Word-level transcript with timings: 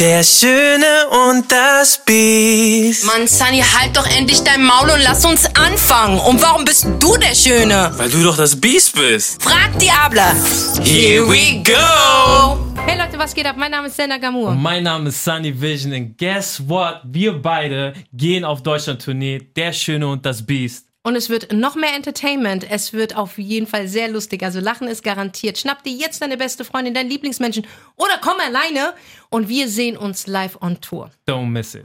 Der 0.00 0.24
Schöne 0.24 1.06
und 1.28 1.50
das 1.52 1.98
Biest. 2.04 3.04
Mann, 3.04 3.28
Sunny, 3.28 3.60
halt 3.62 3.96
doch 3.96 4.06
endlich 4.06 4.40
dein 4.42 4.64
Maul 4.64 4.90
und 4.90 5.00
lass 5.04 5.24
uns 5.24 5.46
anfangen. 5.54 6.18
Und 6.18 6.42
warum 6.42 6.64
bist 6.64 6.84
du 6.98 7.16
der 7.16 7.34
Schöne? 7.34 7.92
Weil 7.96 8.10
du 8.10 8.24
doch 8.24 8.36
das 8.36 8.60
Biest 8.60 8.96
bist. 8.96 9.40
Frag 9.40 9.78
Diabla. 9.78 10.34
Here 10.82 11.24
we 11.28 11.62
go. 11.62 12.58
Hey 12.86 12.98
Leute, 12.98 13.16
was 13.18 13.32
geht 13.34 13.46
ab? 13.46 13.54
Mein 13.56 13.70
Name 13.70 13.86
ist 13.86 13.94
Senna 13.94 14.18
Gamur. 14.18 14.52
Mein 14.54 14.82
Name 14.82 15.10
ist 15.10 15.22
Sunny 15.22 15.58
Vision 15.60 15.92
und 15.92 16.18
guess 16.18 16.60
what? 16.68 17.00
Wir 17.04 17.32
beide 17.40 17.94
gehen 18.12 18.44
auf 18.44 18.64
Deutschland-Tournee. 18.64 19.48
Der 19.54 19.72
Schöne 19.72 20.08
und 20.08 20.26
das 20.26 20.44
Biest. 20.44 20.86
Und 21.06 21.16
es 21.16 21.28
wird 21.28 21.52
noch 21.52 21.74
mehr 21.74 21.94
Entertainment. 21.94 22.66
Es 22.70 22.94
wird 22.94 23.14
auf 23.14 23.36
jeden 23.36 23.66
Fall 23.66 23.88
sehr 23.88 24.08
lustig. 24.08 24.42
Also 24.42 24.58
Lachen 24.58 24.88
ist 24.88 25.04
garantiert. 25.04 25.58
Schnapp 25.58 25.82
dir 25.82 25.92
jetzt 25.92 26.22
deine 26.22 26.38
beste 26.38 26.64
Freundin, 26.64 26.94
deinen 26.94 27.10
Lieblingsmenschen 27.10 27.66
oder 27.96 28.14
komm 28.22 28.40
alleine 28.40 28.94
und 29.28 29.50
wir 29.50 29.68
sehen 29.68 29.98
uns 29.98 30.26
live 30.26 30.56
on 30.62 30.80
Tour. 30.80 31.10
Don't 31.28 31.50
miss 31.50 31.74
it. 31.74 31.84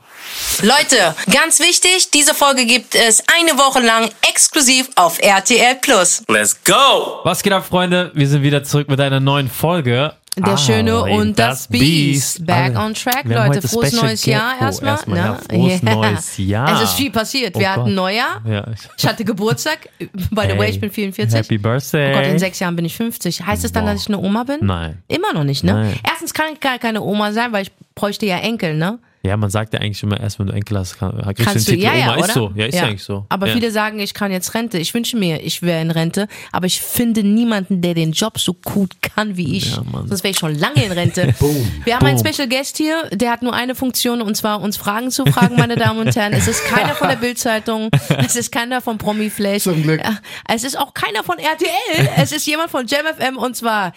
Leute, 0.61 1.15
ganz 1.33 1.59
wichtig, 1.59 2.11
diese 2.11 2.33
Folge 2.33 2.65
gibt 2.65 2.95
es 2.95 3.21
eine 3.37 3.57
Woche 3.57 3.81
lang 3.81 4.09
exklusiv 4.29 4.87
auf 4.95 5.19
RTL 5.19 5.75
Plus. 5.81 6.23
Let's 6.29 6.57
go. 6.63 7.19
Was 7.25 7.43
geht 7.43 7.51
ab, 7.51 7.65
Freunde? 7.65 8.11
Wir 8.13 8.27
sind 8.27 8.41
wieder 8.41 8.63
zurück 8.63 8.87
mit 8.87 9.01
einer 9.01 9.19
neuen 9.19 9.49
Folge. 9.49 10.15
Der 10.45 10.57
Schöne 10.57 11.01
und 11.03 11.37
das 11.37 11.67
Beast. 11.67 12.45
Back 12.45 12.77
on 12.77 12.93
track, 12.93 13.23
Wir 13.27 13.35
Leute. 13.47 13.67
Frohes 13.67 13.89
Special 13.89 14.05
neues 14.05 14.25
Jahr 14.25 14.53
Oh, 14.59 14.63
erstmal. 14.63 14.91
erstmal, 14.93 15.17
ja, 15.17 15.31
ne? 15.31 15.39
frohes 15.49 15.81
Ja. 15.83 15.95
neues 15.95 16.37
Jahr. 16.37 16.73
Es 16.75 16.81
ist 16.89 16.93
viel 16.93 17.11
passiert. 17.11 17.55
Oh 17.55 17.59
Wir 17.59 17.69
hatten 17.71 17.83
Gott. 17.85 17.93
Neujahr. 17.93 18.41
Ja. 18.47 18.65
Ich 18.97 19.07
hatte 19.07 19.23
Geburtstag. 19.25 19.89
By 19.99 20.07
the 20.43 20.57
way, 20.57 20.57
Hey, 20.59 20.69
ich 20.71 20.79
bin 20.81 20.91
44. 20.91 21.39
Happy 21.39 21.57
Birthday. 21.57 22.11
Oh 22.13 22.17
Gott, 22.17 22.27
in 22.27 22.39
sechs 22.39 22.59
Jahren 22.59 22.75
bin 22.75 22.85
ich 22.85 22.95
50. 22.95 23.45
Heißt 23.45 23.63
es 23.65 23.71
dann, 23.71 23.85
Boah. 23.85 23.91
dass 23.93 24.01
ich 24.01 24.07
eine 24.07 24.19
Oma 24.19 24.43
bin? 24.43 24.59
Nein. 24.61 25.01
Immer 25.07 25.33
noch 25.33 25.43
nicht, 25.43 25.63
ne? 25.63 25.73
Nein. 25.73 25.99
Erstens 26.09 26.33
kann 26.33 26.47
ich 26.53 26.59
gar 26.59 26.77
keine 26.79 27.01
Oma 27.01 27.31
sein, 27.31 27.51
weil 27.51 27.63
ich 27.63 27.71
bräuchte 27.95 28.25
ja 28.25 28.37
Enkel, 28.37 28.75
ne? 28.75 28.99
Ja, 29.21 29.35
man 29.35 29.49
sagt 29.49 29.73
ja 29.73 29.81
eigentlich 29.81 30.01
immer 30.01 30.17
erst, 30.17 30.39
wenn 30.39 30.47
du 30.47 30.53
Enkel 30.53 30.77
hast, 30.77 30.97
kann, 30.97 31.11
kriegst 31.21 31.43
Kannst 31.43 31.67
du 31.67 31.71
du, 31.71 31.77
den 31.77 31.81
Titel 31.81 31.97
ja, 31.97 32.05
ja, 32.05 32.13
Oma. 32.13 32.17
oder? 32.17 32.27
Ist 32.27 32.33
so. 32.33 32.51
Ja, 32.55 32.65
ist 32.65 32.75
ja. 32.75 32.83
eigentlich 32.83 33.03
so. 33.03 33.25
Aber 33.27 33.47
ja. 33.47 33.53
viele 33.53 33.71
sagen, 33.71 33.99
ich 33.99 34.13
kann 34.13 34.31
jetzt 34.31 34.53
Rente. 34.53 34.77
Ich 34.77 34.93
wünsche 34.93 35.17
mir, 35.17 35.43
ich 35.43 35.61
wäre 35.61 35.81
in 35.81 35.91
Rente, 35.91 36.27
aber 36.53 36.67
ich 36.67 36.79
finde 36.79 37.23
niemanden, 37.23 37.81
der 37.81 37.93
den 37.95 38.13
Job 38.13 38.39
so 38.39 38.53
gut 38.53 39.01
kann 39.01 39.35
wie 39.35 39.57
ich. 39.57 39.75
Ja, 39.75 39.83
Mann. 39.91 40.07
Sonst 40.07 40.23
wäre 40.23 40.31
ich 40.31 40.37
schon 40.37 40.55
lange 40.55 40.85
in 40.85 40.91
Rente. 40.93 41.33
Wir 41.83 41.95
haben 41.95 42.05
einen 42.05 42.21
Boom. 42.21 42.33
Special 42.33 42.47
Guest 42.47 42.77
hier, 42.77 43.09
der 43.11 43.31
hat 43.31 43.41
nur 43.41 43.53
eine 43.53 43.75
Funktion 43.75 44.21
und 44.21 44.35
zwar 44.35 44.61
uns 44.61 44.77
Fragen 44.77 45.11
zu 45.11 45.25
fragen, 45.25 45.57
meine 45.57 45.75
Damen 45.75 45.99
und 45.99 46.15
Herren. 46.15 46.31
Es 46.31 46.47
ist 46.47 46.63
keiner 46.65 46.95
von 46.95 47.09
der 47.09 47.15
Bildzeitung, 47.17 47.89
es 48.17 48.37
ist 48.37 48.51
keiner 48.51 48.79
von 48.79 48.97
Promi 48.97 49.29
Flash. 49.29 49.63
Zum 49.63 49.83
Glück. 49.83 50.01
Ja, 50.01 50.17
Es 50.47 50.63
ist 50.63 50.77
auch 50.77 50.93
keiner 50.93 51.23
von 51.25 51.37
RTL, 51.37 52.09
es 52.17 52.31
ist 52.31 52.45
jemand 52.47 52.71
von 52.71 52.87
JamFM 52.87 53.37
und 53.37 53.55
zwar 53.57 53.91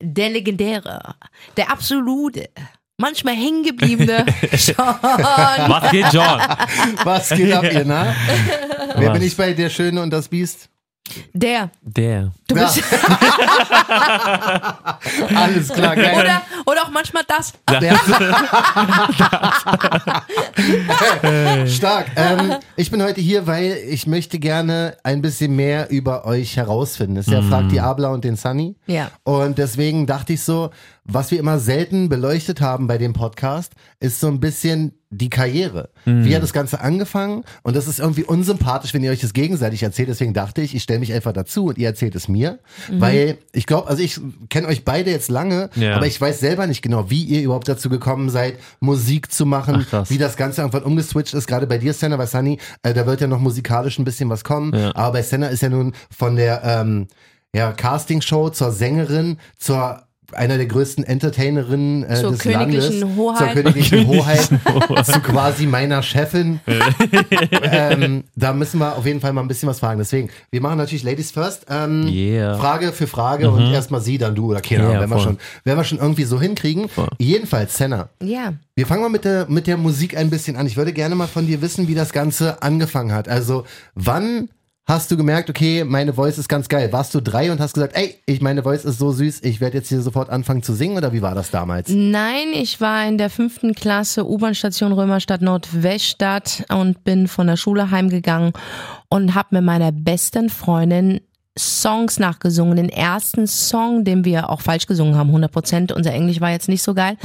der 0.00 0.30
legendäre, 0.30 1.14
der 1.56 1.70
absolute, 1.70 2.48
manchmal 2.98 3.34
hängengebliebene 3.34 4.24
Sean. 4.56 4.96
Was 5.02 5.90
geht, 5.90 6.06
John? 6.12 6.40
Was 7.04 7.28
geht 7.30 7.52
ab, 7.52 7.64
ihr, 7.64 7.84
na? 7.84 8.14
Wer 8.96 9.10
bin 9.10 9.22
ich 9.22 9.36
bei 9.36 9.52
Der 9.52 9.70
Schöne 9.70 10.00
und 10.02 10.10
das 10.10 10.28
Biest? 10.28 10.68
Der. 11.34 11.70
Der. 11.82 12.32
Du 12.48 12.56
Ja. 12.56 12.64
bist, 12.64 12.82
Alles 15.36 15.68
klar, 15.68 15.94
geil. 15.96 16.14
oder, 16.18 16.40
oder 16.64 16.82
auch 16.84 16.90
manchmal 16.90 17.24
das. 17.28 17.52
Stark. 21.76 22.06
Ähm, 22.16 22.54
ich 22.76 22.90
bin 22.90 23.02
heute 23.02 23.20
hier, 23.20 23.46
weil 23.46 23.76
ich 23.88 24.06
möchte 24.06 24.38
gerne 24.38 24.96
ein 25.02 25.22
bisschen 25.22 25.54
mehr 25.54 25.90
über 25.90 26.24
euch 26.24 26.56
herausfinden. 26.56 27.16
Das 27.16 27.26
ist 27.26 27.32
ja 27.32 27.42
Frag 27.42 27.68
die 27.68 27.80
Abla 27.80 28.08
und 28.08 28.24
den 28.24 28.36
Sunny. 28.36 28.76
Ja. 28.86 29.10
Und 29.24 29.58
deswegen 29.58 30.06
dachte 30.06 30.32
ich 30.34 30.42
so, 30.42 30.70
was 31.06 31.30
wir 31.30 31.38
immer 31.38 31.58
selten 31.58 32.08
beleuchtet 32.08 32.60
haben 32.62 32.86
bei 32.86 32.96
dem 32.98 33.12
Podcast, 33.12 33.72
ist 34.00 34.20
so 34.20 34.28
ein 34.28 34.40
bisschen 34.40 34.92
die 35.10 35.30
Karriere. 35.30 35.90
Wie 36.06 36.34
hat 36.34 36.42
das 36.42 36.52
Ganze 36.52 36.80
angefangen? 36.80 37.44
Und 37.62 37.76
das 37.76 37.86
ist 37.86 38.00
irgendwie 38.00 38.24
unsympathisch, 38.24 38.94
wenn 38.94 39.04
ihr 39.04 39.12
euch 39.12 39.20
das 39.20 39.32
gegenseitig 39.32 39.82
erzählt. 39.82 40.08
Deswegen 40.08 40.32
dachte 40.34 40.60
ich, 40.62 40.74
ich 40.74 40.82
stelle 40.82 40.98
mich 40.98 41.12
einfach 41.12 41.32
dazu 41.32 41.66
und 41.66 41.78
ihr 41.78 41.86
erzählt 41.86 42.14
es 42.16 42.26
mir. 42.26 42.58
Weil 42.90 43.38
ich 43.52 43.66
glaube, 43.66 43.86
also 43.88 44.02
ich 44.02 44.18
kenne 44.48 44.66
euch 44.66 44.84
beide 44.84 45.10
jetzt 45.10 45.30
lange, 45.30 45.70
Ja. 45.76 45.94
aber 45.94 46.06
ich 46.06 46.20
weiß 46.20 46.40
selber 46.40 46.66
nicht 46.66 46.82
genau, 46.82 47.10
wie 47.10 47.22
ihr 47.22 47.42
überhaupt 47.42 47.68
dazu 47.68 47.88
gekommen 47.90 48.28
seid, 48.30 48.58
Musik 48.80 49.30
zu 49.30 49.46
machen, 49.46 49.86
Ach, 49.92 50.10
wie 50.10 50.18
das 50.18 50.36
Ganze 50.36 50.62
irgendwann 50.62 50.82
umgeswitcht 50.82 51.34
ist. 51.34 51.46
Gerade 51.46 51.66
bei 51.68 51.78
dir, 51.78 51.92
Senna, 51.92 52.16
bei 52.16 52.26
Sunny, 52.26 52.58
äh, 52.82 52.92
da 52.94 53.06
wird 53.06 53.20
ja 53.20 53.26
noch 53.28 53.40
musikalisch 53.40 53.98
ein 53.98 54.04
bisschen 54.04 54.30
was 54.30 54.42
kommen. 54.42 54.74
Ja. 54.74 54.96
Aber 54.96 55.12
bei 55.12 55.22
Senna 55.22 55.46
ist 55.48 55.62
ja 55.62 55.68
nun 55.68 55.92
von 56.10 56.34
der 56.34 56.62
ähm, 56.64 57.06
ja, 57.54 57.70
Castingshow 57.72 58.50
zur 58.50 58.72
Sängerin, 58.72 59.36
zur 59.58 60.02
einer 60.34 60.56
der 60.56 60.66
größten 60.66 61.04
Entertainerinnen 61.04 62.04
äh, 62.04 62.14
Zur 62.16 62.32
des 62.32 62.40
königlichen 62.40 63.00
Landes, 63.00 63.16
Hoheit. 63.16 63.38
zur 63.38 63.46
königlichen 63.48 64.06
Hoheit, 64.06 64.48
zu 65.06 65.20
quasi 65.20 65.66
meiner 65.66 66.02
Chefin. 66.02 66.60
ähm, 67.62 68.24
da 68.34 68.52
müssen 68.52 68.78
wir 68.80 68.96
auf 68.96 69.06
jeden 69.06 69.20
Fall 69.20 69.32
mal 69.32 69.40
ein 69.42 69.48
bisschen 69.48 69.68
was 69.68 69.80
fragen. 69.80 69.98
Deswegen, 69.98 70.30
wir 70.50 70.60
machen 70.60 70.78
natürlich 70.78 71.02
Ladies 71.04 71.30
first. 71.30 71.66
Ähm, 71.68 72.06
Yeah. 72.08 72.56
Frage 72.58 72.92
für 72.92 73.06
Frage 73.06 73.50
und 73.50 73.72
erstmal 73.72 74.00
sie, 74.00 74.18
dann 74.18 74.34
du 74.34 74.50
oder 74.50 74.60
keine 74.60 74.82
Ahnung, 74.82 74.94
Ja, 74.94 75.00
wenn, 75.02 75.10
wir 75.10 75.16
voll. 75.16 75.24
schon, 75.24 75.38
wenn 75.64 75.76
wir 75.76 75.84
schon 75.84 75.98
irgendwie 75.98 76.24
so 76.24 76.40
hinkriegen. 76.40 76.86
Jedenfalls, 77.18 77.76
Senna, 77.76 78.08
Ja. 78.22 78.52
wir 78.74 78.86
fangen 78.86 79.02
mal 79.02 79.08
mit 79.08 79.24
der, 79.24 79.46
mit 79.48 79.66
der 79.66 79.76
Musik 79.76 80.16
ein 80.16 80.30
bisschen 80.30 80.56
an. 80.56 80.66
Ich 80.66 80.76
würde 80.76 80.92
gerne 80.92 81.14
mal 81.14 81.26
von 81.26 81.46
dir 81.46 81.62
wissen, 81.62 81.88
wie 81.88 81.94
das 81.94 82.12
Ganze 82.12 82.62
angefangen 82.62 83.12
hat. 83.12 83.28
Also, 83.28 83.64
wann 83.94 84.48
hast 84.86 85.10
du 85.10 85.16
gemerkt, 85.16 85.48
okay, 85.48 85.84
meine 85.84 86.12
Voice 86.12 86.38
ist 86.38 86.48
ganz 86.48 86.68
geil? 86.68 86.92
Warst 86.92 87.14
du 87.14 87.20
drei 87.20 87.50
und 87.50 87.60
hast 87.60 87.74
gesagt, 87.74 87.96
ey, 87.96 88.16
ich, 88.26 88.40
meine 88.40 88.62
Voice 88.62 88.84
ist 88.84 88.98
so 88.98 89.12
süß, 89.12 89.42
ich 89.42 89.60
werde 89.60 89.78
jetzt 89.78 89.88
hier 89.88 90.02
sofort 90.02 90.30
anfangen 90.30 90.62
zu 90.62 90.74
singen 90.74 90.96
oder 90.96 91.12
wie 91.12 91.22
war 91.22 91.34
das 91.34 91.50
damals? 91.50 91.88
Nein, 91.88 92.48
ich 92.52 92.80
war 92.80 93.06
in 93.06 93.16
der 93.16 93.30
fünften 93.30 93.74
Klasse 93.74 94.28
U-Bahn-Station 94.28 94.92
Römerstadt 94.92 95.40
Nordweststadt 95.40 96.64
und 96.70 97.02
bin 97.04 97.28
von 97.28 97.46
der 97.46 97.56
Schule 97.56 97.90
heimgegangen 97.90 98.52
und 99.08 99.34
habe 99.34 99.48
mit 99.52 99.64
meiner 99.64 99.92
besten 99.92 100.50
Freundin 100.50 101.20
Songs 101.58 102.18
nachgesungen. 102.18 102.76
Den 102.76 102.88
ersten 102.88 103.46
Song, 103.46 104.04
den 104.04 104.24
wir 104.24 104.50
auch 104.50 104.60
falsch 104.60 104.86
gesungen 104.86 105.14
haben, 105.14 105.28
100 105.28 105.52
Prozent, 105.52 105.92
unser 105.92 106.12
Englisch 106.12 106.40
war 106.40 106.50
jetzt 106.50 106.68
nicht 106.68 106.82
so 106.82 106.94
geil, 106.94 107.16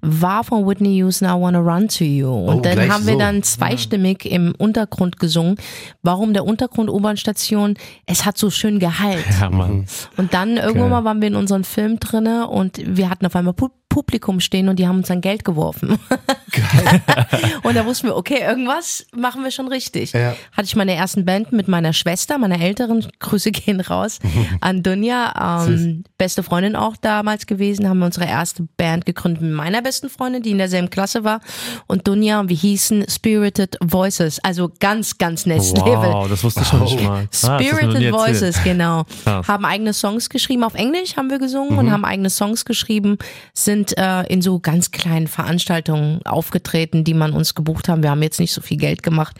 war 0.00 0.44
von 0.44 0.66
Whitney 0.68 0.94
Houston, 0.98 1.26
I 1.26 1.32
Wanna 1.40 1.58
Run 1.58 1.88
to 1.88 2.04
You. 2.04 2.28
Und 2.32 2.58
Oh, 2.58 2.60
dann 2.60 2.92
haben 2.92 3.06
wir 3.06 3.14
so. 3.14 3.18
dann 3.18 3.42
zweistimmig 3.42 4.24
im 4.24 4.54
Untergrund 4.56 5.18
gesungen. 5.18 5.56
Warum 6.02 6.32
der 6.32 6.44
Untergrund 6.44 6.90
U-Bahn-Station? 6.90 7.74
Es 8.06 8.24
hat 8.24 8.38
so 8.38 8.50
schön 8.50 8.78
geheilt. 8.78 9.24
Ja, 9.40 9.50
Mann. 9.50 9.86
Und 10.16 10.32
dann 10.32 10.56
irgendwann 10.58 10.90
mal 10.90 11.04
waren 11.04 11.20
wir 11.20 11.28
in 11.28 11.36
unserem 11.36 11.64
Film 11.64 11.98
drinne 11.98 12.46
und 12.48 12.80
wir 12.84 13.10
hatten 13.10 13.26
auf 13.26 13.34
einmal 13.34 13.54
Pu 13.54 13.68
Publikum 13.88 14.40
stehen 14.40 14.70
und 14.70 14.78
die 14.78 14.88
haben 14.88 14.96
uns 14.96 15.08
dann 15.08 15.20
Geld 15.20 15.44
geworfen. 15.44 15.98
und 17.62 17.76
da 17.76 17.84
wussten 17.84 18.06
wir, 18.06 18.16
okay, 18.16 18.38
irgendwas 18.40 19.06
machen 19.14 19.44
wir 19.44 19.50
schon 19.50 19.68
richtig. 19.68 20.12
Ja. 20.12 20.34
Hatte 20.52 20.64
ich 20.64 20.76
meine 20.76 20.94
ersten 20.94 21.26
Band 21.26 21.52
mit 21.52 21.68
meiner 21.68 21.92
Schwester, 21.92 22.38
meiner 22.38 22.58
älteren, 22.58 23.06
Grüße 23.18 23.50
gehen 23.50 23.71
raus, 23.80 24.18
an 24.60 24.82
Dunja, 24.82 25.64
ähm, 25.66 26.04
beste 26.18 26.42
Freundin 26.42 26.76
auch 26.76 26.96
damals 26.96 27.46
gewesen, 27.46 27.88
haben 27.88 27.98
wir 27.98 28.06
unsere 28.06 28.26
erste 28.26 28.64
Band 28.76 29.06
gegründet 29.06 29.42
mit 29.42 29.52
meiner 29.52 29.82
besten 29.82 30.08
Freundin, 30.08 30.42
die 30.42 30.50
in 30.50 30.58
derselben 30.58 30.90
Klasse 30.90 31.24
war 31.24 31.40
und 31.86 32.06
Dunja 32.06 32.40
und 32.40 32.48
wir 32.48 32.56
hießen 32.56 33.06
Spirited 33.08 33.76
Voices, 33.80 34.38
also 34.42 34.70
ganz, 34.80 35.18
ganz 35.18 35.46
next 35.46 35.76
Level. 35.78 36.10
Wow, 36.12 36.28
das 36.28 36.44
wusste 36.44 36.60
ich 36.62 36.68
schon 36.68 36.82
nicht 36.82 37.02
mal. 37.02 37.28
Ah, 37.44 37.58
Spirited 37.58 37.94
erzählt. 37.94 38.14
Voices, 38.14 38.62
genau. 38.64 39.04
Krass. 39.24 39.48
Haben 39.48 39.64
eigene 39.64 39.92
Songs 39.92 40.28
geschrieben. 40.28 40.64
Auf 40.64 40.74
Englisch 40.74 41.16
haben 41.16 41.30
wir 41.30 41.38
gesungen 41.38 41.72
Mhm. 41.72 41.78
und 41.78 41.90
haben 41.92 42.04
eigene 42.04 42.30
Songs 42.30 42.64
geschrieben, 42.64 43.18
sind 43.54 43.96
äh, 43.98 44.22
in 44.24 44.42
so 44.42 44.58
ganz 44.60 44.90
kleinen 44.90 45.28
Veranstaltungen 45.28 46.20
aufgetreten, 46.24 47.04
die 47.04 47.14
man 47.14 47.32
uns 47.32 47.54
gebucht 47.54 47.88
haben. 47.88 48.02
Wir 48.02 48.10
haben 48.10 48.22
jetzt 48.22 48.40
nicht 48.40 48.52
so 48.52 48.60
viel 48.60 48.76
Geld 48.76 49.02
gemacht, 49.02 49.36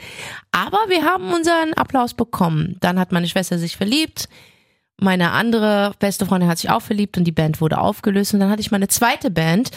aber 0.53 0.79
wir 0.89 1.05
haben 1.05 1.33
unseren 1.33 1.73
Applaus 1.75 2.15
bekommen. 2.15 2.77
Dann 2.81 2.99
hat 2.99 3.13
meine 3.13 3.29
Schwester 3.29 3.59
sich 3.59 3.77
verliebt. 3.77 4.22
Meine 4.99 5.33
andere 5.33 5.95
beste 5.99 6.27
Freundin 6.27 6.49
hat 6.49 6.59
sich 6.59 6.71
auch 6.71 6.83
verliebt 6.83 7.17
und 7.19 7.25
die 7.25 7.33
Band 7.33 7.61
wurde 7.61 7.79
aufgelöst. 7.79 8.35
Und 8.35 8.41
dann 8.41 8.51
hatte 8.51 8.61
ich 8.61 8.71
meine 8.71 8.89
zweite 8.89 9.31
Band 9.31 9.71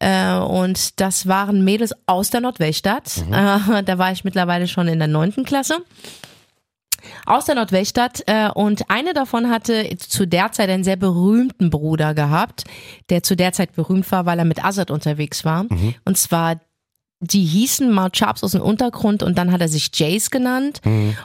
äh, 0.00 0.34
und 0.34 1.00
das 1.00 1.26
waren 1.26 1.64
Mädels 1.64 1.94
aus 2.06 2.30
der 2.30 2.42
Nordweststadt. 2.42 3.24
Äh, 3.30 3.82
da 3.84 3.98
war 3.98 4.12
ich 4.12 4.24
mittlerweile 4.24 4.68
schon 4.68 4.88
in 4.88 4.98
der 4.98 5.08
neunten 5.08 5.44
Klasse 5.44 5.78
aus 7.24 7.44
der 7.44 7.54
Nordweststadt 7.54 8.24
äh, 8.26 8.50
und 8.50 8.90
eine 8.90 9.14
davon 9.14 9.50
hatte 9.50 9.96
zu 9.98 10.26
der 10.26 10.52
Zeit 10.52 10.68
einen 10.68 10.84
sehr 10.84 10.96
berühmten 10.96 11.70
Bruder 11.70 12.14
gehabt, 12.14 12.64
der 13.10 13.22
zu 13.22 13.36
der 13.36 13.52
Zeit 13.52 13.74
berühmt 13.74 14.10
war, 14.12 14.26
weil 14.26 14.38
er 14.38 14.44
mit 14.44 14.64
Azad 14.64 14.90
unterwegs 14.90 15.44
war. 15.44 15.66
Und 16.04 16.18
zwar 16.18 16.60
die 17.20 17.44
hießen 17.44 17.90
mal 17.90 18.10
Sharps 18.12 18.44
aus 18.44 18.52
dem 18.52 18.60
Untergrund 18.60 19.22
und 19.22 19.38
dann 19.38 19.50
hat 19.50 19.60
er 19.62 19.68
sich 19.68 19.90
Jace 19.94 20.30
genannt. 20.30 20.80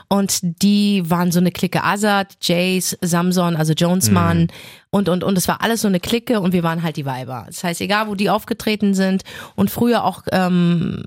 Und 0.08 0.40
die 0.62 1.02
waren 1.10 1.30
so 1.30 1.38
eine 1.38 1.52
Clique. 1.52 1.84
Azad, 1.84 2.36
Jace, 2.40 2.96
Samson, 3.02 3.56
also 3.56 3.74
Jonesman 3.74 4.48
und 4.90 5.08
und 5.10 5.22
und 5.22 5.36
es 5.36 5.48
war 5.48 5.60
alles 5.62 5.82
so 5.82 5.88
eine 5.88 6.00
Clique 6.00 6.40
und 6.40 6.52
wir 6.54 6.62
waren 6.62 6.82
halt 6.82 6.96
die 6.96 7.04
Weiber. 7.04 7.44
Das 7.46 7.62
heißt, 7.62 7.80
egal 7.82 8.08
wo 8.08 8.14
die 8.14 8.30
aufgetreten 8.30 8.94
sind 8.94 9.22
und 9.54 9.70
früher 9.70 10.04
auch 10.04 10.22
ähm, 10.32 11.04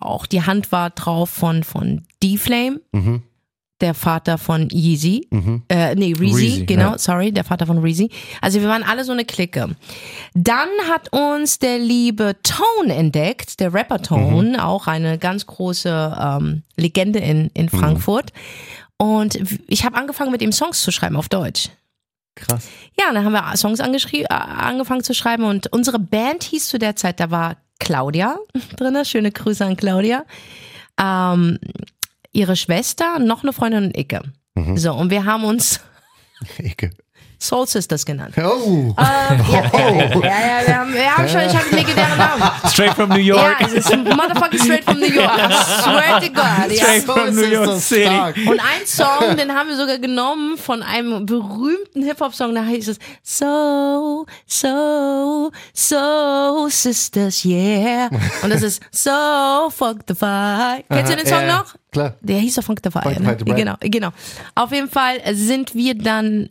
auch 0.00 0.26
die 0.26 0.42
Hand 0.42 0.72
war 0.72 0.90
drauf 0.90 1.30
von 1.30 1.64
von 1.64 2.02
D-Flame. 2.22 2.80
Der 3.80 3.94
Vater 3.94 4.38
von 4.38 4.68
Yeezy. 4.70 5.28
Äh, 5.68 5.94
nee, 5.94 6.14
Reezy, 6.18 6.34
Reezy, 6.34 6.66
genau, 6.66 6.92
ja. 6.92 6.98
sorry, 6.98 7.32
der 7.32 7.44
Vater 7.44 7.66
von 7.66 7.78
Reezy. 7.78 8.10
Also 8.40 8.60
wir 8.60 8.68
waren 8.68 8.82
alle 8.82 9.04
so 9.04 9.12
eine 9.12 9.24
Clique. 9.24 9.76
Dann 10.34 10.68
hat 10.90 11.12
uns 11.12 11.58
der 11.58 11.78
liebe 11.78 12.36
Tone 12.42 12.94
entdeckt, 12.94 13.60
der 13.60 13.72
Rapper 13.72 14.02
Tone, 14.02 14.64
auch 14.64 14.86
eine 14.86 15.18
ganz 15.18 15.46
große 15.46 16.16
ähm, 16.20 16.62
Legende 16.76 17.18
in, 17.20 17.50
in 17.54 17.68
Frankfurt. 17.68 18.32
Und 18.96 19.38
ich 19.68 19.84
habe 19.84 19.96
angefangen 19.96 20.32
mit 20.32 20.42
ihm 20.42 20.52
Songs 20.52 20.82
zu 20.82 20.90
schreiben 20.90 21.16
auf 21.16 21.28
Deutsch. 21.28 21.70
Krass. 22.34 22.68
Ja, 22.98 23.12
dann 23.12 23.24
haben 23.24 23.32
wir 23.32 23.56
Songs 23.56 23.80
äh, 23.80 24.24
angefangen 24.28 25.02
zu 25.02 25.14
schreiben 25.14 25.44
und 25.44 25.72
unsere 25.72 25.98
Band 25.98 26.44
hieß 26.44 26.68
zu 26.68 26.78
der 26.78 26.96
Zeit, 26.96 27.20
da 27.20 27.30
war 27.30 27.56
Claudia 27.78 28.38
drinne, 28.76 29.04
schöne 29.04 29.32
Grüße 29.32 29.64
an 29.64 29.76
Claudia, 29.76 30.24
ähm, 31.00 31.58
ihre 32.32 32.56
Schwester, 32.56 33.18
noch 33.18 33.42
eine 33.42 33.52
Freundin 33.52 33.84
und 33.86 33.96
Icke. 33.96 34.22
So, 34.74 34.92
und 34.94 35.10
wir 35.10 35.24
haben 35.24 35.44
uns 35.44 35.80
Ecke. 36.58 36.90
Soul 37.40 37.66
Sisters 37.66 38.04
genannt. 38.04 38.34
Oh. 38.36 38.40
Ähm, 38.40 38.94
ja, 38.96 39.62
ja, 39.72 39.90
ja, 39.90 40.30
ja, 40.60 40.66
wir 40.66 40.76
haben, 40.78 40.92
wir 40.94 41.16
haben 41.16 41.28
schon, 41.28 41.40
ich 41.40 41.54
habe 41.54 41.64
einen 41.66 41.74
legendären 41.76 42.18
Namen. 42.18 42.50
Straight 42.68 42.94
from 42.94 43.08
New 43.10 43.16
Ja, 43.16 43.34
York. 43.36 43.60
es 43.60 43.72
ist 43.74 43.96
motherfucking 43.96 44.58
straight 44.58 44.84
from 44.84 44.98
New 44.98 45.06
York. 45.06 45.30
I 45.38 45.52
swear 45.82 46.20
to 46.20 46.28
God. 46.32 46.72
Ja. 46.72 46.84
Straight 46.84 47.04
from 47.04 47.34
New 47.34 47.44
York 47.46 47.80
City. 47.80 48.02
stark. 48.06 48.36
Und 48.46 48.60
ein 48.60 48.86
Song, 48.86 49.36
den 49.36 49.52
haben 49.54 49.68
wir 49.68 49.76
sogar 49.76 49.98
genommen 49.98 50.58
von 50.58 50.82
einem 50.82 51.26
berühmten 51.26 52.02
Hip-Hop-Song, 52.02 52.54
da 52.54 52.64
heißt 52.64 52.88
es 52.88 52.98
So, 53.22 54.26
so, 54.46 55.50
so, 55.72 56.66
Sisters, 56.68 57.44
yeah. 57.44 58.10
Und 58.42 58.50
das 58.50 58.62
ist 58.62 58.82
So, 58.90 59.70
fuck 59.70 59.98
the 60.08 60.14
fight. 60.14 60.84
Kennst 60.90 61.12
du 61.12 61.16
den 61.16 61.26
Song 61.26 61.40
Ja, 61.42 61.46
ja, 61.46 61.56
noch? 61.58 61.74
Klar. 61.92 62.14
Der 62.20 62.38
hieß 62.38 62.56
doch 62.56 62.64
Funk 62.64 62.80
the 62.84 62.90
Fire, 62.90 63.18
ne? 63.20 63.36
Genau, 63.36 63.74
genau. 63.80 64.08
Auf 64.54 64.72
jeden 64.72 64.90
Fall 64.90 65.20
sind 65.32 65.74
wir 65.74 65.94
dann 65.96 66.50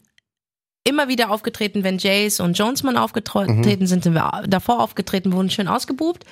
immer 0.88 1.08
wieder 1.08 1.30
aufgetreten, 1.30 1.84
wenn 1.84 1.98
Jace 1.98 2.40
und 2.40 2.58
Jonesman 2.58 2.98
aufgetreten 2.98 3.60
Mhm. 3.60 3.86
sind, 3.88 4.04
sind 4.04 4.14
wir 4.16 4.44
davor 4.48 4.80
aufgetreten, 4.82 5.34
wurden 5.34 5.50
schön 5.50 5.68
ausgebucht. 5.68 6.24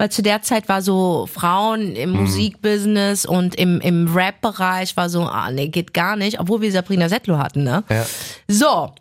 Weil 0.00 0.10
zu 0.10 0.22
der 0.22 0.42
Zeit 0.42 0.68
war 0.68 0.80
so 0.80 1.26
Frauen 1.26 1.96
im 1.96 2.12
Mhm. 2.12 2.20
Musikbusiness 2.20 3.26
und 3.26 3.56
im, 3.56 3.80
im 3.80 4.14
Rap-Bereich 4.14 4.96
war 4.96 5.10
so, 5.10 5.22
ah 5.22 5.50
nee, 5.50 5.68
geht 5.68 5.92
gar 5.92 6.14
nicht, 6.14 6.38
obwohl 6.38 6.60
wir 6.60 6.70
Sabrina 6.70 7.08
Settler 7.08 7.38
hatten, 7.38 7.64
ne? 7.64 7.82
Ja. 7.90 8.06
So. 8.46 8.92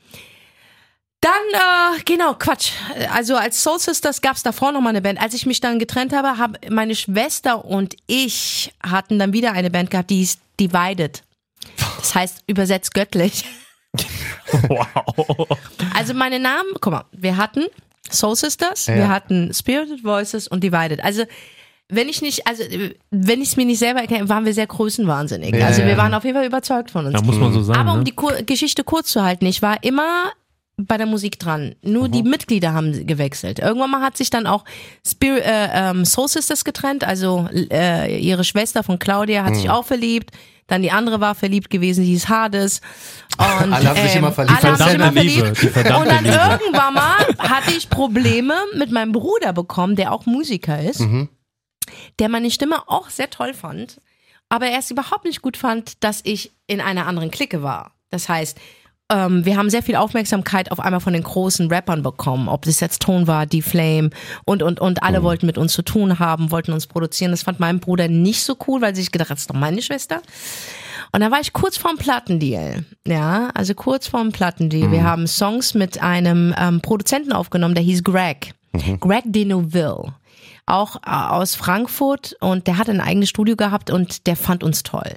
Dann, 1.22 1.32
äh, 1.54 2.02
genau, 2.06 2.34
Quatsch. 2.36 2.72
Also 3.14 3.36
als 3.36 3.62
Soul 3.62 3.80
Sisters 3.80 4.22
gab's 4.22 4.44
davor 4.44 4.72
noch 4.72 4.82
mal 4.82 4.90
eine 4.90 5.02
Band. 5.02 5.20
Als 5.22 5.34
ich 5.34 5.46
mich 5.46 5.60
dann 5.60 5.80
getrennt 5.80 6.14
habe, 6.14 6.38
haben 6.38 6.54
meine 6.70 6.96
Schwester 6.96 7.66
und 7.66 7.96
ich 8.06 8.72
hatten 8.84 9.18
dann 9.20 9.34
wieder 9.34 9.52
eine 9.54 9.70
Band 9.72 9.90
gehabt, 9.92 10.10
die 10.12 10.18
hieß 10.18 10.38
Divided. 10.60 11.24
Das 12.00 12.16
heißt 12.16 12.44
übersetzt 12.48 12.94
göttlich. 12.94 13.46
Wow. 14.70 15.48
Also 15.94 16.14
meine 16.14 16.40
Namen, 16.40 16.70
guck 16.80 16.94
mal, 16.94 17.06
wir 17.12 17.38
hatten 17.38 17.66
Soul 18.10 18.36
Sisters, 18.36 18.88
wir 18.88 18.96
Ja. 18.96 19.08
hatten 19.10 19.54
Spirited 19.54 20.04
Voices 20.04 20.48
und 20.48 20.64
Divided. 20.64 21.04
Also 21.04 21.24
wenn 21.90 22.10
ich 22.10 22.22
nicht, 22.22 22.48
also 22.48 22.64
wenn 23.12 23.42
ich 23.42 23.50
es 23.50 23.58
mir 23.58 23.66
nicht 23.66 23.80
selber 23.80 24.02
erkenne, 24.02 24.28
waren 24.28 24.46
wir 24.46 24.54
sehr 24.54 24.68
größenwahnsinnig. 24.68 25.56
Ja, 25.56 25.68
also 25.68 25.84
wir 25.86 25.98
waren 25.98 26.14
auf 26.14 26.26
jeden 26.26 26.36
Fall 26.36 26.46
überzeugt 26.46 26.92
von 26.92 27.06
uns. 27.06 27.16
Da 27.16 27.22
muss 27.22 27.38
man 27.38 27.54
so 27.54 27.64
sagen. 27.64 27.80
Aber 27.80 27.94
um 27.94 28.00
ne? 28.00 28.04
die 28.04 28.12
Kur 28.12 28.34
Geschichte 28.44 28.84
kurz 28.84 29.10
zu 29.10 29.24
halten, 29.24 29.46
ich 29.46 29.62
war 29.62 29.84
immer 29.84 30.32
bei 30.76 30.98
der 30.98 31.08
Musik 31.08 31.40
dran. 31.40 31.76
Nur 31.82 32.08
die 32.08 32.24
Mitglieder 32.24 32.74
haben 32.74 33.08
gewechselt. 33.08 33.60
Irgendwann 33.60 33.90
mal 33.90 34.02
hat 34.02 34.16
sich 34.18 34.30
dann 34.30 34.46
auch 34.46 34.64
Spir 35.06 35.44
äh, 35.44 35.70
ähm, 35.74 36.06
Soul 36.06 36.28
Sisters 36.28 36.66
getrennt. 36.66 37.04
Also 37.04 37.48
äh, 37.72 38.20
ihre 38.20 38.44
Schwester 38.44 38.84
von 38.84 39.00
Claudia 39.00 39.44
hat 39.44 39.56
sich 39.56 39.70
auch 39.70 39.86
verliebt. 39.86 40.32
Dann 40.68 40.82
die 40.82 40.92
andere 40.92 41.20
war 41.22 41.34
verliebt 41.34 41.70
gewesen, 41.70 42.04
die 42.04 42.10
hieß 42.12 42.28
Hades. 42.30 42.82
Und, 43.38 43.74
Alle 43.74 43.90
haben 43.90 44.02
sich 44.02 44.16
immer 44.16 44.32
verliebt. 44.32 44.64
Alle 44.64 44.74
haben 44.74 44.78
sich 44.78 44.94
immer 44.96 45.04
Verdammte 45.06 45.22
Liebe, 45.22 45.40
verliebt. 45.46 45.62
die 45.62 45.68
verdammte 45.70 46.00
Und 46.02 46.08
dann 46.10 46.24
Liebe. 46.26 46.60
irgendwann 46.62 46.94
mal 46.94 47.18
hatte 47.40 47.72
ich 47.72 47.90
Probleme 47.90 48.56
mit 48.76 48.92
meinem 48.92 49.12
Bruder 49.14 49.54
bekommen, 49.54 49.96
der 49.96 50.12
auch 50.12 50.26
Musiker 50.26 50.82
ist, 50.82 51.04
der 52.20 52.30
meine 52.30 52.52
Stimme 52.52 52.88
auch 52.88 53.10
sehr 53.10 53.30
toll 53.30 53.54
fand, 53.54 54.02
aber 54.50 54.68
er 54.68 54.80
es 54.80 54.92
überhaupt 54.92 55.26
nicht 55.26 55.42
gut 55.42 55.56
fand, 55.58 56.04
dass 56.04 56.22
ich 56.24 56.52
in 56.68 56.82
einer 56.82 57.08
anderen 57.08 57.32
Clique 57.32 57.64
war. 57.64 57.94
Das 58.10 58.28
heißt, 58.30 58.58
ähm, 59.12 59.46
wir 59.46 59.58
haben 59.58 59.70
sehr 59.70 59.84
viel 59.84 59.96
Aufmerksamkeit 59.96 60.72
auf 60.72 60.80
einmal 60.80 61.00
von 61.00 61.14
den 61.14 61.24
großen 61.24 61.70
Rappern 61.70 62.04
bekommen, 62.04 62.50
ob 62.50 62.66
das 62.66 62.80
jetzt 62.80 63.02
Ton 63.02 63.28
war, 63.28 63.46
die 63.46 63.62
Flame 63.62 64.10
und 64.46 64.62
und 64.62 64.80
und 64.80 65.04
alle 65.04 65.24
wollten 65.24 65.46
mit 65.46 65.58
uns 65.58 65.74
zu 65.74 65.82
tun 65.82 66.20
haben, 66.20 66.52
wollten 66.52 66.74
uns 66.74 66.88
produzieren. 66.88 67.32
Das 67.32 67.44
fand 67.44 67.60
mein 67.60 67.80
Bruder 67.80 68.08
nicht 68.08 68.44
so 68.44 68.58
cool, 68.68 68.82
weil 68.82 68.96
sich 68.96 69.12
gedacht 69.12 69.30
hat, 69.30 69.38
das 69.38 69.44
ist 69.44 69.50
doch 69.50 69.56
meine 69.56 69.82
Schwester. 69.82 70.22
Und 71.14 71.22
da 71.22 71.32
war 71.32 71.40
ich 71.40 71.54
kurz 71.54 71.78
vorm 71.78 71.98
Plattendeal. 71.98 72.84
Ja, 73.06 73.50
also 73.54 73.74
kurz 73.74 74.08
vorm 74.08 74.34
Plattendeal. 74.34 74.92
Wir 74.92 75.04
haben 75.04 75.26
Songs 75.26 75.74
mit 75.74 76.02
einem 76.02 76.54
ähm, 76.58 76.82
Produzenten 76.82 77.32
aufgenommen, 77.32 77.76
der 77.76 77.84
hieß 77.84 78.04
Greg. 78.04 78.54
Greg 79.00 79.24
Deneuville. 79.26 80.14
Auch 80.66 80.98
äh, 80.98 81.10
aus 81.10 81.56
Frankfurt 81.56 82.36
und 82.42 82.68
der 82.68 82.78
hat 82.78 82.90
ein 82.90 83.00
eigenes 83.00 83.30
Studio 83.30 83.56
gehabt 83.56 83.90
und 83.90 84.28
der 84.28 84.36
fand 84.36 84.66
uns 84.66 84.84
toll. 84.84 85.14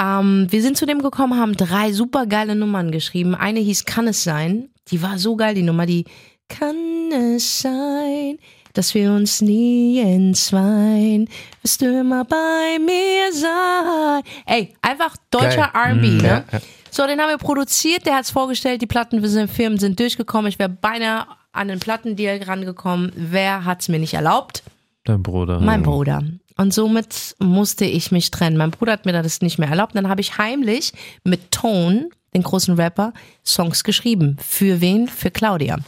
Ähm, 0.00 0.46
wir 0.50 0.62
sind 0.62 0.76
zu 0.76 0.86
dem 0.86 1.02
gekommen, 1.02 1.38
haben 1.38 1.56
drei 1.56 1.92
super 1.92 2.26
geile 2.26 2.54
Nummern 2.54 2.92
geschrieben. 2.92 3.34
Eine 3.34 3.60
hieß 3.60 3.84
Kann 3.84 4.06
es 4.06 4.22
sein? 4.22 4.68
Die 4.90 5.02
war 5.02 5.18
so 5.18 5.36
geil, 5.36 5.54
die 5.54 5.62
Nummer, 5.62 5.86
die 5.86 6.04
Kann 6.48 7.10
es 7.12 7.60
sein, 7.60 8.38
dass 8.74 8.94
wir 8.94 9.10
uns 9.10 9.40
nie 9.40 9.98
entzweien? 9.98 11.28
Wirst 11.62 11.82
du 11.82 12.00
immer 12.00 12.24
bei 12.24 12.78
mir 12.78 13.32
sein? 13.32 14.22
Ey, 14.46 14.74
einfach 14.80 15.16
deutscher. 15.30 15.70
R&B, 15.74 16.08
ne? 16.08 16.22
ja, 16.22 16.44
ja. 16.52 16.60
So, 16.90 17.06
den 17.06 17.20
haben 17.20 17.28
wir 17.28 17.38
produziert, 17.38 18.06
der 18.06 18.16
hat's 18.16 18.30
vorgestellt, 18.30 18.80
die 18.80 18.86
Plattenfirmen 18.86 19.78
sind 19.78 20.00
durchgekommen. 20.00 20.48
Ich 20.48 20.58
wäre 20.58 20.70
beinahe 20.70 21.26
an 21.52 21.68
den 21.68 21.80
Plattendeal 21.80 22.42
rangekommen. 22.42 23.12
Wer 23.14 23.64
hat's 23.64 23.88
mir 23.88 23.98
nicht 23.98 24.14
erlaubt? 24.14 24.62
Dein 25.04 25.22
Bruder. 25.22 25.60
Mein 25.60 25.82
Bruder. 25.82 26.22
Und 26.60 26.74
somit 26.74 27.36
musste 27.38 27.84
ich 27.84 28.10
mich 28.10 28.30
trennen. 28.32 28.56
Mein 28.56 28.72
Bruder 28.72 28.92
hat 28.92 29.06
mir 29.06 29.12
das 29.12 29.40
nicht 29.40 29.58
mehr 29.58 29.68
erlaubt. 29.68 29.94
Dann 29.94 30.08
habe 30.08 30.20
ich 30.20 30.38
heimlich 30.38 30.92
mit 31.22 31.52
Tone, 31.52 32.10
den 32.34 32.42
großen 32.42 32.74
Rapper, 32.74 33.12
Songs 33.46 33.84
geschrieben. 33.84 34.36
Für 34.44 34.80
wen? 34.80 35.06
Für 35.06 35.30
Claudia. 35.30 35.78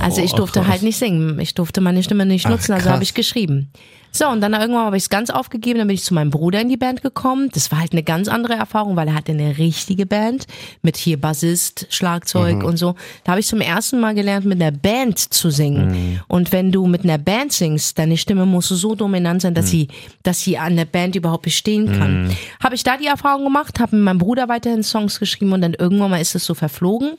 Also 0.00 0.22
ich 0.22 0.32
durfte 0.32 0.66
halt 0.66 0.82
nicht 0.82 0.96
singen. 0.96 1.38
Ich 1.38 1.54
durfte 1.54 1.80
meine 1.80 2.02
Stimme 2.02 2.24
nicht 2.24 2.46
Ach, 2.46 2.50
nutzen, 2.50 2.72
also 2.72 2.84
krass. 2.84 2.94
habe 2.94 3.02
ich 3.02 3.14
geschrieben. 3.14 3.70
So, 4.10 4.28
und 4.28 4.40
dann 4.40 4.54
irgendwann 4.54 4.86
habe 4.86 4.96
ich 4.96 5.04
es 5.04 5.10
ganz 5.10 5.30
aufgegeben, 5.30 5.78
dann 5.78 5.88
bin 5.88 5.94
ich 5.94 6.02
zu 6.02 6.14
meinem 6.14 6.30
Bruder 6.30 6.60
in 6.60 6.68
die 6.68 6.76
Band 6.76 7.02
gekommen. 7.02 7.50
Das 7.52 7.70
war 7.70 7.80
halt 7.80 7.92
eine 7.92 8.02
ganz 8.02 8.28
andere 8.28 8.54
Erfahrung, 8.54 8.96
weil 8.96 9.08
er 9.08 9.14
hatte 9.14 9.32
eine 9.32 9.58
richtige 9.58 10.06
Band 10.06 10.46
mit 10.82 10.96
hier 10.96 11.20
Bassist, 11.20 11.86
Schlagzeug 11.90 12.64
und 12.64 12.76
so. 12.76 12.94
Da 13.24 13.32
habe 13.32 13.40
ich 13.40 13.46
zum 13.46 13.60
ersten 13.60 14.00
Mal 14.00 14.14
gelernt, 14.14 14.46
mit 14.46 14.60
einer 14.60 14.76
Band 14.76 15.18
zu 15.18 15.50
singen. 15.50 16.20
Und 16.26 16.52
wenn 16.52 16.72
du 16.72 16.86
mit 16.86 17.04
einer 17.04 17.18
Band 17.18 17.52
singst, 17.52 17.98
deine 17.98 18.16
Stimme 18.16 18.46
muss 18.46 18.68
so 18.68 18.94
dominant 18.94 19.42
sein, 19.42 19.54
dass 19.54 19.68
sie, 19.70 19.88
dass 20.22 20.40
sie 20.40 20.58
an 20.58 20.76
der 20.76 20.84
Band 20.86 21.14
überhaupt 21.14 21.42
bestehen 21.42 21.86
kann. 21.98 22.36
Habe 22.62 22.74
ich 22.74 22.82
da 22.82 22.96
die 22.96 23.06
Erfahrung 23.06 23.44
gemacht, 23.44 23.78
habe 23.80 23.96
mit 23.96 24.04
meinem 24.04 24.18
Bruder 24.18 24.48
weiterhin 24.48 24.82
Songs 24.82 25.18
geschrieben 25.20 25.52
und 25.52 25.60
dann 25.60 25.74
irgendwann 25.74 26.10
mal 26.10 26.20
ist 26.20 26.34
es 26.34 26.44
so 26.44 26.54
verflogen. 26.54 27.12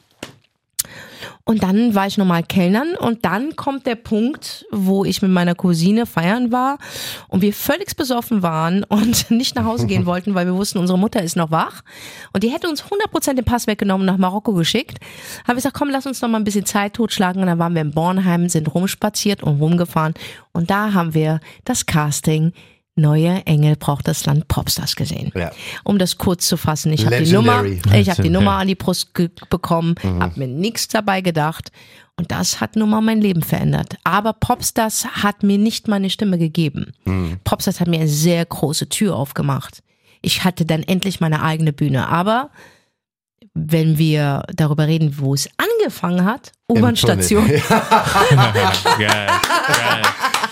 Und 1.46 1.64
dann 1.64 1.96
war 1.96 2.06
ich 2.06 2.18
nochmal 2.18 2.44
Kellnern 2.44 2.96
und 2.96 3.26
dann 3.26 3.56
kommt 3.56 3.88
der 3.88 3.96
Punkt, 3.96 4.68
wo 4.72 5.04
ich 5.04 5.22
mit 5.24 5.32
meiner 5.32 5.56
Cousine 5.56 6.06
feiern 6.06 6.52
war 6.52 6.78
und 7.28 7.42
wir 7.42 7.54
völlig 7.54 7.96
besoffen 7.96 8.44
waren 8.44 8.84
und 8.84 9.32
nicht 9.32 9.56
nach 9.56 9.66
Hause 9.66 9.88
gehen 9.88 10.06
wollten, 10.06 10.36
weil 10.36 10.46
wir 10.46 10.54
wussten, 10.54 10.78
unsere 10.78 11.00
Mutter 11.00 11.24
ist 11.24 11.36
noch 11.36 11.50
wach. 11.50 11.82
Und 12.34 12.44
die 12.44 12.50
hätte 12.50 12.70
uns 12.70 12.84
100% 12.84 13.34
den 13.34 13.46
Pass 13.46 13.66
weggenommen 13.66 14.08
und 14.08 14.14
nach 14.14 14.20
Marokko 14.20 14.54
geschickt. 14.54 15.00
Habe 15.44 15.54
ich 15.54 15.64
gesagt, 15.64 15.76
komm, 15.76 15.90
lass 15.90 16.06
uns 16.06 16.22
noch 16.22 16.30
mal 16.30 16.38
ein 16.38 16.44
bisschen 16.44 16.66
Zeit 16.66 16.94
totschlagen. 16.94 17.42
Und 17.42 17.48
dann 17.48 17.58
waren 17.58 17.74
wir 17.74 17.82
in 17.82 17.92
Bornheim, 17.92 18.48
sind 18.48 18.74
rumspaziert 18.74 19.42
und 19.42 19.60
rumgefahren. 19.60 20.14
Und 20.52 20.70
da 20.70 20.94
haben 20.94 21.16
wir 21.16 21.40
das 21.66 21.86
Casting 21.86 22.54
Neue 23.00 23.46
Engel 23.46 23.76
braucht 23.76 24.08
das 24.08 24.26
Land 24.26 24.48
Popstars 24.48 24.96
gesehen. 24.96 25.32
Ja. 25.36 25.52
Um 25.84 25.98
das 25.98 26.18
kurz 26.18 26.48
zu 26.48 26.58
fassen, 26.58 26.92
ich 26.94 27.06
habe 27.06 27.22
die 27.22 27.32
Nummer, 27.32 27.64
ich 27.66 28.10
habe 28.10 28.22
die. 28.22 28.30
Nummer 28.30 28.54
an 28.54 28.68
die 28.68 28.76
Brust 28.76 29.12
bekommen, 29.50 29.96
habe 30.04 30.40
mir 30.40 30.48
nichts 30.48 30.88
dabei 30.88 31.22
gedacht 31.22 31.72
und 32.20 32.32
das 32.32 32.60
hat 32.60 32.76
nun 32.76 32.90
mal 32.90 33.00
mein 33.00 33.22
Leben 33.22 33.42
verändert. 33.42 33.96
Aber 34.04 34.34
Popstars 34.34 35.06
hat 35.06 35.42
mir 35.42 35.58
nicht 35.58 35.88
meine 35.88 36.10
Stimme 36.10 36.38
gegeben. 36.38 36.92
Popstars 37.46 37.80
hat 37.80 37.88
mir 37.88 38.00
eine 38.02 38.10
sehr 38.10 38.46
große 38.46 38.90
Tür 38.90 39.16
aufgemacht. 39.16 39.82
Ich 40.22 40.44
hatte 40.44 40.66
dann 40.66 40.84
endlich 40.84 41.22
meine 41.22 41.42
eigene 41.42 41.72
Bühne. 41.72 42.10
Aber 42.10 42.50
wenn 43.54 43.98
wir 43.98 44.44
darüber 44.54 44.88
reden, 44.88 45.18
wo 45.18 45.34
es 45.34 45.50
angefangen 45.56 46.26
hat? 46.26 46.52
U-Bahn-Station. 46.70 47.48
Geil, 47.70 47.70
geil, 48.98 49.28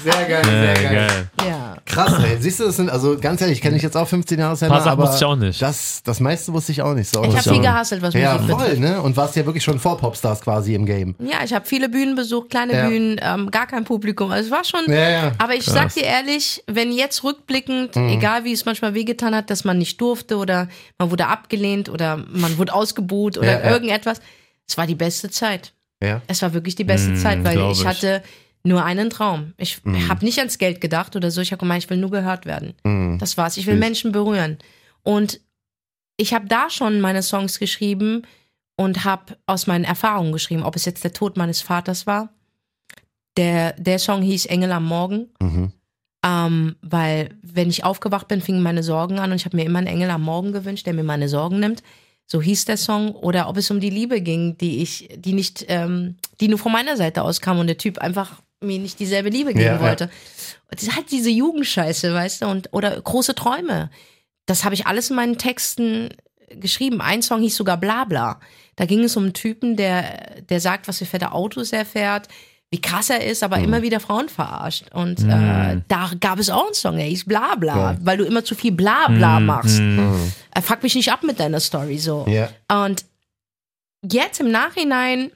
Sehr 0.03 0.25
geil, 0.25 0.43
sehr 0.45 0.73
geil. 0.73 1.07
geil. 1.07 1.29
Ja. 1.47 1.75
Krass, 1.85 2.13
ey. 2.23 2.37
Siehst 2.39 2.59
du, 2.59 2.65
das 2.65 2.75
sind, 2.75 2.89
also 2.89 3.17
ganz 3.17 3.41
ehrlich, 3.41 3.57
ich 3.57 3.61
kenne 3.61 3.75
dich 3.75 3.83
jetzt 3.83 3.95
auch 3.95 4.07
15 4.07 4.37
Jahre 4.39 4.55
Sender, 4.55 4.75
Paar 4.75 4.83
Sachen 4.83 4.91
aber 4.99 5.03
wusste 5.03 5.17
ich 5.17 5.25
auch 5.25 5.35
nicht. 5.35 5.61
Das, 5.61 6.01
das 6.03 6.19
meiste 6.19 6.51
wusste 6.53 6.71
ich 6.71 6.81
auch 6.81 6.93
nicht. 6.93 7.09
So. 7.13 7.23
Ich 7.23 7.35
habe 7.35 7.41
viel 7.49 7.61
gehasselt, 7.61 8.01
was 8.01 8.13
ja, 8.13 8.33
Musik 8.33 8.49
voll, 8.49 8.59
betrifft. 8.59 8.81
ne? 8.81 9.01
Und 9.01 9.15
warst 9.17 9.35
ja 9.35 9.45
wirklich 9.45 9.63
schon 9.63 9.79
vor 9.79 9.97
Popstars 9.97 10.41
quasi 10.41 10.73
im 10.75 10.85
Game. 10.85 11.15
Ja, 11.19 11.43
ich 11.43 11.53
habe 11.53 11.65
viele 11.65 11.89
Bühnen 11.89 12.15
besucht, 12.15 12.49
kleine 12.49 12.73
Ja. 12.73 12.87
Bühnen, 12.87 13.19
ähm, 13.21 13.49
gar 13.51 13.67
kein 13.67 13.83
Publikum. 13.85 14.31
Also 14.31 14.45
es 14.47 14.51
war 14.51 14.63
schon. 14.63 14.91
Ja, 14.93 15.09
ja. 15.09 15.31
Aber 15.37 15.55
ich 15.55 15.65
sag 15.65 15.93
dir 15.93 16.03
ehrlich, 16.03 16.63
wenn 16.67 16.91
jetzt 16.91 17.23
rückblickend, 17.23 17.95
egal 17.95 18.43
wie 18.43 18.51
es 18.53 18.65
manchmal 18.65 18.93
wehgetan 18.93 19.33
hat, 19.35 19.49
dass 19.49 19.63
man 19.63 19.77
nicht 19.77 19.99
durfte 20.01 20.37
oder 20.37 20.67
man 20.97 21.09
wurde 21.11 21.27
abgelehnt 21.27 21.89
oder 21.89 22.17
man 22.17 22.57
wurde 22.57 22.73
ausgebuht 22.73 23.37
oder 23.37 23.59
Ja, 23.61 23.65
ja. 23.65 23.71
irgendetwas, 23.71 24.19
es 24.67 24.77
war 24.77 24.85
die 24.87 24.95
beste 24.95 25.29
Zeit. 25.29 25.73
Ja. 26.03 26.21
Es 26.27 26.41
war 26.41 26.53
wirklich 26.53 26.75
die 26.75 26.83
beste 26.83 27.15
Zeit, 27.15 27.43
weil 27.43 27.55
glaub 27.55 27.71
ich 27.71 27.79
ich. 27.81 27.87
hatte 27.87 28.21
nur 28.67 28.83
einen 28.83 29.09
Traum. 29.09 29.53
Ich 29.57 29.81
habe 30.09 30.25
nicht 30.25 30.39
ans 30.39 30.57
Geld 30.57 30.81
gedacht 30.81 31.15
oder 31.15 31.31
so. 31.31 31.41
Ich 31.41 31.51
habe 31.51 31.59
gemeint, 31.59 31.83
ich 31.83 31.89
will 31.89 31.97
nur 31.97 32.11
gehört 32.11 32.45
werden. 32.45 33.17
Das 33.19 33.37
war's. 33.37 33.57
Ich 33.57 33.65
will. 33.65 33.77
Menschen 33.77 34.11
berühren. 34.11 34.57
Und 35.03 35.39
ich 36.17 36.33
habe 36.33 36.47
da 36.47 36.69
schon 36.69 36.99
meine 36.99 37.23
Songs 37.23 37.59
geschrieben 37.59 38.23
und 38.75 39.05
habe 39.05 39.37
aus 39.45 39.67
meinen 39.67 39.85
Erfahrungen 39.85 40.31
geschrieben, 40.31 40.63
ob 40.63 40.75
es 40.75 40.85
jetzt 40.85 41.03
der 41.03 41.13
Tod 41.13 41.37
meines 41.37 41.61
Vaters 41.61 42.07
war. 42.07 42.33
Der, 43.37 43.73
der 43.73 43.99
Song 43.99 44.21
hieß 44.21 44.47
Engel 44.47 44.71
am 44.71 44.85
Morgen. 44.85 45.29
Mhm. 45.39 45.71
Ähm, 46.25 46.75
weil, 46.81 47.29
wenn 47.41 47.69
ich 47.69 47.83
aufgewacht 47.83 48.27
bin, 48.27 48.41
fingen 48.41 48.63
meine 48.63 48.83
Sorgen 48.83 49.19
an 49.19 49.31
und 49.31 49.37
ich 49.37 49.45
habe 49.45 49.55
mir 49.55 49.65
immer 49.65 49.79
einen 49.79 49.87
Engel 49.87 50.09
am 50.09 50.23
Morgen 50.23 50.51
gewünscht, 50.51 50.85
der 50.85 50.93
mir 50.93 51.03
meine 51.03 51.29
Sorgen 51.29 51.59
nimmt. 51.59 51.83
So 52.25 52.41
hieß 52.41 52.65
der 52.65 52.77
Song. 52.77 53.11
Oder 53.11 53.47
ob 53.47 53.57
es 53.57 53.71
um 53.71 53.79
die 53.79 53.91
Liebe 53.91 54.21
ging, 54.21 54.57
die 54.57 54.81
ich, 54.81 55.09
die 55.15 55.33
nicht, 55.33 55.65
ähm, 55.69 56.17
die 56.41 56.47
nur 56.47 56.59
von 56.59 56.71
meiner 56.71 56.97
Seite 56.97 57.21
aus 57.21 57.39
kam 57.39 57.59
und 57.59 57.67
der 57.67 57.77
Typ 57.77 57.99
einfach 57.99 58.41
mir 58.61 58.79
nicht 58.79 58.99
dieselbe 58.99 59.29
Liebe 59.29 59.53
geben 59.53 59.65
Ja, 59.65 59.73
ja. 59.75 59.81
wollte. 59.81 60.09
Ist 60.75 60.95
halt 60.95 61.11
diese 61.11 61.29
Jugendscheiße, 61.29 62.13
weißt 62.13 62.41
du, 62.41 62.47
und, 62.47 62.69
oder 62.73 62.99
große 62.99 63.35
Träume. 63.35 63.89
Das 64.45 64.63
habe 64.63 64.75
ich 64.75 64.87
alles 64.87 65.09
in 65.09 65.15
meinen 65.15 65.37
Texten 65.37 66.09
geschrieben. 66.49 67.01
Ein 67.01 67.21
Song 67.21 67.41
hieß 67.41 67.55
sogar 67.55 67.77
Blabla. 67.77 68.39
Da 68.75 68.85
ging 68.85 69.03
es 69.03 69.15
um 69.17 69.23
einen 69.23 69.33
Typen, 69.33 69.75
der, 69.75 70.41
der 70.41 70.59
sagt, 70.59 70.87
was 70.87 70.97
für 70.99 71.05
fette 71.05 71.31
Autos 71.31 71.71
er 71.71 71.85
fährt, 71.85 72.27
wie 72.69 72.81
krass 72.81 73.09
er 73.09 73.23
ist, 73.25 73.41
Mhm. 73.41 73.45
aber 73.45 73.59
immer 73.59 73.81
wieder 73.81 73.99
Frauen 73.99 74.27
verarscht. 74.29 74.85
Und 74.93 75.19
äh, 75.23 75.81
da 75.87 76.11
gab 76.19 76.37
es 76.39 76.49
auch 76.49 76.65
einen 76.65 76.73
Song, 76.73 76.97
der 76.97 77.05
hieß 77.05 77.25
Blabla, 77.25 77.75
Geil. 77.93 77.97
weil 78.01 78.17
du 78.17 78.25
immer 78.25 78.43
zu 78.43 78.55
viel 78.55 78.71
Blabla 78.73 79.39
machst. 79.39 79.79
Mhm. 79.79 80.31
Äh, 80.53 80.61
fuck 80.61 80.83
mich 80.83 80.95
nicht 80.95 81.11
ab 81.11 81.23
mit 81.23 81.39
deiner 81.39 81.59
Story 81.59 81.97
so. 81.97 82.25
Ja. 82.27 82.49
Und 82.85 83.05
jetzt 84.09 84.39
im 84.41 84.51
Nachhinein 84.51 85.31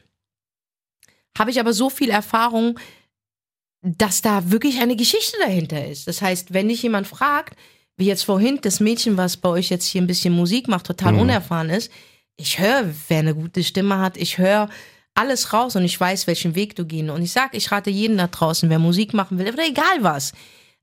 habe 1.38 1.52
ich 1.52 1.60
aber 1.60 1.74
so 1.74 1.90
viel 1.90 2.10
Erfahrung, 2.10 2.78
dass 3.82 4.22
da 4.22 4.52
wirklich 4.52 4.80
eine 4.80 4.96
Geschichte 4.96 5.38
dahinter 5.40 5.88
ist. 5.88 6.08
Das 6.08 6.22
heißt, 6.22 6.54
wenn 6.54 6.70
dich 6.70 6.84
jemand 6.84 7.08
fragt, 7.08 7.56
wie 7.98 8.06
jetzt 8.06 8.24
vorhin 8.24 8.60
das 8.62 8.80
Mädchen, 8.80 9.18
was 9.18 9.38
bei 9.38 9.50
euch 9.50 9.70
jetzt 9.70 9.86
hier 9.86 10.02
ein 10.02 10.08
bisschen 10.08 10.34
Musik 10.34 10.68
macht, 10.68 10.86
total 10.88 11.16
unerfahren 11.16 11.70
ist, 11.70 11.92
ich 12.38 12.60
höre, 12.60 12.86
wer 13.10 13.20
eine 13.20 13.36
gute 13.36 13.64
Stimme 13.64 14.00
hat, 14.00 14.18
ich 14.18 14.38
höre 14.38 14.70
alles 15.14 15.52
raus 15.54 15.76
und 15.76 15.84
ich 15.84 16.00
weiß, 16.00 16.26
welchen 16.28 16.56
Weg 16.56 16.76
du 16.76 16.86
gehen. 16.86 17.10
Und 17.10 17.22
ich 17.22 17.32
sage, 17.32 17.58
ich 17.58 17.72
rate 17.72 17.90
jeden 17.90 18.18
da 18.18 18.28
draußen, 18.28 18.70
wer 18.70 18.80
Musik 18.80 19.14
machen 19.14 19.38
will, 19.38 19.52
oder 19.52 19.68
egal 19.68 19.98
was, 20.02 20.32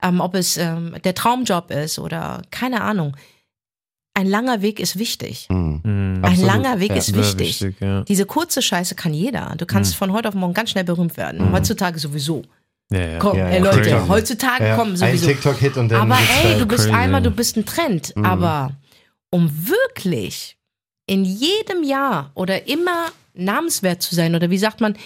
ähm, 0.02 0.20
ob 0.20 0.34
es 0.34 0.56
ähm, 0.56 0.96
der 1.02 1.14
Traumjob 1.14 1.70
ist 1.70 1.98
oder 1.98 2.42
keine 2.50 2.82
Ahnung. 2.82 3.16
Ein 4.14 4.26
langer 4.26 4.62
Weg 4.62 4.80
ist 4.80 4.98
wichtig. 4.98 5.46
Mhm. 5.48 5.80
Mhm. 5.84 6.14
Ein 6.16 6.24
Absolut. 6.24 6.46
langer 6.46 6.80
Weg 6.80 6.90
Ja, 6.90 6.96
ist 6.96 7.14
wichtig. 7.14 7.60
wichtig, 7.62 7.76
ja. 7.80 8.02
Diese 8.02 8.26
kurze 8.26 8.62
Scheiße 8.62 8.94
kann 8.96 9.14
jeder. 9.14 9.54
Du 9.56 9.64
kannst 9.64 9.94
von 9.96 10.12
heute 10.12 10.28
auf 10.28 10.34
morgen 10.34 10.54
ganz 10.54 10.70
schnell 10.70 10.84
berühmt 10.84 11.16
werden. 11.16 11.52
Heutzutage 11.52 11.98
sowieso. 11.98 12.42
Ja, 12.90 13.00
ja. 13.00 13.18
Komm, 13.18 13.36
Ja, 13.36 13.48
ey 13.48 13.60
Leute, 13.60 13.80
crazy. 13.82 14.08
heutzutage 14.08 14.74
kommen 14.76 14.92
Ein 14.92 14.96
sowieso. 14.96 15.26
TikTok-Hit 15.26 15.76
und 15.76 15.90
dann 15.90 16.10
Aber 16.10 16.18
ey, 16.44 16.58
du 16.58 16.66
bist 16.66 16.84
Crazy. 16.86 16.96
einmal, 16.96 17.20
du 17.22 17.30
bist 17.30 17.56
ein 17.56 17.66
Trend. 17.66 18.14
Aber 18.22 18.72
um 19.30 19.50
wirklich 19.68 20.56
in 21.06 21.24
jedem 21.24 21.82
Jahr 21.82 22.30
oder 22.34 22.66
immer 22.66 23.06
namenswert 23.34 24.00
zu 24.02 24.14
sein, 24.14 24.34
oder 24.34 24.50
wie 24.50 24.58
sagt 24.58 24.80
man, 24.80 24.96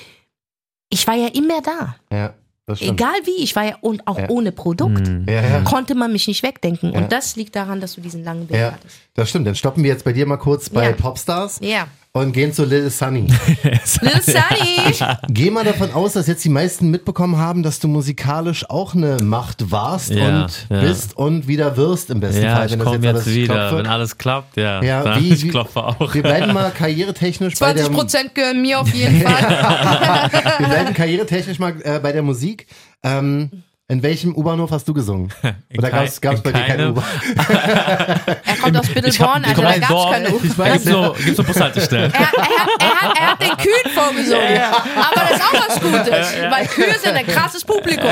ich 0.90 1.06
war 1.06 1.14
ja 1.14 1.28
immer 1.28 1.60
da. 1.62 1.96
Ja, 2.12 2.34
das 2.66 2.78
stimmt. 2.78 3.00
Egal 3.00 3.14
wie, 3.24 3.42
ich 3.42 3.56
war 3.56 3.64
ja 3.64 3.76
und 3.80 4.06
auch 4.06 4.18
Ja. 4.18 4.28
ohne 4.28 4.52
Produkt. 4.52 5.06
Mhm. 5.08 5.26
Ja, 5.28 5.42
ja. 5.42 5.60
Konnte 5.62 5.94
man 5.96 6.12
mich 6.12 6.28
nicht 6.28 6.42
wegdenken. 6.44 6.90
Und 6.92 7.10
das 7.10 7.34
liegt 7.36 7.56
daran, 7.56 7.80
dass 7.80 7.94
du 7.96 8.00
diesen 8.00 8.22
langen 8.24 8.48
Weg 8.48 8.58
Ja, 8.58 8.72
hattest. 8.72 8.96
das 9.14 9.28
stimmt. 9.28 9.46
Dann 9.48 9.54
stoppen 9.56 9.82
wir 9.82 9.90
jetzt 9.90 10.04
bei 10.04 10.12
dir 10.12 10.24
mal 10.26 10.36
kurz 10.36 10.70
bei. 10.70 10.92
Popstars 10.92 11.58
Ja. 11.62 11.86
Und 12.14 12.32
gehen 12.32 12.52
zu 12.52 12.64
Lil 12.66 12.90
Sunny. 12.90 13.22
Little 13.62 14.20
Sunny. 14.22 15.16
Geh 15.30 15.50
mal 15.50 15.64
davon 15.64 15.92
aus, 15.92 16.12
dass 16.12 16.26
jetzt 16.26 16.44
die 16.44 16.50
meisten 16.50 16.90
mitbekommen 16.90 17.38
haben, 17.38 17.62
dass 17.62 17.78
du 17.78 17.88
musikalisch 17.88 18.68
auch 18.68 18.94
eine 18.94 19.16
Macht 19.22 19.70
warst 19.70 20.10
Ja, 20.10 20.44
und 20.44 20.66
ja. 20.68 20.80
bist 20.82 21.16
und 21.16 21.48
wieder 21.48 21.76
wirst 21.78 22.10
im 22.10 22.20
besten 22.20 22.42
Ja, 22.44 22.56
Fall, 22.56 22.66
ich 22.66 22.72
wenn 22.72 22.78
das 22.80 22.86
komme 22.86 22.96
jetzt 22.98 23.04
jetzt, 23.04 23.14
alles 23.26 23.34
wieder. 23.34 23.54
klopft. 23.54 23.76
Wenn 23.78 23.86
alles 23.86 24.18
klappt, 24.18 24.56
ja. 24.58 24.82
Ja, 24.82 25.02
dann 25.04 25.22
wie- 25.22 25.28
ich 25.32 25.48
klopfe 25.48 25.82
auch. 25.84 26.14
Wir 26.14 26.22
bleiben 26.22 26.52
mal 26.52 26.70
karrieretechnisch 26.70 27.54
bei 27.58 27.72
der 27.72 27.84
20 27.86 27.98
Prozent 27.98 28.34
gehören 28.34 28.60
mir 28.60 28.78
auf 28.80 28.92
jeden 28.92 29.22
Fall. 29.22 30.30
Wir 30.58 30.68
bleiben 30.68 30.92
karrieretechnisch 30.94 31.58
mal 31.58 31.74
äh, 31.82 31.98
bei 31.98 32.12
der 32.12 32.22
Musik. 32.22 32.66
Ähm, 33.02 33.50
in 33.92 34.02
welchem 34.02 34.34
U-Bahnhof 34.34 34.70
hast 34.70 34.88
du 34.88 34.94
gesungen? 34.94 35.28
Oder 35.76 35.90
gab 35.90 36.04
es 36.04 36.18
bei 36.18 36.34
dir 36.34 36.52
keine. 36.52 36.90
U-Bahn? 36.90 37.04
Er 38.44 38.56
kommt 38.56 38.76
aus 38.76 38.88
Bittelborn, 38.88 39.44
also 39.44 39.62
da 39.62 39.78
gab's 39.78 40.10
keine 40.10 40.30
U. 40.30 40.40
Ich 40.42 40.56
weiß, 40.56 40.84
so, 40.84 41.14
gibt's 41.18 41.36
so 41.36 41.44
Bushaltestellen. 41.44 42.12
Er, 42.12 42.20
er, 42.20 42.26
hat, 42.26 42.36
er, 42.78 43.00
hat, 43.00 43.18
er 43.18 43.30
hat 43.32 43.42
den 43.42 43.56
Kühen 43.56 43.92
vorgesungen. 43.94 44.60
Aber 44.96 45.20
das 45.20 45.30
ist 45.32 45.42
auch 45.42 45.68
was 45.68 45.80
Gutes, 45.80 46.50
weil 46.50 46.66
Kühe 46.66 46.98
sind 46.98 47.14
ein 47.14 47.26
krasses 47.26 47.64
Publikum. 47.64 48.10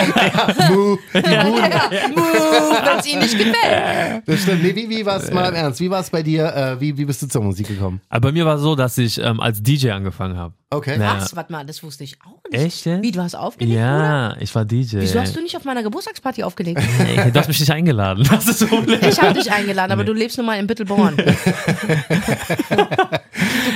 Mu. 0.71 0.99
Ja, 1.15 1.91
wenn 1.91 2.99
es 2.99 3.07
ihnen 3.07 3.23
nicht 3.23 3.39
gefällt. 3.39 4.23
Das 4.27 4.43
stimmt. 4.43 4.63
Nee, 4.63 4.75
wie, 4.75 4.89
wie 4.89 5.07
war 5.07 5.17
es 5.17 5.31
mal 5.31 5.49
im 5.49 5.55
Ernst? 5.55 5.81
Wie 5.81 5.91
war 5.91 6.01
es 6.01 6.11
bei 6.11 6.23
dir? 6.23 6.55
Äh, 6.55 6.81
wie, 6.81 6.97
wie 6.99 7.05
bist 7.05 7.23
du 7.23 7.29
zur 7.29 7.43
Musik 7.43 7.69
gekommen? 7.69 8.01
Aber 8.09 8.29
bei 8.29 8.33
mir 8.33 8.45
war 8.45 8.57
es 8.57 8.63
so, 8.63 8.75
dass 8.75 8.99
ich 8.99 9.19
ähm, 9.19 9.41
als 9.41 9.63
DJ 9.63 9.91
angefangen 9.91 10.37
habe. 10.37 10.55
Okay. 10.73 11.01
Ja. 11.01 11.17
Was? 11.17 11.35
Warte 11.35 11.51
mal, 11.53 11.67
das 11.67 11.83
wusste 11.83 12.05
ich 12.05 12.19
auch 12.23 12.41
nicht. 12.51 12.87
Echt? 12.87 12.87
Wie, 12.87 13.11
du 13.11 13.21
hast 13.21 13.35
aufgelegt? 13.35 13.77
Ja, 13.77 14.37
ich 14.39 14.55
war 14.55 14.65
DJ. 14.65 14.99
Wieso 15.01 15.21
hast 15.21 15.35
du 15.35 15.43
nicht 15.43 15.57
auf 15.57 15.65
meiner 15.71 15.83
Geburtstagsparty 15.83 16.43
aufgelegt? 16.43 16.81
Ey, 17.17 17.31
du 17.31 17.39
hast 17.39 17.49
mich 17.49 17.61
nicht 17.61 17.71
eingeladen. 17.71 18.27
Das 18.31 18.47
ist 18.47 18.69
Problem. 18.69 18.99
Ich 19.09 19.21
habe 19.21 19.35
dich 19.35 19.51
eingeladen, 19.51 19.93
aber 19.93 20.05
du 20.05 20.13
lebst 20.13 20.37
nun 20.37 20.47
mal 20.47 20.59
in 20.59 20.67
Bittelborn. 20.67 21.17
du 21.17 21.25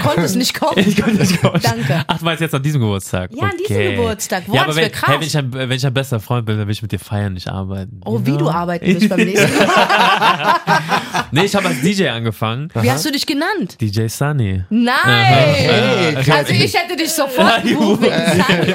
konntest 0.03 0.37
nicht 0.37 0.59
kommen. 0.59 0.79
Ich 0.79 1.01
konnte 1.01 1.21
nicht 1.21 1.41
kommen. 1.41 1.61
Danke. 1.63 2.05
Ach, 2.07 2.19
du 2.19 2.25
meinst 2.25 2.41
jetzt 2.41 2.55
an 2.55 2.63
diesem 2.63 2.81
Geburtstag? 2.81 3.31
Ja, 3.33 3.45
an 3.45 3.53
diesem 3.57 3.97
Geburtstag. 3.97 4.47
Boah, 4.47 4.57
ja, 4.57 4.63
aber 4.65 4.77
wenn, 4.77 4.91
krass. 4.91 5.11
hey, 5.11 5.21
wenn, 5.21 5.27
ich 5.27 5.37
ein, 5.37 5.53
wenn 5.53 5.71
ich 5.71 5.87
ein 5.87 5.95
bester 5.95 6.21
Freund 6.21 6.47
bin, 6.47 6.59
dann 6.59 6.67
will 6.67 6.73
ich 6.73 6.83
mit 6.83 6.93
dir 6.93 6.99
feiern, 6.99 7.35
nicht 7.35 7.49
arbeiten. 7.49 8.01
Oh, 8.05 8.21
wie 8.25 8.37
du 8.37 8.49
arbeiten 8.49 8.87
wirst 8.87 9.09
beim 9.09 9.21
nächsten 9.21 9.57
Mal. 9.57 9.69
Nee, 11.31 11.45
ich 11.45 11.55
habe 11.57 11.67
als 11.69 11.81
DJ 11.81 12.09
angefangen. 12.09 12.69
Wie 12.75 12.91
hast 12.91 13.05
du 13.05 13.11
dich 13.11 13.27
genannt? 13.27 13.77
DJ 13.81 14.07
Sunny. 14.07 14.63
Nein! 14.71 14.95
Hey, 15.05 16.17
Also 16.31 16.53
ich 16.53 16.75
hätte 16.75 16.97
dich 16.97 17.11
sofort 17.11 17.63
gebucht 17.65 18.03
wegen 18.03 18.15
Sunny. 18.15 18.75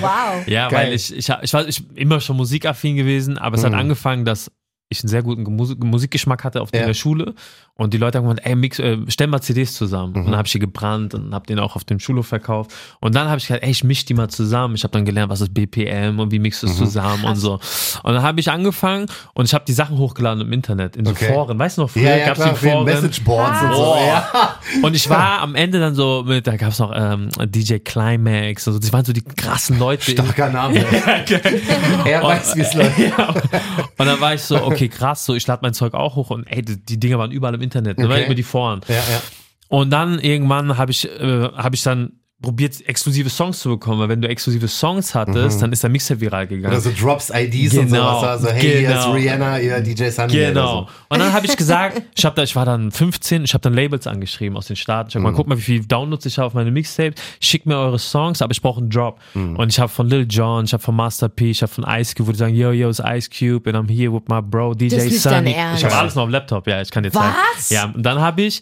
Wow. 0.00 0.46
Ja, 0.46 0.68
Geil. 0.68 0.86
weil 0.86 0.92
ich, 0.94 1.16
ich, 1.16 1.28
ich 1.42 1.52
war 1.52 1.66
ich 1.66 1.82
immer 1.96 2.20
schon 2.20 2.36
musikaffin 2.38 2.96
gewesen, 2.96 3.36
aber 3.38 3.56
es 3.56 3.62
Mhm. 3.62 3.66
hat 3.66 3.74
angefangen, 3.74 4.24
dass 4.24 4.50
ich 4.90 5.02
einen 5.02 5.08
sehr 5.10 5.22
guten 5.22 5.42
Musik 5.54 5.84
Musikgeschmack 5.84 6.44
hatte 6.44 6.62
auf 6.62 6.70
Ja. 6.74 6.86
der 6.86 6.94
Schule 6.94 7.34
und 7.78 7.94
die 7.94 7.98
Leute 7.98 8.18
haben 8.18 8.24
gesagt, 8.28 8.44
ey, 8.44 8.54
mix, 8.56 8.78
äh, 8.80 8.98
stell 9.08 9.28
mal 9.28 9.40
CDs 9.40 9.72
zusammen. 9.74 10.12
Mhm. 10.12 10.18
Und 10.18 10.26
dann 10.26 10.36
habe 10.36 10.46
ich 10.46 10.52
die 10.52 10.58
gebrannt 10.58 11.14
und 11.14 11.32
habe 11.32 11.46
den 11.46 11.58
auch 11.60 11.76
auf 11.76 11.84
dem 11.84 11.98
Schulhof 12.00 12.26
verkauft. 12.26 12.72
Und 13.00 13.14
dann 13.14 13.28
habe 13.28 13.38
ich 13.38 13.46
gesagt, 13.46 13.62
ey, 13.64 13.70
ich 13.70 13.84
misch 13.84 14.04
die 14.04 14.14
mal 14.14 14.28
zusammen. 14.28 14.74
Ich 14.74 14.82
habe 14.82 14.92
dann 14.92 15.04
gelernt, 15.04 15.30
was 15.30 15.40
ist 15.40 15.54
BPM 15.54 16.18
und 16.18 16.30
wie 16.32 16.40
mixt 16.40 16.62
du 16.62 16.66
Mhm. 16.66 16.72
es 16.72 16.78
zusammen 16.78 17.24
und 17.24 17.36
so. 17.36 17.54
Und 18.02 18.12
dann 18.14 18.22
habe 18.22 18.40
ich 18.40 18.50
angefangen 18.50 19.06
und 19.32 19.44
ich 19.46 19.54
habe 19.54 19.64
die 19.64 19.72
Sachen 19.72 19.96
hochgeladen 19.96 20.42
im 20.42 20.52
Internet, 20.52 20.96
in 20.96 21.04
so 21.06 21.12
Okay. 21.12 21.32
Foren. 21.32 21.58
Weißt 21.58 21.78
du 21.78 21.82
noch, 21.82 21.90
früher 21.90 22.02
Ja, 22.02 22.16
ja, 22.16 22.26
gab's 22.26 22.40
klar, 22.40 22.54
die 22.60 22.66
Foren. 22.68 22.84
Messageboards 22.84 23.62
und 23.62 23.72
so. 23.74 23.94
Ja. 23.96 24.54
Und 24.82 24.96
ich 24.96 25.08
war 25.08 25.40
am 25.40 25.54
Ende 25.54 25.78
dann 25.78 25.94
so 25.94 26.24
mit, 26.26 26.46
da 26.48 26.56
gab's 26.56 26.80
noch 26.80 26.92
ähm, 26.94 27.28
DJ 27.46 27.76
Climax 27.78 28.66
und 28.66 28.72
so, 28.74 28.78
das 28.80 28.92
waren 28.92 29.04
so 29.04 29.12
die 29.12 29.22
krassen 29.22 29.78
Leute. 29.78 30.10
Starker 30.10 30.50
Name. 30.50 30.84
er 32.04 32.22
weiß, 32.22 32.56
wie 32.56 32.60
es 32.60 32.74
läuft. 32.74 32.98
Ja. 32.98 33.28
Und 33.28 34.06
dann 34.06 34.20
war 34.20 34.34
ich 34.34 34.42
so, 34.42 34.60
okay, 34.64 34.88
krass, 34.88 35.24
so 35.24 35.34
ich 35.34 35.46
lade 35.46 35.60
mein 35.62 35.74
Zeug 35.74 35.94
auch 35.94 36.16
hoch 36.16 36.30
und 36.30 36.44
ey, 36.46 36.62
die, 36.62 36.76
die 36.84 36.98
Dinger 36.98 37.18
waren 37.18 37.30
überall 37.30 37.54
im 37.54 37.60
Internet, 37.60 37.67
ne, 37.74 37.94
Okay. 37.96 38.24
über 38.26 38.34
die 38.34 38.42
Foren. 38.42 38.80
Ja, 38.88 38.94
ja. 38.96 39.22
Und 39.68 39.90
dann 39.90 40.18
irgendwann 40.18 40.78
habe 40.78 40.90
ich, 40.90 41.04
äh, 41.08 41.42
habe 41.42 41.74
ich 41.74 41.82
dann 41.82 42.12
probiert, 42.40 42.86
exklusive 42.88 43.28
Songs 43.30 43.58
zu 43.58 43.68
bekommen, 43.70 43.98
weil 44.00 44.08
wenn 44.10 44.22
du 44.22 44.28
exklusive 44.28 44.68
Songs 44.68 45.12
hattest, 45.12 45.60
dann 45.60 45.72
ist 45.72 45.82
der 45.82 45.90
Mixer 45.90 46.20
viral 46.20 46.46
gegangen. 46.46 46.72
Oder 46.72 46.80
so 46.80 46.90
Drops 46.96 47.30
IDs 47.34 47.76
und 47.76 47.86
Genau, 47.88 48.20
sowas. 48.20 48.22
Also, 48.44 48.48
hey, 48.50 48.60
hier 48.60 48.72
ist 48.82 48.86
genau. 48.88 49.12
Rihanna, 49.12 49.56
hier 49.56 49.80
DJ 49.80 50.08
Sunny. 50.10 50.32
Oder 50.34 50.48
Genau. 50.48 50.66
so. 50.82 50.88
Und 51.08 51.18
dann 51.18 51.32
habe 51.32 51.46
ich 51.46 51.56
gesagt, 51.56 52.02
ich, 52.16 52.24
hab 52.24 52.36
da, 52.36 52.44
ich 52.44 52.54
war 52.54 52.64
dann 52.64 52.92
15, 52.92 53.42
ich 53.42 53.54
habe 53.54 53.62
dann 53.62 53.74
Labels 53.74 54.06
angeschrieben 54.06 54.56
aus 54.56 54.68
den 54.68 54.76
Staaten. 54.76 55.08
Ich 55.08 55.16
hab 55.16 55.20
Mhm. 55.20 55.24
mal, 55.30 55.34
guck 55.34 55.48
mal, 55.48 55.58
wie 55.58 55.62
viel 55.62 55.84
Downloads 55.84 56.26
ich 56.26 56.38
habe 56.38 56.46
auf 56.46 56.54
meine 56.54 56.70
Mixtape. 56.70 57.14
Schickt 57.40 57.66
mir 57.66 57.76
eure 57.76 57.98
Songs, 57.98 58.40
aber 58.40 58.52
ich 58.52 58.62
brauche 58.62 58.80
einen 58.80 58.90
Drop. 58.90 59.18
Mhm. 59.34 59.56
Und 59.56 59.72
ich 59.72 59.80
habe 59.80 59.88
von 59.88 60.08
Lil 60.08 60.26
Jon, 60.30 60.64
ich 60.64 60.72
habe 60.72 60.82
von 60.82 60.94
Master 60.94 61.28
P, 61.28 61.50
ich 61.50 61.62
habe 61.62 61.72
von 61.72 61.84
Ice 61.88 62.14
Cube, 62.14 62.28
wo 62.28 62.32
die 62.32 62.38
sagen, 62.38 62.54
yo, 62.54 62.70
yo, 62.70 62.88
it's 62.88 63.00
Ice 63.04 63.28
Cube 63.28 63.68
and 63.68 63.76
I'm 63.76 63.92
here 63.92 64.12
with 64.12 64.22
my 64.28 64.40
bro 64.40 64.74
DJ 64.74 64.94
ist 64.94 65.22
Sunny. 65.24 65.56
Ich 65.74 65.84
habe 65.84 65.94
alles 65.96 66.14
noch 66.14 66.22
am 66.22 66.30
Laptop, 66.30 66.68
ja, 66.68 66.80
ich 66.82 66.90
kann 66.92 67.02
dir 67.02 67.10
zeigen. 67.10 67.34
Was? 67.56 67.70
Ja, 67.70 67.86
und 67.92 68.02
dann 68.04 68.20
habe 68.20 68.42
ich 68.42 68.60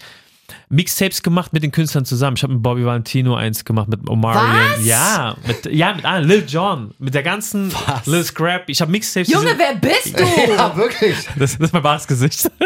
Mixtapes 0.68 1.22
gemacht 1.22 1.52
mit 1.52 1.62
den 1.62 1.70
Künstlern 1.72 2.04
zusammen. 2.04 2.36
Ich 2.36 2.42
habe 2.42 2.52
mit 2.54 2.62
Bobby 2.62 2.84
Valentino 2.84 3.34
eins 3.34 3.64
gemacht, 3.64 3.88
mit 3.88 4.08
Omarion. 4.08 4.50
Was? 4.76 4.84
Ja, 4.86 5.36
mit, 5.46 5.66
ja, 5.72 5.94
mit 5.94 6.04
allen. 6.04 6.26
Lil 6.28 6.44
Jon, 6.46 6.92
mit 6.98 7.14
der 7.14 7.22
ganzen 7.22 7.72
Was? 7.72 8.06
Lil 8.06 8.24
Scrap. 8.24 8.64
Ich 8.68 8.80
habe 8.80 8.90
Mixtapes. 8.90 9.32
Junge, 9.32 9.54
wer 9.56 9.74
bist 9.76 10.18
du? 10.18 10.24
Ja, 10.56 10.74
wirklich. 10.76 11.16
das, 11.38 11.56
das 11.58 11.68
ist 11.68 11.72
mein 11.72 11.84
wahres 11.84 12.06
Gesicht. 12.06 12.50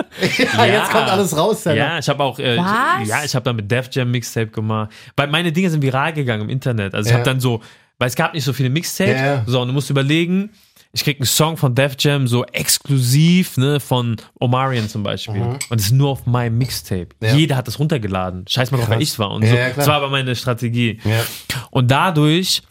Ja, 0.56 0.64
jetzt 0.66 0.90
kommt 0.90 1.08
alles 1.08 1.36
raus. 1.36 1.62
Sender. 1.62 1.78
Ja, 1.78 1.98
ich 1.98 2.08
habe 2.08 2.22
auch, 2.22 2.38
äh, 2.38 2.56
Was? 2.58 3.08
ja, 3.08 3.24
ich 3.24 3.34
habe 3.34 3.44
dann 3.44 3.56
mit 3.56 3.70
Def 3.70 3.88
Jam 3.92 4.10
Mixtape 4.10 4.48
gemacht. 4.48 4.90
Weil 5.16 5.28
meine 5.28 5.52
Dinge 5.52 5.70
sind 5.70 5.82
viral 5.82 6.12
gegangen 6.12 6.42
im 6.42 6.48
Internet. 6.50 6.94
Also 6.94 7.08
ich 7.08 7.12
Ja. 7.12 7.18
habe 7.18 7.24
dann 7.24 7.40
so, 7.40 7.62
weil 7.98 8.08
es 8.08 8.14
gab 8.16 8.34
nicht 8.34 8.44
so 8.44 8.52
viele 8.52 8.70
Mixtapes. 8.70 9.20
Ja, 9.20 9.26
ja. 9.26 9.42
So, 9.46 9.60
und 9.60 9.68
du 9.68 9.74
musst 9.74 9.90
überlegen, 9.90 10.50
ich 10.92 11.04
krieg 11.04 11.18
einen 11.18 11.26
Song 11.26 11.56
von 11.56 11.74
Def 11.74 11.94
Jam 11.98 12.26
so 12.26 12.44
exklusiv, 12.46 13.56
ne, 13.56 13.78
von 13.80 14.16
Omarion 14.40 14.88
zum 14.88 15.02
Beispiel. 15.04 15.40
Und 15.70 15.78
es 15.80 15.86
ist 15.86 15.92
nur 15.92 16.08
auf 16.10 16.26
meinem 16.26 16.58
Mixtape. 16.58 17.08
Mhm. 17.20 17.26
Ja. 17.26 17.34
Jeder 17.34 17.56
hat 17.56 17.66
das 17.68 17.78
runtergeladen. 17.78 18.44
Scheiß 18.48 18.70
mal 18.72 18.78
drauf, 18.78 18.88
wer 18.90 19.00
ich 19.00 19.18
war. 19.18 19.30
Und 19.30 19.44
Ja, 19.44 19.70
so. 19.70 19.76
das 19.76 19.86
war 19.86 19.94
aber 19.94 20.08
meine 20.10 20.34
Strategie. 20.34 20.98
Und 21.70 21.90
dadurch 21.90 22.62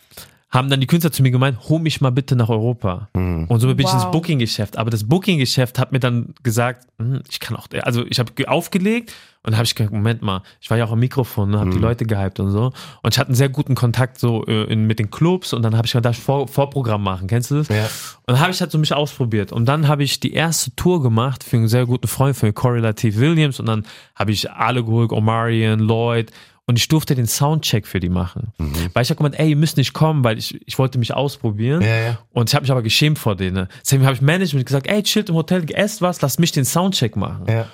haben 0.51 0.67
dann 0.69 0.79
die 0.81 0.87
Künstler 0.87 1.11
zu 1.11 1.21
mir 1.21 1.29
gemeint, 1.29 1.57
hol 1.69 1.79
mich 1.79 2.01
mal 2.01 2.09
bitte 2.09 2.35
nach 2.35 2.49
Europa. 2.49 3.07
Mhm. 3.13 3.45
Und 3.49 3.59
somit 3.59 3.77
bin 3.77 3.85
ich 3.85 3.93
Wow. 3.93 4.03
ins 4.05 4.11
Booking-Geschäft. 4.11 4.77
Aber 4.77 4.89
das 4.89 5.03
Booking-Geschäft 5.07 5.77
hat 5.77 5.91
mir 5.91 5.99
dann 5.99 6.33
gesagt, 6.41 6.87
hm, 6.97 7.21
ich 7.29 7.39
kann 7.39 7.55
auch, 7.55 7.67
also 7.83 8.03
ich 8.07 8.17
habe 8.17 8.31
aufgelegt 8.49 9.13
und 9.43 9.53
habe 9.55 9.65
ich 9.65 9.75
gedacht, 9.75 9.93
Moment 9.93 10.23
mal, 10.23 10.41
ich 10.59 10.69
war 10.71 10.77
ja 10.77 10.85
auch 10.85 10.91
am 10.91 10.99
Mikrofon, 10.99 11.51
ne, 11.51 11.59
habe 11.59 11.69
Mhm. 11.69 11.73
die 11.73 11.79
Leute 11.79 12.05
gehypt 12.05 12.39
und 12.39 12.49
so. 12.49 12.71
Und 13.03 13.13
ich 13.13 13.19
hatte 13.19 13.27
einen 13.29 13.35
sehr 13.35 13.49
guten 13.49 13.75
Kontakt 13.75 14.19
so 14.19 14.43
äh, 14.47 14.63
in, 14.73 14.87
mit 14.87 14.97
den 14.97 15.11
Clubs 15.11 15.53
und 15.53 15.61
dann 15.61 15.77
habe 15.77 15.85
ich 15.85 15.93
gedacht, 15.93 16.15
Vor, 16.15 16.47
Vorprogramm 16.47 17.03
machen, 17.03 17.27
kennst 17.27 17.51
du 17.51 17.55
das? 17.57 17.67
Ja. 17.67 17.83
Und 17.83 17.89
dann 18.33 18.39
habe 18.39 18.51
ich 18.51 18.59
halt 18.59 18.71
so 18.71 18.79
mich 18.79 18.91
ausprobiert. 18.93 19.51
Und 19.51 19.65
dann 19.67 19.87
habe 19.87 20.01
ich 20.03 20.19
die 20.19 20.33
erste 20.33 20.75
Tour 20.75 21.03
gemacht 21.03 21.43
für 21.43 21.57
einen 21.57 21.67
sehr 21.67 21.85
guten 21.85 22.07
Freund, 22.07 22.35
für 22.35 22.51
Corey 22.53 22.81
Latif 22.81 23.17
Williams. 23.17 23.59
Und 23.59 23.67
dann 23.67 23.85
habe 24.15 24.31
ich 24.31 24.49
alle 24.51 24.83
geholt, 24.83 25.11
Omarion, 25.11 25.79
Lloyd. 25.79 26.31
Und 26.69 26.77
ich 26.77 26.87
durfte 26.87 27.15
den 27.15 27.25
Soundcheck 27.25 27.87
für 27.87 27.99
die 27.99 28.09
machen. 28.09 28.53
Weil 28.93 29.01
ich 29.01 29.09
habe 29.09 29.17
gemeint, 29.17 29.39
ey, 29.39 29.49
ihr 29.49 29.55
müsst 29.55 29.75
nicht 29.77 29.91
kommen, 29.93 30.23
weil 30.23 30.37
ich, 30.37 30.61
ich 30.67 30.77
wollte 30.77 30.99
mich 30.99 31.15
ausprobieren. 31.15 31.81
Ja, 31.81 31.99
ja. 31.99 32.19
Und 32.29 32.47
ich 32.47 32.53
habe 32.53 32.61
mich 32.61 32.69
aber 32.69 32.83
geschämt 32.83 33.17
vor 33.17 33.35
denen. 33.35 33.67
Deswegen 33.81 34.05
habe 34.05 34.13
ich 34.13 34.21
Management 34.21 34.67
gesagt, 34.67 34.85
ey, 34.85 35.01
chillt 35.01 35.29
im 35.29 35.35
Hotel, 35.35 35.65
esst 35.73 36.03
was, 36.03 36.21
lasst 36.21 36.39
mich 36.39 36.51
den 36.51 36.65
Soundcheck 36.65 37.15
machen. 37.15 37.47
Ja. 37.47 37.65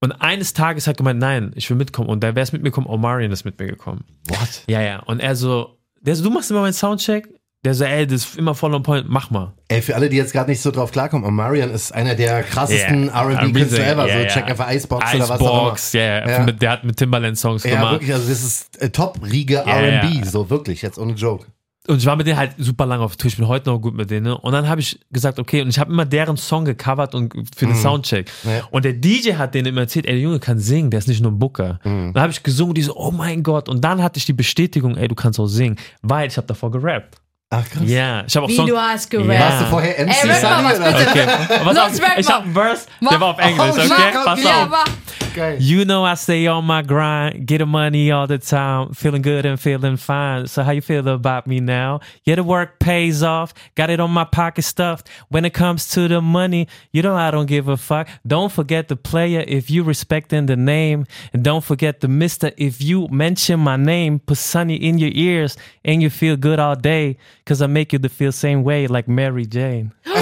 Und 0.00 0.12
eines 0.12 0.54
Tages 0.54 0.86
hat 0.86 0.94
er 0.94 0.96
gemeint, 0.96 1.20
nein, 1.20 1.52
ich 1.56 1.68
will 1.68 1.76
mitkommen. 1.76 2.08
Und 2.08 2.22
wer 2.22 2.34
ist 2.38 2.54
mit 2.54 2.62
mir 2.62 2.70
gekommen? 2.70 2.86
Omarion 2.86 3.30
ist 3.32 3.44
mit 3.44 3.60
mir 3.60 3.66
gekommen. 3.66 4.06
What? 4.28 4.62
Ja, 4.66 4.80
ja. 4.80 5.00
Und 5.00 5.20
er 5.20 5.36
so, 5.36 5.76
der 6.00 6.16
so, 6.16 6.24
du 6.24 6.30
machst 6.30 6.50
immer 6.50 6.62
meinen 6.62 6.72
Soundcheck? 6.72 7.28
Der 7.68 7.74
so, 7.74 7.84
ey, 7.84 8.06
das 8.06 8.24
ist 8.24 8.38
immer 8.38 8.54
voll 8.54 8.74
on 8.74 8.82
point, 8.82 9.04
mach 9.10 9.28
mal. 9.30 9.52
Ey, 9.68 9.82
für 9.82 9.94
alle, 9.94 10.08
die 10.08 10.16
jetzt 10.16 10.32
gerade 10.32 10.48
nicht 10.50 10.62
so 10.62 10.70
drauf 10.70 10.90
klarkommen, 10.90 11.26
Omarion 11.28 11.70
ist 11.70 11.92
einer 11.92 12.14
der 12.14 12.42
krassesten 12.42 13.08
Yeah. 13.08 13.30
R&B-Künstler 13.30 13.78
R&B, 13.84 13.92
ever. 13.92 14.08
ja, 14.08 14.14
so 14.14 14.20
ja. 14.22 14.26
check 14.28 14.44
einfach 14.46 14.72
Icebox, 14.72 15.14
oder 15.14 15.28
was 15.28 15.30
auch 15.32 15.40
immer. 15.40 15.50
Icebox, 15.64 15.92
ja, 15.92 16.00
ja. 16.00 16.28
Ja. 16.46 16.46
Der 16.52 16.70
hat 16.70 16.84
mit 16.84 16.96
Timbaland 16.96 17.36
Songs 17.36 17.64
Ja, 17.64 17.72
gemacht. 17.72 17.92
wirklich, 17.92 18.14
also 18.14 18.26
das 18.26 18.42
ist 18.42 18.80
äh, 18.80 18.88
Top-Riege 18.88 19.52
Ja, 19.54 19.60
R&B, 19.64 20.18
ja. 20.20 20.24
so 20.24 20.48
wirklich, 20.48 20.80
jetzt 20.80 20.98
ohne 20.98 21.12
Joke. 21.12 21.44
Und 21.86 21.98
ich 21.98 22.06
war 22.06 22.16
mit 22.16 22.26
denen 22.26 22.38
halt 22.38 22.52
super 22.58 22.84
lange 22.86 23.02
auf 23.02 23.16
Tour. 23.16 23.28
Ich 23.30 23.36
bin 23.38 23.48
heute 23.48 23.70
noch 23.70 23.78
gut 23.78 23.94
mit 23.94 24.10
denen. 24.10 24.24
ne? 24.24 24.36
Und 24.38 24.52
dann 24.52 24.68
habe 24.68 24.80
ich 24.80 25.00
gesagt, 25.10 25.38
okay, 25.38 25.62
und 25.62 25.68
ich 25.70 25.78
habe 25.78 25.90
immer 25.90 26.04
deren 26.04 26.36
Song 26.36 26.66
gecovert 26.66 27.14
und 27.14 27.32
für 27.56 27.64
den 27.66 27.74
Soundcheck. 27.74 28.30
Mhm. 28.44 28.50
Ja. 28.50 28.60
Und 28.70 28.84
der 28.84 28.92
DJ 28.92 29.34
hat 29.34 29.54
denen 29.54 29.68
immer 29.68 29.80
erzählt, 29.82 30.04
ey, 30.06 30.12
der 30.12 30.20
Junge 30.22 30.38
kann 30.38 30.58
singen, 30.58 30.90
der 30.90 30.98
ist 30.98 31.08
nicht 31.08 31.22
nur 31.22 31.32
ein 31.32 31.38
Booker. 31.38 31.80
Mhm. 31.84 32.12
Dann 32.12 32.22
habe 32.22 32.30
ich 32.32 32.42
gesungen, 32.42 32.74
die 32.74 32.82
so, 32.82 32.94
oh 32.96 33.10
mein 33.10 33.42
Gott. 33.42 33.70
Und 33.70 33.82
dann 33.84 34.02
hatte 34.02 34.18
ich 34.18 34.26
die 34.26 34.34
Bestätigung, 34.34 34.96
ey, 34.98 35.08
du 35.08 35.14
kannst 35.14 35.38
auch 35.40 35.46
singen, 35.46 35.76
weil 36.02 36.28
ich 36.28 36.36
habe 36.36 36.46
davor 36.46 36.70
gerappt. 36.70 37.16
Ach 37.50 37.64
krass. 37.66 37.82
Ja, 37.86 38.24
ich 38.26 38.36
habe 38.36 38.44
auch 38.44 38.50
Wie 38.50 38.56
du 38.58 38.78
hast 38.78 39.08
gerappt. 39.10 39.30
Ja. 39.32 39.40
Warst 39.40 39.60
du 39.62 39.66
vorher 39.66 40.06
MC 40.06 40.22
Ey, 40.22 40.30
rap 40.30 40.42
mal 40.42 40.56
Sunny 40.56 40.64
was 40.68 40.78
oder? 40.80 40.92
bitte. 40.98 41.10
Okay, 41.10 41.26
pass 41.64 41.64
Los, 41.64 41.78
auf, 41.78 42.02
rap 42.02 42.18
ich 42.18 42.28
habe 42.28 42.44
einen 42.44 42.52
Verse, 42.54 42.86
Mach. 43.00 43.10
der 43.10 43.20
war 43.22 43.28
auf 43.28 43.38
Englisch, 43.38 43.58
Oh, 43.66 43.70
okay? 43.70 43.88
mach, 44.14 44.24
Pass. 44.24 44.42
Ja, 44.42 44.62
auf. 44.64 44.68
mach. 44.68 44.84
Geil. 45.34 45.56
You 45.60 45.84
know 45.84 46.04
I 46.04 46.14
stay 46.14 46.46
on 46.46 46.64
my 46.64 46.82
grind, 46.82 47.46
get 47.46 47.58
the 47.58 47.66
money 47.66 48.10
all 48.10 48.26
the 48.26 48.38
time, 48.38 48.92
feeling 48.92 49.22
good 49.22 49.46
and 49.46 49.60
feeling 49.60 49.96
fine. 49.96 50.46
So 50.46 50.62
how 50.62 50.72
you 50.72 50.80
feel 50.80 51.06
about 51.08 51.46
me 51.46 51.60
now? 51.60 52.00
Yeah, 52.24 52.36
the 52.36 52.44
work 52.44 52.78
pays 52.78 53.22
off, 53.22 53.54
got 53.74 53.90
it 53.90 54.00
on 54.00 54.10
my 54.10 54.24
pocket 54.24 54.62
stuffed. 54.62 55.08
When 55.28 55.44
it 55.44 55.54
comes 55.54 55.88
to 55.90 56.08
the 56.08 56.20
money, 56.20 56.68
you 56.92 57.02
know 57.02 57.14
I 57.14 57.30
don't 57.30 57.46
give 57.46 57.68
a 57.68 57.76
fuck. 57.76 58.08
Don't 58.26 58.52
forget 58.52 58.88
the 58.88 58.96
player 58.96 59.44
if 59.46 59.70
you 59.70 59.82
respecting 59.82 60.46
the 60.46 60.56
name, 60.56 61.06
and 61.32 61.44
don't 61.44 61.64
forget 61.64 62.00
the 62.00 62.08
Mister 62.08 62.52
if 62.56 62.80
you 62.80 63.08
mention 63.08 63.60
my 63.60 63.76
name. 63.76 64.20
Put 64.20 64.38
Sunny 64.38 64.76
in 64.76 64.98
your 64.98 65.10
ears 65.12 65.56
and 65.84 66.02
you 66.02 66.10
feel 66.10 66.36
good 66.36 66.58
all 66.58 66.76
day, 66.76 67.16
cause 67.44 67.62
I 67.62 67.66
make 67.66 67.92
you 67.92 67.98
to 67.98 68.08
feel 68.08 68.32
same 68.32 68.64
way 68.64 68.86
like 68.86 69.08
Mary 69.08 69.46
Jane. 69.46 69.92
MC 70.04 70.18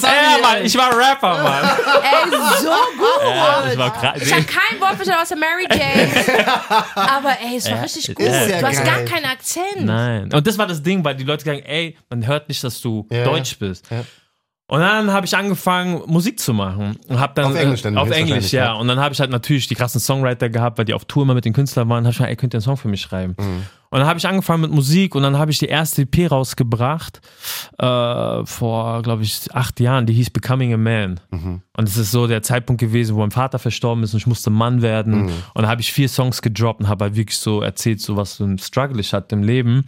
Sunny. 0.00 0.21
Ja, 0.42 0.48
Mann, 0.54 0.64
ich 0.64 0.76
war 0.76 0.90
Rapper, 0.96 1.42
Mann. 1.42 1.64
Ey, 2.02 2.30
so 2.60 2.68
gut. 2.98 3.34
Ja, 3.34 3.64
ich 3.72 3.78
war 3.78 3.92
krass. 3.92 4.22
Ich 4.22 4.32
habe 4.32 4.44
kein 4.44 4.80
Wort 4.80 4.94
verstanden 4.96 5.22
außer 5.22 5.36
Mary 5.36 5.66
Jane. 5.70 6.10
Aber 6.94 7.30
ey, 7.40 7.56
es 7.56 7.70
war 7.70 7.82
richtig 7.82 8.14
gut. 8.14 8.24
ja 8.26 8.46
du 8.60 8.66
hast 8.66 8.84
geil. 8.84 8.86
gar 8.86 9.00
keinen 9.04 9.24
Akzent. 9.26 9.84
Nein. 9.84 10.32
Und 10.32 10.46
das 10.46 10.58
war 10.58 10.66
das 10.66 10.82
Ding, 10.82 11.04
weil 11.04 11.14
die 11.14 11.24
Leute 11.24 11.44
sagen, 11.44 11.60
ey, 11.64 11.96
man 12.10 12.26
hört 12.26 12.48
nicht, 12.48 12.62
dass 12.64 12.80
du 12.80 13.06
Ja. 13.10 13.24
Deutsch 13.24 13.58
bist. 13.58 13.90
Ja. 13.90 14.04
Und 14.68 14.80
dann 14.80 15.12
habe 15.12 15.26
ich 15.26 15.36
angefangen, 15.36 16.00
Musik 16.06 16.40
zu 16.40 16.54
machen. 16.54 16.98
Und 17.08 17.20
hab 17.20 17.34
dann, 17.34 17.46
Auf 17.52 17.56
Englisch 17.56 17.82
dann 17.82 17.96
äh, 17.96 18.00
Auf 18.00 18.10
Englisch, 18.10 18.52
ja. 18.52 18.64
ja. 18.66 18.72
Und 18.72 18.88
dann 18.88 18.98
habe 19.00 19.12
ich 19.12 19.20
halt 19.20 19.30
natürlich 19.30 19.68
die 19.68 19.74
krassen 19.74 20.00
Songwriter 20.00 20.48
gehabt, 20.48 20.78
weil 20.78 20.86
die 20.86 20.94
auf 20.94 21.04
Tour 21.04 21.24
immer 21.24 21.34
mit 21.34 21.44
den 21.44 21.52
Künstlern 21.52 21.88
waren. 21.90 22.04
Habe 22.04 22.10
ich 22.12 22.16
gesagt, 22.16 22.30
ey, 22.30 22.36
könnt 22.36 22.54
ihr 22.54 22.58
einen 22.58 22.62
Song 22.62 22.76
für 22.78 22.88
mich 22.88 23.02
schreiben? 23.02 23.34
Mhm. 23.38 23.66
Und 23.92 23.98
dann 23.98 24.08
habe 24.08 24.18
ich 24.18 24.26
angefangen 24.26 24.62
mit 24.62 24.70
Musik 24.70 25.14
und 25.14 25.22
dann 25.22 25.36
habe 25.36 25.50
ich 25.50 25.58
die 25.58 25.66
erste 25.66 26.02
EP 26.02 26.30
rausgebracht 26.30 27.20
äh, 27.78 28.46
vor, 28.46 29.02
glaube 29.02 29.22
ich, 29.22 29.54
acht 29.54 29.80
Jahren. 29.80 30.06
Die 30.06 30.14
hieß 30.14 30.30
Becoming 30.30 30.72
a 30.72 30.78
Man. 30.78 31.20
Mhm. 31.30 31.60
Und 31.76 31.88
es 31.88 31.98
ist 31.98 32.10
so 32.10 32.26
der 32.26 32.42
Zeitpunkt 32.42 32.80
gewesen, 32.80 33.14
wo 33.14 33.20
mein 33.20 33.32
Vater 33.32 33.58
verstorben 33.58 34.02
ist 34.02 34.14
und 34.14 34.20
ich 34.20 34.26
musste 34.26 34.48
Mann 34.48 34.80
werden. 34.80 35.24
Mhm. 35.24 35.32
Und 35.52 35.64
da 35.64 35.68
habe 35.68 35.82
ich 35.82 35.92
vier 35.92 36.08
Songs 36.08 36.40
gedroppt 36.40 36.80
und 36.80 36.88
habe 36.88 37.04
halt 37.04 37.16
wirklich 37.16 37.38
so 37.38 37.60
erzählt, 37.60 38.00
so 38.00 38.16
was 38.16 38.36
für 38.36 38.44
ein 38.44 38.58
Struggle 38.58 38.98
ich 38.98 39.12
hatte 39.12 39.34
im 39.34 39.42
Leben. 39.42 39.84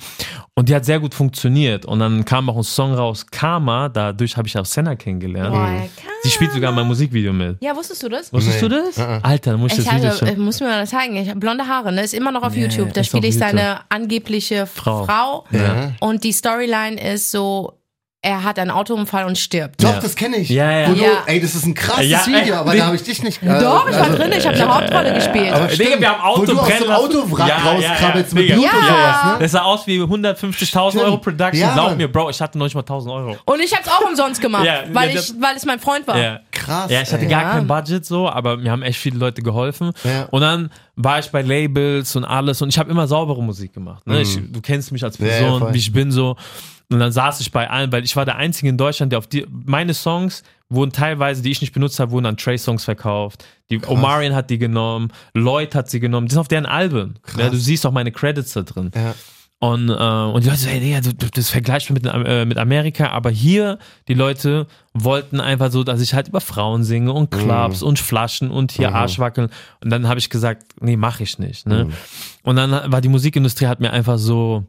Und 0.55 0.69
die 0.69 0.75
hat 0.75 0.85
sehr 0.85 1.01
gut 1.01 1.15
funktioniert. 1.15 1.87
Und 1.87 2.01
dann 2.01 2.27
kam 2.27 2.51
auch 2.51 2.59
ein 2.59 2.63
Song 2.63 2.93
raus, 2.93 3.25
Karma. 3.31 3.89
Dadurch 3.89 4.37
habe 4.37 4.47
ich 4.47 4.59
auch 4.59 4.67
Senna 4.67 4.97
kennengelernt. 4.97 5.55
Boah, 5.55 5.67
kann. 5.97 6.14
Sie 6.25 6.31
spielt 6.31 6.53
sogar 6.53 6.71
in 6.71 6.77
meinem 6.77 6.89
Musikvideo 6.89 7.33
mit. 7.33 7.59
Ja, 7.63 7.77
wusstest 7.77 8.03
du 8.03 8.09
das? 8.09 8.33
Wusstest 8.33 8.63
Nee. 8.63 8.69
du 8.69 8.83
das? 8.83 8.99
Uh-uh. 8.99 9.21
Alter, 9.23 9.51
dann 9.53 9.61
muss 9.61 9.73
ich 9.73 9.79
Ich 9.81 9.85
das 9.85 9.95
Video 9.95 10.09
hatte, 10.09 10.19
schon. 10.19 10.29
äh, 10.29 10.37
muss 10.37 10.59
mir 10.61 10.67
mal 10.69 10.81
das 10.81 10.91
zeigen. 10.91 11.17
Ich 11.17 11.29
habe 11.29 11.39
blonde 11.39 11.67
Haare, 11.69 11.93
ne? 11.93 12.03
Ist 12.03 12.15
immer 12.15 12.33
noch 12.33 12.43
auf 12.43 12.57
Ja, 12.57 12.63
YouTube. 12.63 12.93
Da 12.95 13.05
spiele 13.05 13.29
ich 13.29 13.35
YouTube. 13.35 13.51
seine 13.51 13.81
angebliche 13.91 14.67
Frau. 14.67 15.05
Frau. 15.05 15.45
Ja. 15.53 15.93
Und 16.01 16.25
die 16.25 16.33
Storyline 16.33 16.99
ist 17.13 17.31
so, 17.31 17.79
er 18.25 18.43
hat 18.43 18.59
einen 18.59 18.71
Autounfall 18.71 19.27
und 19.27 19.37
stirbt. 19.37 19.85
Doch, 19.85 19.93
Ja. 19.93 20.01
das 20.01 20.17
kenne 20.17 20.39
ich. 20.39 20.49
Ja, 20.49 20.71
ja. 20.71 20.93
Ja. 20.93 21.09
ey, 21.27 21.41
das 21.41 21.55
ist 21.55 21.67
ein 21.67 21.75
krasses 21.75 22.09
Ja, 22.09 22.27
Video, 22.27 22.55
aber 22.57 22.73
nee. 22.73 22.79
da 22.79 22.87
habe 22.87 22.97
ich 22.97 23.03
dich 23.03 23.23
nicht. 23.23 23.43
äh, 23.43 23.61
Doch, 23.61 23.87
ich 23.89 23.95
war 23.95 24.03
also- 24.05 24.17
drin, 24.17 24.33
ich 24.37 24.47
habe 24.47 24.57
eine 24.57 24.75
Hauptrolle 24.75 25.13
gespielt. 25.15 25.53
Aber 25.53 25.67
Digga, 25.67 25.85
stimmt, 25.85 26.01
wir 26.01 26.09
haben 26.09 26.21
Auto 26.23 26.41
wo 26.41 26.45
du 26.47 26.59
aus 26.59 26.67
brennen 26.67 26.83
dem. 26.85 26.91
Autowrack 26.91 27.49
Ja, 27.49 27.59
ja, 27.59 27.71
rauskrabbelst 27.71 28.33
ja, 28.33 28.39
mit 28.39 28.45
Digga. 28.49 28.55
Blut 28.55 28.65
und 28.65 28.79
Ja. 28.81 28.87
sowas, 28.89 29.25
ne? 29.33 29.37
Das 29.41 29.53
sah 29.53 29.63
aus 29.63 29.87
wie 29.87 30.01
150.000 30.03 30.91
Stimmt. 31.03 31.05
Euro 31.05 31.19
Production. 31.19 31.61
Ja, 31.61 31.75
Glaub 31.75 31.97
mir, 31.99 32.09
Bro, 32.11 32.31
ich 32.31 32.41
hatte 32.41 32.57
noch 32.59 32.65
nicht 32.65 32.75
mal 32.75 32.83
1000 32.83 33.13
Euro. 33.13 33.37
und 33.45 33.61
ich 33.61 33.73
habe 33.73 33.83
es 33.85 33.89
auch 33.91 34.09
umsonst 34.09 34.41
gemacht, 34.41 34.65
Ja, 34.67 34.81
weil, 34.93 35.11
ja, 35.15 35.21
ich, 35.21 35.35
weil 35.39 35.57
es 35.57 35.65
mein 35.67 35.79
Freund 35.79 36.07
war. 36.09 36.17
Ja. 36.19 36.41
Krass. 36.51 36.91
Ja, 36.91 37.03
ich 37.03 37.13
hatte 37.13 37.25
ey. 37.25 37.29
gar 37.31 37.43
Ja. 37.43 37.51
kein 37.53 37.67
Budget 37.67 38.07
so, 38.07 38.29
aber 38.29 38.57
mir 38.57 38.71
haben 38.71 38.83
echt 38.83 38.99
viele 38.99 39.19
Leute 39.19 39.43
geholfen. 39.43 39.93
Ja. 40.03 40.29
Und 40.31 40.41
dann 40.41 40.71
war 40.97 41.19
ich 41.19 41.31
bei 41.31 41.43
Labels 41.43 42.17
und 42.17 42.25
alles 42.25 42.63
und 42.63 42.71
ich 42.71 42.79
habe 42.79 42.91
immer 42.91 43.07
saubere 43.07 43.43
Musik 43.43 43.75
gemacht. 43.75 44.07
Ne? 44.07 44.23
Ich, 44.23 44.39
du 44.51 44.61
kennst 44.63 44.93
mich 44.93 45.05
als 45.05 45.19
Mhm. 45.19 45.27
Ja, 45.27 45.33
ja, 45.33 45.39
Person, 45.41 45.75
wie 45.75 45.79
ich 45.79 45.93
bin 45.93 46.11
so. 46.11 46.37
Und 46.91 46.99
dann 46.99 47.13
saß 47.13 47.41
ich 47.41 47.51
bei 47.51 47.69
allen, 47.69 47.93
weil 47.93 48.05
ich 48.05 48.15
war 48.17 48.25
der 48.25 48.37
Einzige 48.37 48.69
in 48.69 48.77
Deutschland, 48.77 49.13
der 49.13 49.19
auf 49.19 49.27
die, 49.27 49.47
meine 49.51 49.95
Songs 49.95 50.43
wurden 50.69 50.93
teilweise, 50.93 51.43
die 51.43 51.51
ich 51.51 51.61
nicht 51.61 51.73
benutzt 51.73 51.99
habe, 52.01 52.11
wurden 52.11 52.27
an 52.27 52.37
Trey-Songs 52.37 52.85
verkauft. 52.85 53.45
Die 53.71 53.85
Omarion 53.87 54.35
hat 54.35 54.51
die 54.51 54.59
genommen, 54.59 55.13
Lloyd 55.33 55.75
hat 55.75 55.91
sie 55.91 56.01
genommen. 56.01 56.27
Die 56.27 56.33
sind 56.33 56.41
auf 56.41 56.49
deren 56.49 56.67
Alben. 56.67 57.19
Ja, 57.39 57.49
du 57.49 57.57
siehst 57.57 57.87
auch 57.87 57.93
meine 57.93 58.13
Credits 58.13 58.53
da 58.53 58.63
drin. 58.63 58.91
Ja. 58.95 59.15
Und, 59.61 59.89
äh, 59.89 59.93
und 59.93 60.45
die 60.45 60.49
Leute 60.49 60.61
so, 60.61 60.69
hey, 60.69 60.81
Digga, 60.81 61.01
du, 61.01 61.15
du, 61.15 61.27
das 61.33 61.49
vergleichst 61.49 61.89
du 61.89 61.95
mit, 61.95 62.05
äh, 62.05 62.45
mit 62.45 62.59
Amerika, 62.59 63.09
aber 63.09 63.31
hier, 63.31 63.79
die 64.09 64.15
Leute 64.15 64.67
wollten 64.93 65.41
einfach 65.41 65.71
so, 65.71 65.85
dass 65.85 66.03
ich 66.03 66.13
halt 66.13 66.29
über 66.29 66.43
Frauen 66.43 66.85
singe 66.85 67.13
und 67.13 67.31
Clubs 67.31 67.83
und 67.83 67.99
Flaschen 67.99 68.51
und 68.51 68.73
hier 68.73 68.95
Arschwackeln. 68.95 69.49
Und 69.83 69.91
dann 69.91 70.07
habe 70.07 70.19
ich 70.19 70.29
gesagt, 70.29 70.65
nee, 70.81 70.97
mache 70.97 71.23
ich 71.23 71.39
nicht. 71.39 71.67
Ne? 71.67 71.89
Und 72.43 72.57
dann 72.57 72.93
war 72.93 73.01
die 73.01 73.09
Musikindustrie 73.09 73.67
hat 73.67 73.81
mir 73.81 73.93
einfach 73.93 74.19
so, 74.19 74.65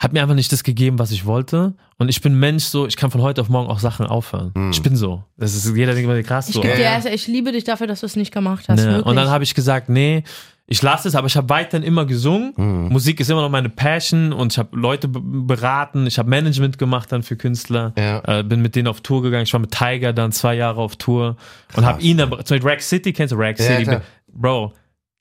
hat 0.00 0.12
mir 0.14 0.22
einfach 0.22 0.34
nicht 0.34 0.50
das 0.50 0.64
gegeben, 0.64 0.98
was 0.98 1.12
ich 1.12 1.26
wollte. 1.26 1.74
Und 1.98 2.08
ich 2.08 2.20
bin 2.22 2.34
Mensch 2.40 2.64
so, 2.64 2.86
ich 2.86 2.96
kann 2.96 3.10
von 3.10 3.20
heute 3.20 3.42
auf 3.42 3.48
morgen 3.50 3.68
auch 3.70 3.78
Sachen 3.78 4.06
aufhören. 4.06 4.52
Ich 4.72 4.82
bin 4.82 4.96
so. 4.96 5.22
Das 5.36 5.54
ist, 5.54 5.76
jeder 5.76 5.92
denkt 5.92 6.10
immer 6.10 6.20
krass 6.22 6.48
Ich, 6.48 6.54
so. 6.54 6.62
dir 6.62 6.70
Ja. 6.70 6.94
erst, 6.94 7.06
ich 7.06 7.26
liebe 7.28 7.52
dich 7.52 7.64
dafür, 7.64 7.86
dass 7.86 8.00
du 8.00 8.06
es 8.06 8.16
nicht 8.16 8.32
gemacht 8.32 8.64
hast. 8.68 8.82
Ne. 8.84 9.04
Und 9.04 9.14
dann 9.16 9.28
habe 9.28 9.44
ich 9.44 9.54
gesagt, 9.54 9.90
nee, 9.90 10.24
ich 10.66 10.80
lasse 10.80 11.08
es, 11.08 11.14
aber 11.16 11.26
ich 11.26 11.36
habe 11.36 11.48
weiterhin 11.50 11.86
immer 11.86 12.06
gesungen. 12.06 12.54
Musik 12.88 13.20
ist 13.20 13.28
immer 13.28 13.42
noch 13.42 13.50
meine 13.50 13.68
Passion 13.68 14.32
und 14.32 14.52
ich 14.52 14.58
habe 14.58 14.74
Leute 14.74 15.08
be- 15.08 15.20
beraten, 15.20 16.06
ich 16.06 16.18
habe 16.18 16.30
Management 16.30 16.78
gemacht 16.78 17.12
dann 17.12 17.22
für 17.22 17.36
Künstler, 17.36 17.92
Ja. 17.98 18.38
äh, 18.38 18.42
bin 18.42 18.62
mit 18.62 18.76
denen 18.76 18.88
auf 18.88 19.02
Tour 19.02 19.20
gegangen. 19.20 19.42
Ich 19.42 19.52
war 19.52 19.60
mit 19.60 19.72
Tiger 19.72 20.12
dann 20.14 20.32
zwei 20.32 20.54
Jahre 20.54 20.80
auf 20.80 20.96
Tour 20.96 21.36
und 21.76 21.84
habe 21.84 22.00
ihn 22.00 22.16
dann, 22.16 22.30
zum 22.30 22.38
Beispiel 22.38 22.62
Rack 22.70 22.80
City, 22.82 23.12
kennst 23.12 23.32
du 23.32 23.36
Rack 23.36 23.58
Ja, 23.58 23.64
City? 23.66 23.82
klar. 23.82 24.02
Bro, 24.32 24.72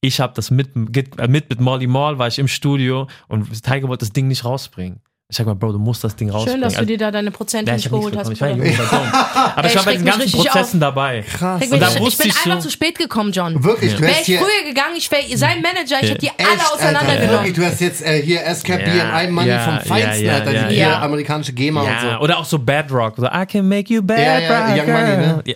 ich 0.01 0.19
habe 0.19 0.33
das 0.33 0.51
mit, 0.51 0.75
mit, 0.75 1.19
mit 1.27 1.59
Molly 1.59 1.87
Mall, 1.87 2.19
war 2.19 2.27
ich 2.27 2.39
im 2.39 2.47
Studio 2.47 3.07
und 3.27 3.63
Tiger 3.63 3.87
wollte 3.87 4.05
das 4.05 4.13
Ding 4.13 4.27
nicht 4.27 4.45
rausbringen. 4.45 5.01
Ich 5.31 5.37
sag 5.37 5.45
mal, 5.45 5.53
Bro, 5.53 5.73
du 5.73 5.77
musst 5.77 6.03
das 6.03 6.15
Ding 6.15 6.31
rausbringen. 6.31 6.55
Schön, 6.55 6.61
dass 6.63 6.73
du 6.73 6.79
Also- 6.79 6.87
dir 6.87 6.97
da 6.97 7.11
deine 7.11 7.29
Prozente 7.29 7.69
ja, 7.69 7.75
nicht 7.77 7.87
geholt 7.87 8.17
hast. 8.17 8.31
Ich 8.31 8.41
war 8.41 8.49
dumm. 8.49 8.61
Aber 8.63 9.63
Ey, 9.63 9.69
ich 9.69 9.75
war 9.75 9.83
bei 9.85 9.91
schreck 9.91 9.97
den 9.99 10.05
ganzen 10.05 10.31
Prozessen 10.31 10.79
dabei. 10.79 11.21
Krass. 11.21 11.61
Und 11.69 11.79
dann 11.79 12.03
ich, 12.03 12.17
bin 12.17 12.27
ich 12.29 12.35
einfach 12.35 12.53
so- 12.55 12.61
zu 12.61 12.69
spät 12.71 12.97
gekommen, 12.97 13.31
John. 13.31 13.63
Wirklich, 13.63 13.93
du 13.93 14.01
Wäre 14.01 14.13
hast 14.15 14.27
ich 14.27 14.39
früher 14.39 14.63
gegangen, 14.67 14.95
ich 14.97 15.11
wäre 15.11 15.37
sein 15.37 15.61
Manager, 15.61 15.97
ich 16.01 16.09
hätte 16.09 16.17
die 16.17 16.31
alle 16.31 16.49
Echt, 16.55 16.73
auseinandergenommen. 16.73 17.31
wirklich, 17.45 17.53
du 17.53 17.63
hast 17.63 17.79
jetzt 17.79 18.01
äh, 18.03 18.23
hier 18.23 18.43
SKB 18.43 18.87
Ja, 18.97 19.03
und 19.03 19.11
einem 19.11 19.35
Money 19.35 19.49
ja, 19.49 19.59
vom 19.59 19.79
Feinsten, 19.81 20.25
ja, 20.25 20.31
ja, 20.31 20.33
Alter, 20.39 20.51
ja, 20.51 20.63
die 20.67 20.75
ja. 20.77 20.85
hier 20.87 20.97
amerikanische 21.03 21.53
GEMA 21.53 21.81
und 21.81 21.87
Ja, 21.87 22.01
so. 22.17 22.23
oder 22.23 22.37
auch 22.39 22.45
so 22.45 22.57
Bad 22.57 22.91
Rock. 22.91 23.13
So, 23.17 23.27
I 23.27 23.45
can 23.45 23.69
make 23.69 23.93
you 23.93 24.01
bad 24.01 24.17
Ja, 24.17 24.39
ja, 24.39 24.83
Young 24.83 24.91
Money, 24.91 25.17
ne? 25.17 25.43
Ja, 25.45 25.55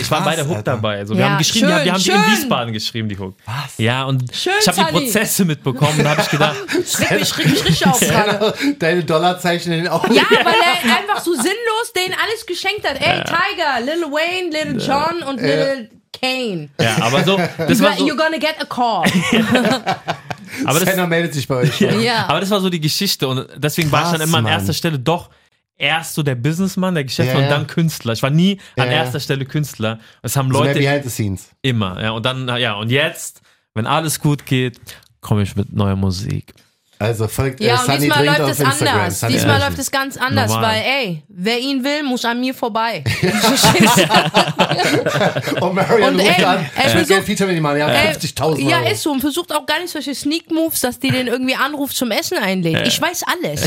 ich 0.00 0.10
war 0.10 0.24
bei 0.24 0.34
der 0.34 0.48
Hook 0.48 0.64
dabei. 0.64 0.98
Also, 0.98 1.14
wir 1.14 1.20
Ja, 1.20 1.30
haben 1.30 1.38
geschrieben, 1.38 1.68
wir 1.68 1.92
haben, 1.92 2.02
die 2.02 2.10
in. 2.10 2.16
Wiesbaden 2.16 2.72
geschrieben, 2.72 3.08
die 3.08 3.16
Hook. 3.16 3.36
Was? 3.46 3.78
Ja, 3.78 4.02
und 4.02 4.24
ich 4.32 4.48
habe 4.66 4.76
die. 4.98 4.98
Prozesse 4.98 5.44
mitbekommen. 5.44 6.02
Da 6.02 6.10
habe 6.10 6.22
ich 6.22 6.28
gedacht, 6.28 6.56
Rick 7.10 7.20
mich, 7.20 7.38
richtig 7.64 7.86
auf. 7.86 8.00
Deine 8.80 9.04
Dollarzeichen 9.12 9.72
in 9.72 9.84
den 9.84 9.88
Augen. 9.92 10.12
Ja, 10.14 10.22
weil 10.30 10.54
er 10.54 10.96
einfach 10.98 11.20
so 11.22 11.32
sinnlos 11.34 11.92
denen 11.96 12.14
alles 12.14 12.46
geschenkt 12.46 12.88
hat. 12.88 12.96
Ey, 13.00 13.22
Tiger, 13.24 13.80
Lil 13.84 14.02
Wayne, 14.10 14.50
Lil 14.50 14.80
John 14.86 15.22
und 15.28 15.40
Lil 15.40 15.90
Kane. 16.20 16.68
ja, 16.80 16.96
aber 17.00 17.24
so, 17.24 17.36
das 17.58 17.80
war 17.82 17.96
so, 17.96 18.06
You're 18.06 18.16
gonna 18.16 18.38
get 18.38 18.54
a 18.60 18.64
call. 18.64 19.04
aber 20.64 20.80
das, 20.80 20.88
Senna 20.88 21.06
meldet 21.06 21.34
sich 21.34 21.46
bei 21.48 21.56
euch 21.56 21.76
schon. 21.76 22.00
ja. 22.00 22.26
aber 22.28 22.40
das 22.40 22.50
war 22.50 22.60
so 22.60 22.68
die 22.70 22.80
Geschichte 22.80 23.26
und 23.28 23.46
deswegen 23.56 23.90
war 23.90 24.00
ich 24.02 24.08
Krass, 24.10 24.18
dann 24.18 24.28
immer 24.28 24.38
an 24.38 24.44
Mann. 24.44 24.52
erster 24.52 24.72
Stelle 24.72 24.98
doch 24.98 25.30
erst 25.76 26.14
so 26.14 26.22
der 26.22 26.34
Businessman, 26.36 26.94
der 26.94 27.04
Geschäftsmann 27.04 27.42
Ja, 27.44 27.48
ja. 27.50 27.54
und 27.56 27.60
dann 27.60 27.66
Künstler. 27.66 28.12
Ich 28.12 28.22
war 28.22 28.30
nie 28.30 28.60
an 28.76 28.86
Ja, 28.86 28.92
ja. 28.92 28.98
erster 29.02 29.18
Stelle 29.20 29.44
Künstler. 29.46 29.98
Das 30.22 30.36
haben 30.36 30.52
So 30.52 30.60
mehr 30.60 30.68
Leute 30.74 30.80
behind 30.80 31.04
the 31.04 31.10
scenes. 31.10 31.48
immer, 31.62 32.00
ja, 32.00 32.10
und 32.10 32.24
dann, 32.24 32.46
ja, 32.58 32.74
und 32.74 32.90
jetzt, 32.90 33.40
wenn 33.74 33.86
alles 33.86 34.20
gut 34.20 34.46
geht, 34.46 34.78
komme 35.20 35.42
ich 35.42 35.56
mit 35.56 35.72
neuer 35.72 35.96
Musik. 35.96 36.52
Also 37.02 37.28
folgt 37.28 37.60
äh, 37.60 37.66
Ja, 37.66 37.74
und 37.80 37.86
Sunny 37.86 37.98
diesmal 37.98 38.24
läuft 38.26 38.40
auf 38.40 38.50
es 38.50 38.60
Instagram. 38.60 38.94
anders. 39.00 39.20
Sunny 39.20 39.32
Diesmal 39.34 39.60
läuft 39.60 39.78
es 39.78 39.90
ganz 39.90 40.16
anders, 40.16 40.50
Normal. 40.50 40.70
weil, 40.74 40.82
ey, 40.82 41.22
wer 41.28 41.58
ihn 41.58 41.82
will, 41.84 42.02
muss 42.04 42.24
an 42.24 42.40
mir 42.40 42.54
vorbei. 42.54 43.02
Verstehst 43.06 43.98
du? 45.58 45.60
Und 45.66 45.74
Marion 45.74 46.14
Und 46.14 46.20
ruft 46.20 46.38
ey, 46.38 46.44
an. 46.44 46.56
er 46.58 46.62
Ich 46.64 46.76
will 46.84 46.90
versucht- 46.92 47.08
gerne 47.08 47.22
Feature 47.24 47.48
mit 47.48 47.56
ihm 47.56 47.62
machen. 47.62 47.78
Ja, 47.78 47.88
Ey, 47.88 48.12
50.000 48.14 48.68
Ja, 48.68 48.78
Euro. 48.80 48.90
ist 48.90 49.02
so. 49.02 49.10
Und 49.12 49.20
versucht 49.20 49.52
auch 49.54 49.66
gar 49.66 49.80
nicht 49.80 49.90
solche 49.90 50.14
Sneak 50.14 50.50
Moves, 50.50 50.80
dass 50.80 50.98
die 50.98 51.10
den 51.10 51.26
irgendwie 51.26 51.54
anruft 51.54 51.96
zum 51.96 52.10
Essen 52.10 52.38
einlädt. 52.38 52.86
Ich 52.86 53.00
weiß 53.00 53.22
alles. 53.26 53.62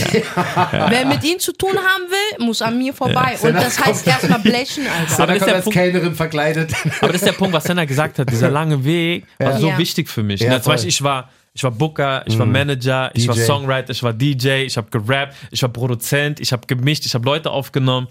Wer 0.90 1.06
mit 1.06 1.24
ihm 1.24 1.40
zu 1.40 1.52
tun 1.54 1.72
haben 1.76 2.04
will, 2.10 2.46
muss 2.46 2.62
an 2.62 2.78
mir 2.78 2.94
vorbei. 2.94 3.36
Und 3.42 3.54
das 3.54 3.84
heißt 3.84 4.08
erstmal 4.08 4.40
blechen, 4.40 4.86
Alter. 4.88 5.24
Aber 5.24 5.36
ist 5.36 5.46
der 5.46 5.56
als 5.56 5.64
Punkt- 5.64 5.78
Kellnerin 5.78 6.16
verkleidet. 6.16 6.72
Aber 7.02 7.12
das 7.12 7.22
ist 7.22 7.28
der 7.28 7.34
Punkt, 7.34 7.54
was 7.54 7.64
Senna 7.66 7.86
gesagt 7.86 8.20
hat. 8.20 8.30
Dieser 8.30 8.50
lange 8.50 8.84
Weg 8.84 9.26
war 9.40 9.60
so 9.60 9.68
Ja. 9.70 9.78
wichtig 9.78 10.10
für 10.10 10.24
mich. 10.24 10.42
Ja, 10.42 10.54
Ja, 10.54 10.62
zum. 10.62 10.72
Beispiel, 10.74 10.90
ich 10.90 11.02
war, 11.04 11.30
ich 11.56 11.64
war 11.64 11.72
Booker, 11.72 12.22
ich 12.28 12.38
war 12.38 12.46
Manager, 12.46 13.12
ich 13.14 13.30
war. 13.30 13.36
Songwriter, 13.36 13.92
ich 13.92 14.04
war 14.04 14.12
DJ, 14.12 14.66
ich 14.66 14.76
habe 14.76 14.90
gerappt, 14.92 15.36
ich 15.52 15.62
war 15.62 15.70
Produzent, 15.70 16.42
ich 16.42 16.52
habe 16.52 16.68
gemischt, 16.68 17.06
ich 17.06 17.14
habe 17.14 17.24
Leute 17.24 17.50
aufgenommen. 17.50 18.08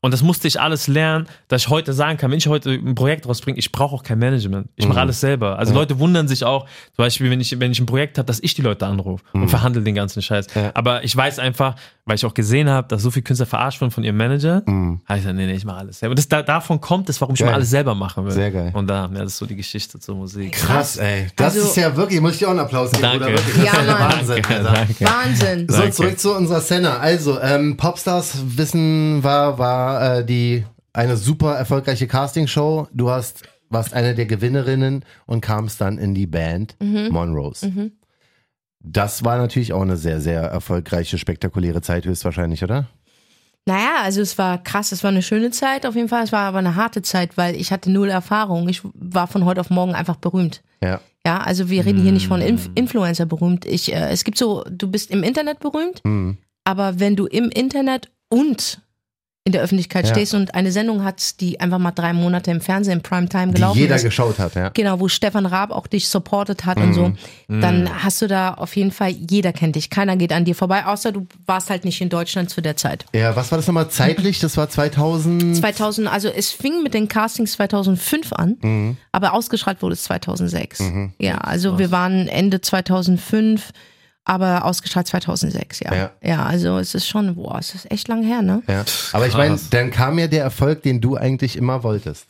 Und 0.00 0.12
das 0.12 0.22
musste 0.22 0.46
ich 0.46 0.60
alles 0.60 0.86
lernen, 0.88 1.26
dass 1.48 1.62
ich 1.62 1.68
heute 1.68 1.92
sagen 1.92 2.16
kann, 2.18 2.30
wenn 2.30 2.38
ich 2.38 2.46
heute 2.46 2.70
ein 2.70 2.94
Projekt 2.94 3.26
rausbringe, 3.26 3.58
ich 3.58 3.72
brauche 3.72 3.94
auch 3.94 4.02
kein 4.02 4.18
Management. 4.18 4.68
Ich 4.76 4.86
mache 4.86 5.00
alles 5.00 5.20
selber. 5.20 5.58
Also 5.58 5.74
Leute 5.74 5.98
wundern 5.98 6.28
sich 6.28 6.44
auch, 6.44 6.64
zum 6.66 6.96
Beispiel, 7.04 7.30
wenn 7.30 7.40
ich, 7.40 7.58
wenn 7.58 7.72
ich 7.72 7.80
ein 7.80 7.86
Projekt 7.86 8.18
habe, 8.18 8.26
dass 8.26 8.38
ich 8.40 8.54
die 8.54 8.62
Leute 8.62 8.86
anrufe 8.86 9.24
und 9.32 9.48
verhandle 9.48 9.82
den 9.82 9.94
ganzen 9.94 10.22
Scheiß. 10.22 10.46
Aber 10.74 11.02
ich 11.04 11.16
weiß 11.16 11.38
einfach, 11.38 11.74
weil 12.04 12.14
ich 12.16 12.24
auch 12.24 12.34
gesehen 12.34 12.68
habe, 12.70 12.86
dass 12.88 13.02
so 13.02 13.10
viele 13.10 13.24
Künstler 13.24 13.46
verarscht 13.46 13.80
wurden 13.80 13.90
von 13.90 14.04
ihrem 14.04 14.16
Manager, 14.16 14.62
heißt 15.08 15.24
ja, 15.26 15.32
nee, 15.32 15.46
nee, 15.46 15.54
ich 15.54 15.64
mache 15.64 15.78
alles 15.78 15.98
selber. 15.98 16.14
Das, 16.14 16.28
da, 16.28 16.42
davon 16.42 16.80
kommt 16.80 17.08
es, 17.08 17.20
warum 17.20 17.34
ich 17.34 17.40
Geil. 17.40 17.48
mal 17.50 17.54
alles 17.56 17.70
selber 17.70 17.94
machen 17.94 18.24
will. 18.24 18.30
Sehr 18.32 18.50
geil. 18.52 18.70
Und 18.74 18.86
da, 18.88 19.06
ja, 19.12 19.22
das 19.22 19.32
ist 19.32 19.38
so 19.38 19.46
die 19.46 19.56
Geschichte 19.56 19.98
zur 19.98 20.14
Musik. 20.14 20.52
Krass, 20.52 20.98
ey. 20.98 21.28
Das 21.36 21.54
Also- 21.54 21.66
ist 21.68 21.76
ja 21.76 21.96
wirklich, 21.96 22.20
muss 22.20 22.32
ich 22.34 22.38
dir 22.38 22.46
auch 22.46 22.50
einen 22.50 22.60
Applaus 22.60 22.90
geben, 22.92 23.02
Danke. 23.02 23.24
Bruder. 23.24 23.30
Wirklich, 23.38 23.54
das 23.56 23.64
Ja, 23.64 23.80
ist 23.80 23.86
ja 23.88 23.92
Mann. 23.98 24.12
Wahnsinn, 24.12 24.44
Alter. 24.44 24.72
Danke. 24.72 25.04
Wahnsinn. 25.04 25.66
So, 25.68 25.76
Danke. 25.78 25.90
zurück 25.92 26.18
zu 26.20 26.34
unserer 26.36 26.60
Senna. 26.60 26.98
Also, 26.98 27.40
ähm, 27.40 27.76
Popstars 27.76 28.36
Wissen 28.56 29.24
war, 29.24 29.58
war 29.58 29.85
äh, 29.94 30.24
die 30.24 30.64
eine 30.92 31.16
super 31.16 31.54
erfolgreiche 31.56 32.06
Castingshow. 32.06 32.88
Du 32.92 33.10
hast, 33.10 33.42
warst 33.68 33.92
eine 33.94 34.14
der 34.14 34.26
Gewinnerinnen 34.26 35.04
und 35.26 35.40
kamst 35.42 35.80
dann 35.80 35.98
in 35.98 36.14
die 36.14 36.26
Band 36.26 36.76
Mhm. 36.80 37.08
Monrose. 37.10 37.90
Das 38.80 39.24
war 39.24 39.38
natürlich 39.38 39.72
auch 39.72 39.82
eine 39.82 39.96
sehr, 39.96 40.20
sehr 40.20 40.42
erfolgreiche, 40.42 41.18
spektakuläre 41.18 41.82
Zeit 41.82 42.04
höchstwahrscheinlich, 42.06 42.62
oder? 42.62 42.86
Naja, 43.68 43.96
also 44.02 44.20
es 44.20 44.38
war 44.38 44.62
krass, 44.62 44.92
es 44.92 45.02
war 45.02 45.10
eine 45.10 45.22
schöne 45.22 45.50
Zeit 45.50 45.86
auf 45.86 45.96
jeden 45.96 46.08
Fall. 46.08 46.22
Es 46.22 46.30
war 46.30 46.42
aber 46.42 46.58
eine 46.58 46.76
harte 46.76 47.02
Zeit, 47.02 47.36
weil 47.36 47.56
ich 47.56 47.72
hatte 47.72 47.90
null 47.90 48.08
Erfahrung. 48.08 48.68
Ich 48.68 48.82
war 48.94 49.26
von 49.26 49.44
heute 49.44 49.60
auf 49.60 49.70
morgen 49.70 49.94
einfach 49.94 50.16
berühmt. 50.16 50.62
Ja. 50.80 51.00
Ja, 51.26 51.38
also 51.38 51.68
wir 51.68 51.84
reden 51.84 52.00
hier 52.02 52.12
nicht 52.12 52.28
von 52.28 52.40
Inf 52.40 52.70
Influencer 52.76 53.26
berühmt. 53.26 53.64
Ich, 53.64 53.92
äh, 53.92 54.10
es 54.10 54.22
gibt 54.22 54.38
so, 54.38 54.64
du 54.70 54.88
bist 54.88 55.10
im 55.10 55.24
Internet 55.24 55.58
berühmt, 55.58 56.00
Mhm. 56.04 56.38
aber 56.62 57.00
wenn 57.00 57.16
du 57.16 57.26
im 57.26 57.50
Internet 57.50 58.08
und 58.28 58.80
in 59.46 59.52
der 59.52 59.62
Öffentlichkeit 59.62 60.04
Ja. 60.06 60.10
stehst 60.12 60.34
und 60.34 60.54
eine 60.56 60.72
Sendung 60.72 61.04
hast, 61.04 61.40
die 61.40 61.60
einfach 61.60 61.78
mal 61.78 61.92
drei 61.92 62.12
Monate 62.12 62.50
im 62.50 62.60
Fernsehen, 62.60 63.00
Primetime 63.00 63.46
Die 63.46 63.52
gelaufen 63.54 63.78
jeder 63.78 63.94
ist, 63.94 64.02
geschaut 64.02 64.40
hat, 64.40 64.56
ja. 64.56 64.70
genau, 64.70 64.98
wo 64.98 65.06
Stefan 65.06 65.46
Raab 65.46 65.70
auch 65.70 65.86
dich 65.86 66.08
supportet 66.08 66.66
hat 66.66 66.78
und 66.78 66.92
so, 66.94 67.12
dann 67.48 67.88
hast 68.02 68.20
du 68.20 68.26
da 68.26 68.54
auf 68.54 68.74
jeden 68.76 68.90
Fall, 68.90 69.10
jeder 69.10 69.52
kennt 69.52 69.76
dich, 69.76 69.88
keiner 69.88 70.16
geht 70.16 70.32
an 70.32 70.44
dir 70.44 70.56
vorbei, 70.56 70.84
außer 70.84 71.12
du 71.12 71.28
warst 71.46 71.70
halt 71.70 71.84
nicht 71.84 72.00
in 72.00 72.08
Deutschland 72.08 72.50
zu 72.50 72.60
der 72.60 72.76
Zeit. 72.76 73.04
Ja, 73.14 73.36
was 73.36 73.52
war 73.52 73.58
das 73.58 73.68
nochmal 73.68 73.88
zeitlich? 73.88 74.40
Das 74.40 74.56
war 74.56 74.68
2000. 74.68 75.56
2000, 75.56 76.08
also 76.12 76.28
es 76.28 76.50
fing 76.50 76.82
mit 76.82 76.92
den 76.92 77.06
Castings 77.06 77.52
2005 77.52 78.32
an, 78.32 78.56
Mhm. 78.60 78.96
aber 79.12 79.32
ausgestrahlt 79.32 79.80
wurde 79.80 79.92
es 79.94 80.02
2006. 80.02 80.82
Ja, 81.18 81.38
also 81.38 81.78
wir 81.78 81.92
waren 81.92 82.26
Ende 82.26 82.60
2005, 82.60 83.70
aber 84.26 84.64
ausgestrahlt 84.64 85.06
2006, 85.06 85.80
ja. 85.80 85.94
Ja. 85.94 86.10
ja. 86.20 86.44
also 86.44 86.78
es 86.78 86.94
ist 86.94 87.06
schon, 87.06 87.36
boah, 87.36 87.58
es 87.58 87.74
ist 87.74 87.90
echt 87.90 88.08
lang 88.08 88.24
her, 88.24 88.42
ne? 88.42 88.62
Ja. 88.68 88.84
Aber 89.12 89.26
ich 89.26 89.34
meine, 89.34 89.54
Krass. 89.54 89.70
dann 89.70 89.90
kam 89.90 90.18
ja 90.18 90.26
der 90.26 90.42
Erfolg, 90.42 90.82
den 90.82 91.00
du 91.00 91.16
eigentlich 91.16 91.56
immer 91.56 91.82
wolltest. 91.84 92.26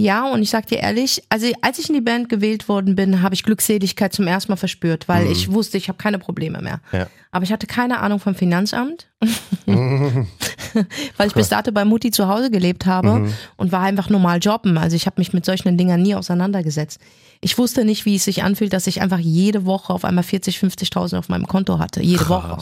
Ja, 0.00 0.30
und 0.30 0.42
ich 0.42 0.50
sag 0.50 0.66
dir 0.66 0.78
ehrlich, 0.78 1.22
also 1.28 1.46
als 1.60 1.78
ich 1.78 1.88
in 1.88 1.94
die 1.94 2.00
Band 2.00 2.28
gewählt 2.28 2.68
worden 2.68 2.96
bin, 2.96 3.22
habe 3.22 3.34
ich 3.34 3.42
Glückseligkeit 3.42 4.12
zum 4.12 4.26
ersten 4.26 4.52
Mal 4.52 4.56
verspürt, 4.56 5.08
weil 5.08 5.30
ich 5.30 5.52
wusste, 5.52 5.76
ich 5.76 5.88
habe 5.88 5.98
keine 5.98 6.18
Probleme 6.18 6.60
mehr. 6.62 6.80
Ja. 6.92 7.06
Aber 7.32 7.44
ich 7.44 7.52
hatte 7.52 7.66
keine 7.66 8.00
Ahnung 8.00 8.18
vom 8.18 8.34
Finanzamt, 8.34 9.08
weil 9.66 11.26
ich 11.26 11.34
bis 11.34 11.48
dato 11.48 11.70
bei 11.70 11.84
Mutti 11.84 12.10
zu 12.10 12.28
Hause 12.28 12.50
gelebt 12.50 12.86
habe 12.86 13.30
und 13.56 13.72
war 13.72 13.82
einfach 13.82 14.08
normal 14.08 14.38
jobben. 14.40 14.78
Also 14.78 14.96
ich 14.96 15.06
habe 15.06 15.20
mich 15.20 15.32
mit 15.32 15.44
solchen 15.44 15.76
Dingern 15.76 16.02
nie 16.02 16.14
auseinandergesetzt. 16.14 17.00
Ich 17.40 17.56
wusste 17.56 17.84
nicht, 17.84 18.04
wie 18.04 18.16
es 18.16 18.24
sich 18.24 18.42
anfühlt, 18.42 18.72
dass 18.72 18.86
ich 18.86 19.00
einfach 19.00 19.18
jede 19.18 19.64
Woche 19.64 19.92
auf 19.92 20.04
einmal 20.04 20.24
40, 20.24 20.58
50.000 20.58 21.18
auf 21.18 21.28
meinem 21.28 21.46
Konto 21.46 21.78
hatte. 21.78 22.02
Jede 22.02 22.28
Woche. 22.28 22.58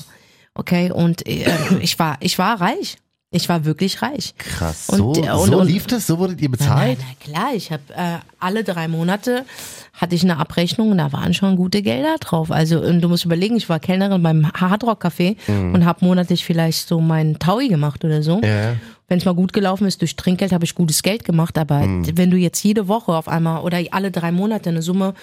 Okay, 0.55 0.91
und 0.91 1.27
äh, 1.27 1.47
ich 1.81 1.99
war, 1.99 2.17
ich 2.21 2.39
war 2.39 2.61
reich. 2.61 2.99
Ich 3.31 3.47
war 3.51 3.67
wirklich 3.67 4.01
reich. 4.01 4.35
Krass. 4.39 4.89
Und, 4.89 4.97
so 4.99 5.13
äh, 5.23 5.31
und- 5.31 5.51
so 5.51 5.59
und- 5.61 5.67
lief 5.67 5.87
das? 5.87 6.07
So 6.07 6.19
wurdet 6.19 6.41
ihr 6.41 6.49
Nein, 6.49 6.53
bezahlt? 6.59 6.99
na 7.01 7.33
klar, 7.33 7.49
ich 7.55 7.71
habe 7.71 7.83
äh, 7.95 8.17
alle 8.41 8.65
drei 8.65 8.89
Monate 8.89 9.45
hatte 9.93 10.15
ich 10.15 10.23
eine 10.23 10.39
Abrechnung 10.39 10.93
und 10.93 10.99
da 10.99 11.13
waren 11.13 11.35
schon 11.35 11.57
gute 11.57 11.83
Gelder 11.83 12.17
drauf. 12.21 12.51
Also 12.51 12.81
und 12.81 13.03
du 13.03 13.09
musst 13.09 13.27
überlegen, 13.27 13.57
ich 13.57 13.69
war 13.69 13.81
Kellnerin 13.81 14.23
beim 14.23 14.51
Hardrock 14.53 15.05
Café 15.05 15.37
und 15.49 15.85
habe 15.85 16.05
monatlich 16.07 16.45
vielleicht 16.45 16.89
so 16.89 17.01
meinen 17.01 17.39
Taui 17.39 17.69
gemacht 17.69 18.03
oder 18.05 18.23
so. 18.23 18.41
Ja. 18.43 18.77
Wenn 19.09 19.19
es 19.19 19.25
mal 19.25 19.35
gut 19.35 19.53
gelaufen 19.53 19.87
ist, 19.87 20.01
durch 20.01 20.17
Trinkgeld 20.17 20.53
habe 20.53 20.65
ich 20.65 20.75
gutes 20.75 21.03
Geld 21.03 21.25
gemacht, 21.25 21.59
aber 21.59 21.81
wenn 21.83 22.31
du 22.31 22.37
jetzt 22.37 22.63
jede 22.63 22.89
Woche 22.89 23.13
auf 23.13 23.27
einmal 23.29 23.63
oder 23.63 23.79
alle 23.91 24.11
drei 24.11 24.31
Monate 24.33 24.71
eine 24.71 24.83
Summe 24.83 25.15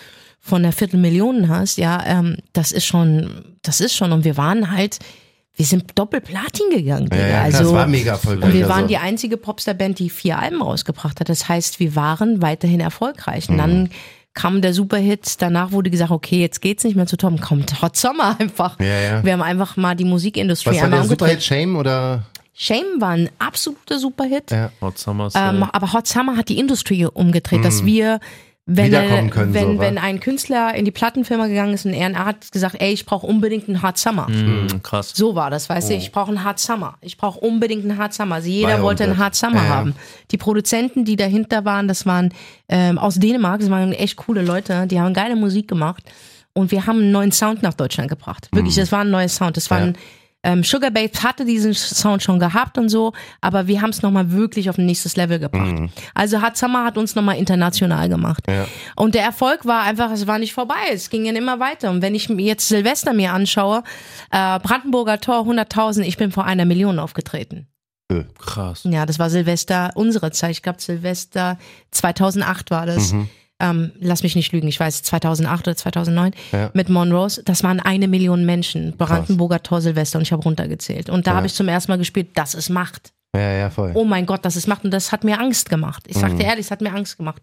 von 0.42 0.64
einer 0.64 0.74
Viertelmillion 0.74 1.48
hast, 1.50 1.78
ja, 1.78 2.04
ähm, 2.06 2.38
das 2.54 2.72
ist 2.72 2.86
schon, 2.86 3.46
das 3.64 3.80
ist 3.80 3.96
schon 3.96 4.12
und 4.12 4.26
wir 4.26 4.38
waren 4.38 4.72
halt, 4.72 5.00
wir 5.56 5.66
sind 5.66 5.98
Doppelplatin 5.98 6.70
gegangen, 6.70 7.10
Digga. 7.10 7.22
Ja, 7.22 7.28
ja, 7.28 7.34
klar, 7.34 7.44
also 7.46 7.64
das 7.64 7.74
war 7.74 7.88
mega 7.88 8.12
erfolgreich. 8.14 8.46
und 8.46 8.54
wir 8.54 8.68
waren 8.68 8.84
also. 8.84 8.88
die 8.88 8.98
einzige 8.98 9.38
Popstar-Band, 9.38 10.00
die 10.00 10.10
vier 10.10 10.38
Alben 10.38 10.62
rausgebracht 10.62 11.20
hat. 11.20 11.30
Das 11.30 11.48
heißt, 11.48 11.80
wir 11.80 11.96
waren 11.96 12.42
weiterhin 12.42 12.82
erfolgreich. 12.82 13.50
Und 13.50 13.58
dann 13.58 13.90
kam 14.34 14.62
der 14.62 14.74
Superhit, 14.74 15.42
danach 15.42 15.72
wurde 15.72 15.90
gesagt, 15.90 16.12
okay, 16.12 16.42
jetzt 16.42 16.62
geht's 16.62 16.84
nicht 16.84 16.96
mehr 16.96 17.08
zu 17.08 17.16
Tom, 17.16 17.40
kommt 17.40 17.82
Hot 17.82 17.96
Summer 17.96 18.36
einfach. 18.40 18.80
Ja, 18.80 18.86
ja. 18.86 19.24
Wir 19.24 19.34
haben 19.34 19.42
einfach 19.42 19.78
mal 19.78 19.96
die 19.96 20.04
Musikindustrie 20.04 20.72
Was 20.72 20.82
war 20.82 20.90
der 20.90 21.02
umgedreht. 21.02 21.20
Superhit 21.20 21.44
Shame 21.44 21.76
oder? 21.78 22.24
Shame 22.54 23.00
war 23.00 23.12
ein 23.12 23.30
absoluter 23.40 24.00
Superhit. 24.00 24.52
Ja. 24.52 24.72
Hot 24.82 24.98
Summers. 24.98 25.34
Ähm, 25.36 25.64
äh, 25.64 25.66
aber 25.72 25.94
Hot 25.94 26.08
Summer 26.08 26.38
hat 26.38 26.50
die 26.50 26.58
Industrie 26.58 27.06
umgedreht, 27.06 27.66
dass 27.66 27.86
wir, 27.86 28.20
wenn, 28.68 28.86
Mhm. 28.86 28.88
Wiederkommen 28.88 29.28
äh, 29.28 29.32
können, 29.32 29.54
wenn, 29.54 29.74
so, 29.76 29.80
wenn 29.80 29.98
ein 30.00 30.20
Künstler 30.20 30.74
in 30.74 30.86
die 30.86 30.92
Plattenfirma 30.92 31.46
gegangen 31.48 31.74
ist 31.76 31.86
und 31.86 31.94
er 31.94 32.26
hat 32.26 32.52
gesagt, 32.52 32.78
ey, 32.80 32.92
ich 32.94 33.06
brauche 33.06 33.28
unbedingt 33.28 33.68
einen 33.70 33.84
Hot 33.84 33.98
Summer. 34.00 34.28
mh, 34.28 34.80
krass. 34.82 35.12
So 35.14 35.36
war 35.36 35.52
das, 35.52 35.70
weißt 35.70 35.92
du, 35.92 35.94
ich 35.94 36.12
brauche 36.12 36.30
einen 36.30 36.44
Hard 36.44 36.58
Summer. 36.60 36.96
Ich 37.02 37.18
brauche 37.18 37.40
unbedingt 37.40 37.84
einen 37.84 37.98
Hard 38.00 38.14
Summer. 38.16 38.36
Also 38.36 38.50
jeder 38.50 38.82
wollte 38.82 39.04
einen 39.04 39.18
Hard 39.20 39.36
Summer 39.36 39.58
ja. 39.64 39.70
haben. 39.70 39.96
Die 40.32 40.38
Produzenten, 40.38 41.06
die 41.06 41.16
dahinter 41.16 41.64
waren, 41.64 41.88
das 41.88 42.06
waren 42.08 42.34
ähm, 42.68 42.98
aus 42.98 43.16
Dänemark, 43.16 43.60
das 43.60 43.70
waren 43.70 43.92
echt 43.94 44.16
coole 44.16 44.42
Leute, 44.42 44.88
die 44.88 45.00
haben 45.00 45.14
geile 45.14 45.36
Musik 45.36 45.68
gemacht 45.68 46.04
und 46.54 46.72
wir 46.72 46.88
haben 46.88 47.00
einen 47.02 47.12
neuen 47.12 47.32
Sound 47.32 47.62
nach 47.62 47.76
Deutschland 47.76 48.10
gebracht. 48.10 48.48
Wirklich, 48.52 48.76
das 48.76 48.92
war 48.92 49.02
ein 49.02 49.12
neuer 49.12 49.30
Sound. 49.30 49.58
Das 49.58 49.70
war 49.70 49.80
Mhm. 49.80 49.84
Ja. 49.86 49.90
ein 49.92 49.98
Ähm, 50.46 50.64
Sugar 50.64 50.92
Babes 50.92 51.24
hatte 51.24 51.44
diesen 51.44 51.74
Sound 51.74 52.22
schon 52.22 52.40
gehabt 52.40 52.78
und 52.78 52.90
so, 52.90 53.14
aber 53.42 53.66
wir 53.66 53.82
haben 53.82 53.90
es 53.90 54.04
nochmal 54.04 54.32
wirklich 54.32 54.70
auf 54.70 54.78
ein 54.78 54.86
nächstes 54.86 55.16
Level 55.16 55.40
gebracht. 55.40 55.74
Also 56.14 56.42
hat 56.42 56.56
Summer 56.56 56.86
hat 56.86 57.00
uns 57.00 57.16
nochmal 57.16 57.38
international 57.38 58.08
gemacht. 58.10 58.44
Ja. 58.48 58.68
Und 58.96 59.16
der 59.16 59.24
Erfolg 59.24 59.66
war 59.66 59.82
einfach, 59.82 60.12
es 60.12 60.28
war 60.28 60.38
nicht 60.38 60.54
vorbei, 60.54 60.76
es 60.94 61.10
ging 61.10 61.26
dann 61.26 61.36
immer 61.36 61.60
weiter. 61.60 61.90
Und 61.90 62.04
wenn 62.04 62.14
ich 62.14 62.30
mir 62.30 62.46
jetzt 62.46 62.68
Silvester 62.68 63.14
mir 63.14 63.34
anschaue, 63.34 63.84
äh, 64.32 64.60
Brandenburger 64.60 65.20
Tor 65.20 65.42
100.000, 65.48 66.02
ich 66.04 66.18
bin 66.18 66.32
vor 66.32 66.46
einer 66.46 66.66
Million 66.66 67.00
aufgetreten. 67.00 67.68
Krass. 68.38 68.84
Ja, 68.84 69.08
das 69.08 69.18
war 69.18 69.32
Silvester 69.32 69.92
unserer 69.96 70.32
Zeit. 70.32 70.52
Ich 70.52 70.62
glaube, 70.62 70.80
Silvester 70.80 71.58
2008 71.90 72.70
war 72.70 72.86
das. 72.86 73.14
Mhm. 73.14 73.30
Ähm, 73.62 73.92
lass 74.00 74.22
mich 74.24 74.36
nicht 74.36 74.52
lügen, 74.52 74.68
ich 74.68 74.80
weiß 74.80 75.02
2008 75.04 75.68
oder 75.68 75.78
2009 75.78 76.34
Ja. 76.52 76.72
mit 76.74 76.90
Monrose. 76.90 77.42
Das 77.44 77.64
waren 77.64 77.80
eine 77.80 78.08
Million 78.10 78.46
Menschen. 78.46 78.96
Brandenburger 78.98 79.64
Tor 79.64 79.80
Silvester 79.82 80.18
und 80.20 80.24
ich 80.24 80.34
habe 80.34 80.44
runtergezählt. 80.44 81.10
Und 81.10 81.26
da 81.26 81.32
Ja. 81.32 81.38
habe 81.38 81.48
ich 81.48 81.54
zum 81.54 81.68
ersten 81.70 81.92
Mal 81.92 81.98
gespielt, 81.98 82.30
das 82.36 82.54
ist 82.54 82.70
Macht. 82.70 83.14
Ja, 83.34 83.52
ja, 83.52 83.70
voll. 83.70 83.92
Oh 83.96 84.06
mein 84.06 84.26
Gott, 84.26 84.46
das 84.46 84.56
ist 84.56 84.68
Macht 84.68 84.84
und 84.86 84.92
das 84.92 85.12
hat 85.12 85.24
mir 85.26 85.40
Angst 85.40 85.70
gemacht. 85.70 86.04
Ich 86.08 86.18
sagte 86.18 86.42
ehrlich, 86.44 86.66
es 86.66 86.72
hat 86.72 86.80
mir 86.82 86.94
Angst 86.94 87.18
gemacht. 87.18 87.42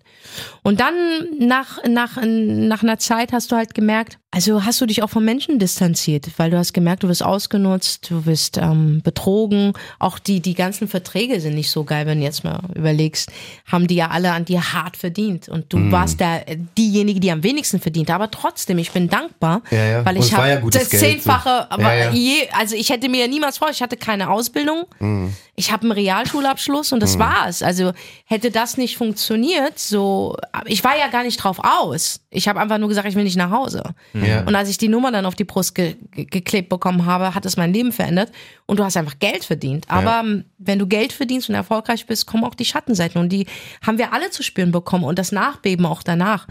Und 0.63 0.81
dann 0.81 0.95
nach, 1.39 1.79
nach, 1.87 2.17
nach 2.25 2.83
einer 2.83 2.99
Zeit 2.99 3.33
hast 3.33 3.53
du 3.53 3.57
halt 3.57 3.75
gemerkt, 3.75 4.19
also 4.35 4.65
hast 4.65 4.81
du 4.81 4.87
dich 4.87 5.03
auch 5.03 5.11
von 5.11 5.23
Menschen 5.25 5.59
distanziert, 5.59 6.27
weil 6.39 6.51
du 6.51 6.57
hast 6.57 6.73
gemerkt, 6.73 7.03
du 7.03 7.09
wirst 7.09 7.23
ausgenutzt, 7.23 8.11
du 8.11 8.25
wirst 8.25 8.57
ähm, 8.57 9.03
betrogen. 9.05 9.75
Auch 9.99 10.19
die, 10.19 10.41
die 10.41 10.55
ganzen 10.55 10.89
Verträge 10.89 11.39
sind 11.39 11.55
nicht 11.55 11.71
so 11.71 11.85
geil, 11.85 12.07
wenn 12.07 12.19
du 12.19 12.25
jetzt 12.25 12.43
mal 12.43 12.61
überlegst, 12.75 13.31
haben 13.71 13.87
die 13.87 13.97
ja 13.97 14.09
alle 14.09 14.33
an 14.33 14.47
dir 14.47 14.73
hart 14.73 14.97
verdient. 14.97 15.51
Und 15.51 15.71
du 15.71 15.93
warst 15.93 16.19
der, 16.21 16.47
diejenige, 16.79 17.21
die 17.21 17.31
am 17.31 17.43
wenigsten 17.43 17.79
verdient. 17.79 18.11
Aber 18.11 18.31
trotzdem, 18.31 18.79
ich 18.79 18.91
bin 18.91 19.11
dankbar, 19.11 19.61
Ja, 19.71 19.85
ja. 19.85 20.05
weil 20.07 20.17
Und 20.17 20.25
ich 20.25 20.31
ja 20.31 20.39
habe 20.39 20.61
gutes 20.63 20.81
das 20.81 20.91
Geld, 20.91 21.03
Zehnfache, 21.03 21.71
aber 21.71 21.83
Ja, 21.95 21.95
ja. 22.07 22.11
je, 22.13 22.49
also 22.59 22.75
ich 22.75 22.89
hätte 22.89 23.11
mir 23.11 23.21
ja 23.21 23.29
niemals 23.29 23.59
vor, 23.59 23.69
ich 23.71 23.83
hatte 23.83 23.99
keine 23.99 24.31
Ausbildung. 24.31 24.85
Mhm. 24.99 25.35
Ich 25.55 25.71
habe 25.71 25.83
einen 25.83 25.93
Realschulabschluss 25.93 26.93
und 26.93 27.01
das 27.03 27.19
war's. 27.19 27.63
Also 27.63 27.93
hätte 28.25 28.51
das 28.51 28.79
nicht 28.79 28.97
funktioniert, 28.97 29.79
so 29.79 30.35
ich 30.65 30.83
war 30.83 30.97
ja 30.97 31.09
gar 31.09 31.23
nicht 31.23 31.37
drauf 31.37 31.59
aus. 31.63 32.21
Ich 32.31 32.49
habe 32.49 32.59
einfach 32.59 32.79
nur 32.79 32.89
gesagt, 32.89 33.07
ich 33.07 33.15
will 33.15 33.25
nicht 33.25 33.37
nach 33.37 33.51
Hause. 33.51 33.83
Ja. 34.27 34.45
Und 34.45 34.55
als 34.55 34.69
ich 34.69 34.79
die 34.79 34.89
Nummer 34.89 35.13
dann 35.13 35.27
auf 35.27 35.35
die 35.35 35.45
Brust 35.45 35.75
ge 35.75 35.97
ge 36.11 36.25
geklebt 36.25 36.69
bekommen 36.69 37.07
habe, 37.07 37.35
hat 37.35 37.47
es 37.47 37.57
mein 37.57 37.73
Leben 37.73 37.93
verändert. 37.93 38.31
Und 38.67 38.79
du 38.79 38.85
hast 38.85 38.97
einfach 38.97 39.19
Geld 39.19 39.45
verdient. 39.45 39.87
Aber 39.89 40.21
ähm, 40.21 40.45
wenn 40.59 40.79
du 40.79 40.87
Geld 40.87 41.13
verdienst 41.13 41.49
und 41.49 41.55
erfolgreich 41.55 42.07
bist, 42.07 42.27
kommen 42.27 42.45
auch 42.45 42.55
die 42.55 42.65
Schattenseiten. 42.65 43.21
Und 43.21 43.31
die 43.31 43.47
haben 43.85 43.99
wir 43.99 44.13
alle 44.13 44.31
zu 44.31 44.43
spüren 44.43 44.73
bekommen. 44.73 45.05
Und 45.05 45.19
das 45.19 45.33
Nachbeben 45.33 45.87
auch 45.87 46.03
danach, 46.03 46.47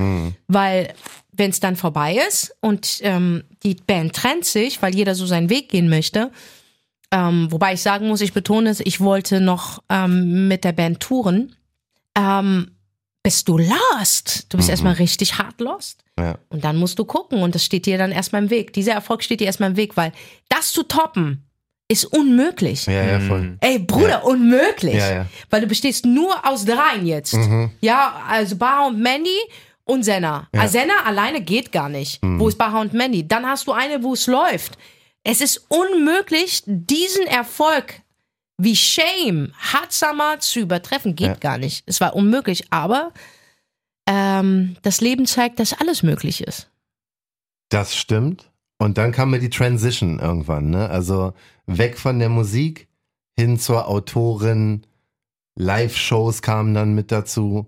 weil 0.47 0.93
wenn 1.31 1.49
es 1.49 1.59
dann 1.59 1.75
vorbei 1.75 2.19
ist 2.27 2.55
und 2.59 2.99
ähm, 3.01 3.43
die 3.63 3.75
Band 3.75 4.13
trennt 4.13 4.45
sich, 4.45 4.81
weil 4.81 4.93
jeder 4.93 5.15
so 5.15 5.25
seinen 5.25 5.49
Weg 5.49 5.69
gehen 5.69 5.89
möchte, 5.89 6.31
ähm, 7.11 7.51
wobei 7.51 7.73
ich 7.73 7.81
sagen 7.81 8.07
muss, 8.07 8.21
ich 8.21 8.33
betone 8.33 8.69
es, 8.69 8.79
ich 8.79 8.99
wollte 9.01 9.41
noch 9.41 9.83
ähm, 9.89 10.47
mit 10.47 10.63
der 10.63 10.71
Band 10.71 10.99
touren. 10.99 11.55
Ähm, 12.17 12.71
bist 13.23 13.47
du 13.47 13.57
lost? 13.57 14.47
Du 14.49 14.57
bist 14.57 14.69
erstmal 14.69 14.93
richtig 14.93 15.37
hart 15.37 15.59
lost. 15.59 16.03
Ja. 16.19 16.37
Und 16.49 16.63
dann 16.63 16.77
musst 16.77 16.99
du 16.99 17.05
gucken 17.05 17.41
und 17.41 17.55
das 17.55 17.63
steht 17.63 17.85
dir 17.85 17.97
dann 17.97 18.11
erstmal 18.11 18.43
im 18.43 18.49
Weg. 18.49 18.73
Dieser 18.73 18.93
Erfolg 18.93 19.23
steht 19.23 19.39
dir 19.39 19.45
erstmal 19.45 19.71
im 19.71 19.77
Weg, 19.77 19.95
weil 19.97 20.11
das 20.49 20.71
zu 20.71 20.83
toppen 20.83 21.45
ist 21.87 22.05
unmöglich. 22.05 22.85
Ja, 22.85 23.03
ja, 23.03 23.19
voll. 23.19 23.57
Ey, 23.59 23.77
Bruder, 23.79 24.23
unmöglich. 24.23 24.95
Ja, 24.95 25.11
ja. 25.11 25.25
Weil 25.49 25.61
du 25.61 25.67
bestehst 25.67 26.05
nur 26.05 26.33
aus 26.47 26.63
dreien 26.63 27.05
jetzt. 27.05 27.37
Ja, 27.81 28.23
also 28.27 28.55
Baha 28.55 28.87
und 28.87 28.99
Mandy 28.99 29.37
und 29.83 30.03
Senna. 30.03 30.47
Ja. 30.53 30.61
Also 30.61 30.79
Senna 30.79 30.93
alleine 31.05 31.41
geht 31.41 31.71
gar 31.71 31.89
nicht. 31.89 32.19
Wo 32.21 32.47
ist 32.47 32.57
Baha 32.57 32.81
und 32.81 32.93
Mandy? 32.93 33.27
Dann 33.27 33.45
hast 33.45 33.67
du 33.67 33.73
eine, 33.73 34.03
wo 34.03 34.13
es 34.13 34.27
läuft. 34.27 34.77
Es 35.23 35.41
ist 35.41 35.65
unmöglich, 35.67 36.63
diesen 36.65 37.27
Erfolg 37.27 38.01
wie 38.63 38.75
Shame, 38.75 39.53
Summer 39.89 40.39
zu 40.39 40.59
übertreffen. 40.59 41.15
Geht 41.15 41.27
Ja. 41.27 41.33
gar 41.35 41.57
nicht. 41.57 41.83
Es 41.87 41.99
war 42.01 42.15
unmöglich. 42.15 42.71
Aber 42.71 43.11
ähm, 44.07 44.77
das 44.81 45.01
Leben 45.01 45.25
zeigt, 45.25 45.59
dass 45.59 45.73
alles 45.73 46.03
möglich 46.03 46.41
ist. 46.41 46.69
Das 47.69 47.95
stimmt. 47.95 48.51
Und 48.77 48.97
dann 48.97 49.11
kam 49.11 49.31
mir 49.31 49.39
die 49.39 49.49
Transition 49.49 50.19
irgendwann, 50.19 50.69
ne? 50.69 50.89
Also 50.89 51.33
weg 51.65 51.97
von 51.97 52.19
der 52.19 52.29
Musik 52.29 52.87
hin 53.37 53.59
zur 53.59 53.87
Autorin. 53.87 54.83
Live-Shows 55.55 56.41
kamen 56.41 56.73
dann 56.73 56.93
mit 56.93 57.11
dazu. 57.11 57.67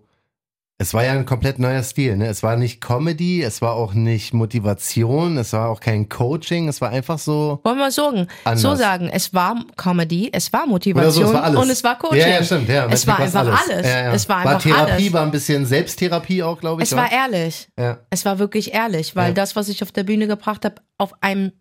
Es 0.80 0.94
war 0.94 1.06
ja 1.06 1.12
ein 1.12 1.26
komplett 1.26 1.60
neuer 1.60 1.84
Stil, 1.84 2.18
ne? 2.18 2.28
Es 2.28 2.42
war 2.42 2.56
nicht 2.56 2.82
Comedy, 2.82 3.44
es 3.44 3.62
war 3.62 3.74
auch 3.74 3.94
nicht 3.94 4.34
Motivation, 4.34 5.38
es 5.38 5.54
war 5.54 5.70
auch 5.70 5.80
kein 5.80 6.10
Coaching, 6.10 6.68
es 6.68 6.82
war 6.82 6.90
einfach 6.90 7.20
so. 7.20 7.60
Wollen 7.64 7.78
wir 7.78 7.92
sagen, 7.92 8.28
Anders. 8.44 8.62
so 8.62 8.76
sagen, 8.76 9.08
es 9.08 9.34
war 9.34 9.64
Comedy, 9.78 10.30
es 10.34 10.52
war 10.52 10.66
Motivation 10.66 11.14
so, 11.14 11.30
es 11.30 11.34
war 11.34 11.44
alles. 11.44 11.62
und 11.62 11.70
es 11.70 11.84
war 11.84 11.98
Coaching. 12.00 12.20
Ja, 12.20 12.28
ja, 12.28 12.44
stimmt, 12.44 12.68
ja. 12.70 12.88
Es 12.90 13.06
war 13.06 13.20
einfach 13.20 13.46
war's 13.46 13.70
alles. 13.70 13.88
Ja, 13.88 14.04
ja. 14.06 14.14
Es 14.14 14.28
war 14.28 14.44
war 14.44 14.52
einfach 14.56 14.64
Therapie, 14.64 14.92
alles. 14.94 15.14
war 15.14 15.22
ein 15.22 15.32
bisschen 15.32 15.66
Selbsttherapie 15.66 16.42
auch, 16.44 16.60
glaube 16.60 16.82
ich. 16.82 16.92
Es 16.92 16.98
war 16.98 17.12
ehrlich. 17.12 17.68
ja. 17.78 18.00
Es 18.10 18.26
war 18.26 18.40
wirklich 18.40 18.74
ehrlich, 18.74 19.16
weil 19.16 19.34
das, 19.34 19.56
was 19.56 19.70
ich 19.70 19.84
auf 19.84 19.92
der 19.92 20.04
Bühne 20.04 20.28
gebracht 20.28 20.66
habe, 20.66 20.76
auf 20.98 21.14
einem 21.22 21.52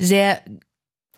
sehr 0.00 0.40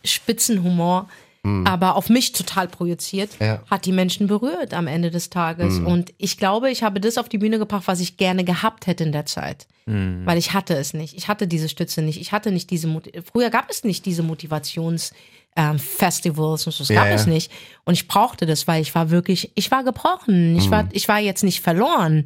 spitzen 0.04 0.62
Humor, 0.62 1.08
aber 1.42 1.96
auf 1.96 2.10
mich 2.10 2.32
total 2.32 2.68
projiziert, 2.68 3.30
Mhm. 3.40 3.46
Ja. 3.46 3.62
hat 3.70 3.86
die 3.86 3.92
Menschen 3.92 4.26
berührt 4.26 4.74
am 4.74 4.86
Ende 4.86 5.10
des 5.10 5.30
Tages. 5.30 5.74
Mhm. 5.80 5.86
Und 5.86 6.12
ich 6.18 6.36
glaube, 6.36 6.70
ich 6.70 6.82
habe 6.82 7.00
das 7.00 7.16
auf 7.16 7.28
die 7.30 7.38
Bühne 7.38 7.58
gebracht, 7.58 7.84
was 7.86 8.00
ich 8.00 8.18
gerne 8.18 8.44
gehabt 8.44 8.86
hätte 8.86 9.04
in 9.04 9.12
der 9.12 9.24
Zeit. 9.26 9.66
Weil 9.86 10.38
ich 10.38 10.52
hatte 10.52 10.74
es 10.74 10.94
nicht. 10.94 11.16
Ich 11.16 11.26
hatte 11.26 11.48
diese 11.48 11.68
Stütze 11.68 12.00
nicht. 12.02 12.20
Ich 12.20 12.30
hatte 12.30 12.52
nicht 12.52 12.70
diese 12.70 12.86
Moti 12.86 13.10
Früher 13.32 13.50
gab 13.50 13.68
es 13.70 13.82
nicht 13.82 14.06
diese 14.06 14.22
Motivations- 14.22 15.12
ähm, 15.56 15.80
Festivals 15.80 16.64
und 16.66 16.72
so. 16.72 16.78
Das 16.84 16.90
Ja, 16.90 17.00
gab 17.00 17.08
ja. 17.08 17.14
es 17.16 17.26
nicht. 17.26 17.50
Und 17.84 17.94
ich 17.94 18.06
brauchte 18.06 18.46
das, 18.46 18.68
weil 18.68 18.82
ich 18.82 18.94
war 18.94 19.10
wirklich, 19.10 19.50
ich 19.56 19.70
war 19.72 19.82
gebrochen. 19.82 20.56
Ich 20.56 20.66
Mhm. 20.66 20.70
war, 20.70 20.88
ich 20.92 21.08
war 21.08 21.18
jetzt 21.18 21.42
nicht 21.42 21.60
verloren. 21.60 22.22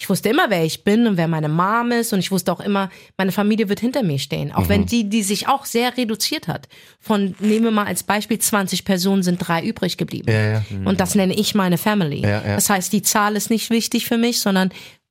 Ich 0.00 0.08
wusste 0.08 0.28
immer, 0.28 0.48
wer 0.48 0.64
ich 0.64 0.84
bin 0.84 1.06
und 1.08 1.16
wer 1.16 1.26
meine 1.26 1.48
Mom 1.48 1.90
ist. 1.90 2.12
Und 2.12 2.20
ich 2.20 2.30
wusste 2.30 2.52
auch 2.52 2.60
immer, 2.60 2.88
meine 3.16 3.32
Familie 3.32 3.68
wird 3.68 3.80
hinter 3.80 4.04
mir 4.04 4.18
stehen. 4.20 4.52
Auch 4.52 4.64
Mhm. 4.64 4.68
wenn 4.68 4.86
die, 4.86 5.08
die 5.08 5.24
sich 5.24 5.48
auch 5.48 5.64
sehr 5.64 5.96
reduziert 5.96 6.46
hat. 6.46 6.68
Von, 7.00 7.34
nehmen 7.40 7.64
wir 7.64 7.70
mal 7.72 7.86
als 7.86 8.04
Beispiel, 8.04 8.38
20 8.38 8.84
Personen 8.84 9.24
sind 9.24 9.38
drei 9.38 9.62
übrig 9.64 9.96
geblieben. 9.96 10.30
Ja, 10.30 10.52
ja. 10.52 10.62
Und 10.84 11.00
das 11.00 11.16
nenne 11.16 11.34
ich 11.34 11.54
meine 11.56 11.78
Family. 11.78 12.20
Ja. 12.22 12.40
Das 12.42 12.70
heißt, 12.70 12.92
die 12.92 13.02
Zahl 13.02 13.34
ist 13.34 13.50
nicht 13.50 13.70
wichtig 13.70 14.06
für 14.06 14.18
mich, 14.18 14.38
sondern 14.40 14.70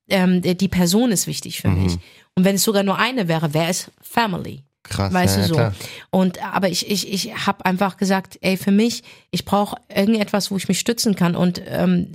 ähm, 0.09 0.41
die 0.41 0.67
Person 0.69 1.11
ist 1.11 1.27
wichtig 1.27 1.59
für 1.61 1.67
Mhm. 1.67 1.83
mich. 1.83 1.93
Und 2.35 2.45
wenn 2.45 2.55
es 2.55 2.63
sogar 2.63 2.83
nur 2.83 2.97
eine 2.97 3.27
wäre, 3.27 3.53
wäre 3.53 3.69
es 3.69 3.91
Family. 4.01 4.63
Krass. 4.83 5.11
Weißt 5.13 5.35
ja, 5.35 5.41
du 5.41 5.47
so. 5.49 5.55
Klar. 5.55 5.73
Und 6.11 6.41
aber 6.41 6.69
ich, 6.69 6.89
ich, 6.89 7.11
ich 7.11 7.45
habe 7.45 7.65
einfach 7.65 7.97
gesagt, 7.97 8.37
ey, 8.39 8.55
für 8.55 8.71
mich, 8.71 9.03
ich 9.31 9.43
brauche 9.43 9.75
irgendetwas, 9.93 10.49
wo 10.49 10.55
ich 10.55 10.69
mich 10.69 10.79
stützen 10.79 11.13
kann. 11.17 11.35
Und 11.35 11.61
ähm, 11.67 12.13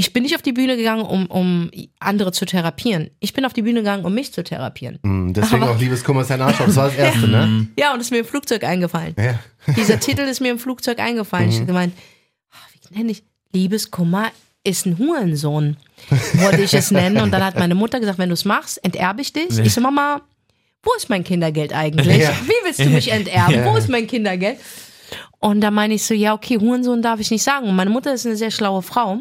ich 0.00 0.12
bin 0.14 0.22
nicht 0.22 0.34
auf 0.34 0.40
die 0.42 0.52
Bühne 0.52 0.76
gegangen, 0.78 1.02
um, 1.02 1.26
um 1.26 1.70
andere 1.98 2.32
zu 2.32 2.46
therapieren. 2.46 3.10
Ich 3.20 3.34
bin 3.34 3.44
auf 3.44 3.52
die 3.52 3.60
Bühne 3.60 3.80
gegangen, 3.80 4.04
um 4.06 4.14
mich 4.14 4.32
zu 4.32 4.42
therapieren. 4.42 4.98
Mhm, 5.02 5.34
Deswegen 5.34 5.62
Aber- 5.62 5.72
auch 5.72 5.78
Liebeskummer 5.78 6.22
ist 6.22 6.30
ein 6.30 6.40
Arschloch. 6.40 6.66
Das 6.66 6.76
war 6.76 6.86
das 6.88 6.96
erste, 6.96 7.28
ne? 7.28 7.66
Ja, 7.78 7.92
und 7.92 8.00
es 8.00 8.06
ist 8.06 8.10
mir 8.10 8.18
im 8.20 8.24
Flugzeug 8.24 8.64
eingefallen. 8.64 9.14
Ja. 9.18 9.38
Dieser 9.76 10.00
Titel 10.00 10.22
ist 10.22 10.40
mir 10.40 10.50
im 10.50 10.58
Flugzeug 10.58 10.98
eingefallen. 11.00 11.50
Ich 11.50 11.56
habe 11.56 11.66
gemeint, 11.66 11.94
ah, 12.50 12.56
wie 12.90 12.98
nenne 12.98 13.12
ich? 13.12 13.22
Liebeskummer 13.52 14.30
ist 14.64 14.86
ein 14.86 14.96
Hurensohn, 14.98 15.76
wollte 16.34 16.62
ich 16.62 16.72
es 16.72 16.90
nennen. 17.00 17.18
Und 17.22 17.30
dann 17.30 17.44
hat 17.44 17.58
meine 17.58 17.74
Mutter 17.74 18.00
gesagt, 18.00 18.18
wenn 18.18 18.28
du 18.30 18.34
es 18.34 18.44
machst, 18.46 18.82
enterbe 18.82 19.20
ich 19.20 19.32
dich. 19.34 19.58
Ich 19.58 19.74
so, 19.74 19.80
Mama, 19.82 20.22
wo 20.82 20.90
ist 20.96 21.10
mein 21.10 21.24
Kindergeld 21.24 21.74
eigentlich? 21.74 22.18
Ja. 22.22 22.32
Wie 22.44 22.64
willst 22.64 22.80
du 22.80 22.88
mich 22.88 23.12
enterben? 23.12 23.64
Wo 23.66 23.76
ist 23.76 23.88
mein 23.90 24.06
Kindergeld? 24.06 24.58
Und 25.40 25.60
da 25.60 25.70
meine 25.70 25.94
ich 25.94 26.04
so, 26.04 26.14
ja, 26.14 26.32
okay, 26.34 26.58
Hurensohn 26.58 27.02
darf 27.02 27.20
ich 27.20 27.30
nicht 27.30 27.42
sagen. 27.42 27.68
Und 27.68 27.74
meine 27.76 27.90
Mutter 27.90 28.14
ist 28.14 28.24
eine 28.26 28.36
sehr 28.36 28.50
schlaue 28.50 28.82
Frau. 28.82 29.20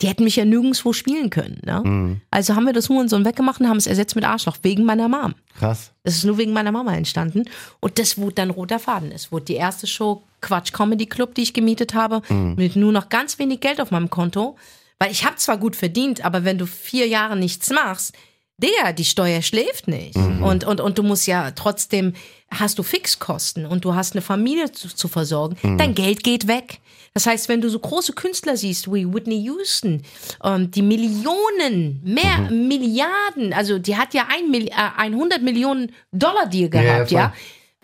Die 0.00 0.08
hätten 0.08 0.24
mich 0.24 0.36
ja 0.36 0.44
nirgendwo 0.44 0.92
spielen 0.92 1.30
können. 1.30 1.60
Ne? 1.64 1.82
Mhm. 1.84 2.20
Also 2.30 2.54
haben 2.54 2.64
wir 2.64 2.72
das 2.72 2.88
Hurensohn 2.88 3.24
weggemacht 3.24 3.60
und 3.60 3.68
haben 3.68 3.76
es 3.76 3.86
ersetzt 3.86 4.14
mit 4.16 4.24
Arschloch, 4.24 4.58
wegen 4.62 4.84
meiner 4.84 5.08
Mom. 5.08 5.34
Krass. 5.58 5.92
Es 6.02 6.16
ist 6.16 6.24
nur 6.24 6.38
wegen 6.38 6.52
meiner 6.52 6.72
Mama 6.72 6.94
entstanden. 6.94 7.44
Und 7.80 7.98
das 7.98 8.18
wurde 8.18 8.34
dann 8.34 8.50
roter 8.50 8.78
Faden. 8.78 9.12
Es 9.12 9.32
wurde 9.32 9.46
die 9.46 9.54
erste 9.54 9.86
Show 9.86 10.22
Quatsch 10.40 10.72
Comedy 10.72 11.06
Club, 11.06 11.34
die 11.34 11.42
ich 11.42 11.54
gemietet 11.54 11.94
habe, 11.94 12.22
mit 12.56 12.76
nur 12.76 12.92
noch 12.92 13.08
ganz 13.08 13.38
wenig 13.38 13.60
Geld 13.60 13.80
auf 13.80 13.90
meinem 13.90 14.10
Konto. 14.10 14.56
Weil 14.98 15.10
ich 15.10 15.24
habe 15.24 15.36
zwar 15.36 15.58
gut 15.58 15.76
verdient, 15.76 16.24
aber 16.24 16.44
wenn 16.44 16.58
du 16.58 16.66
vier 16.66 17.06
Jahre 17.08 17.36
nichts 17.36 17.70
machst, 17.70 18.14
Digga, 18.58 18.92
die 18.92 19.04
Steuer 19.04 19.42
schläft 19.42 19.88
nicht. 19.88 20.16
Und, 20.16 20.64
und, 20.64 20.80
und 20.80 20.98
du 20.98 21.02
musst 21.02 21.26
ja 21.26 21.50
trotzdem, 21.50 22.14
hast 22.50 22.78
du 22.78 22.82
Fixkosten 22.82 23.66
und 23.66 23.84
du 23.84 23.94
hast 23.94 24.12
eine 24.14 24.22
Familie 24.22 24.70
zu, 24.72 24.88
zu 24.88 25.08
versorgen. 25.08 25.56
Dein 25.78 25.94
Geld 25.94 26.22
geht 26.22 26.46
weg. 26.46 26.80
Das 27.12 27.26
heißt, 27.26 27.48
wenn 27.48 27.60
du 27.62 27.70
so 27.70 27.78
große 27.78 28.12
Künstler 28.12 28.56
siehst 28.58 28.92
wie 28.92 29.06
Whitney 29.12 29.40
Houston, 29.44 30.02
ähm, 30.44 30.70
die 30.70 30.82
Millionen, 30.82 32.00
mehr 32.04 32.50
Milliarden, 32.50 33.52
also 33.54 33.78
die 33.78 33.96
hat 33.96 34.12
ja 34.14 34.26
ein, 34.28 34.50
Milli- 34.52 34.70
äh, 34.70 34.90
100 34.98 35.42
Millionen 35.42 35.92
Dollar 36.12 36.46
Deal 36.46 36.70
Ja, 36.72 36.82
ja, 36.82 36.92
gehabt, 36.94 37.08
voll. 37.10 37.18
ja. 37.18 37.32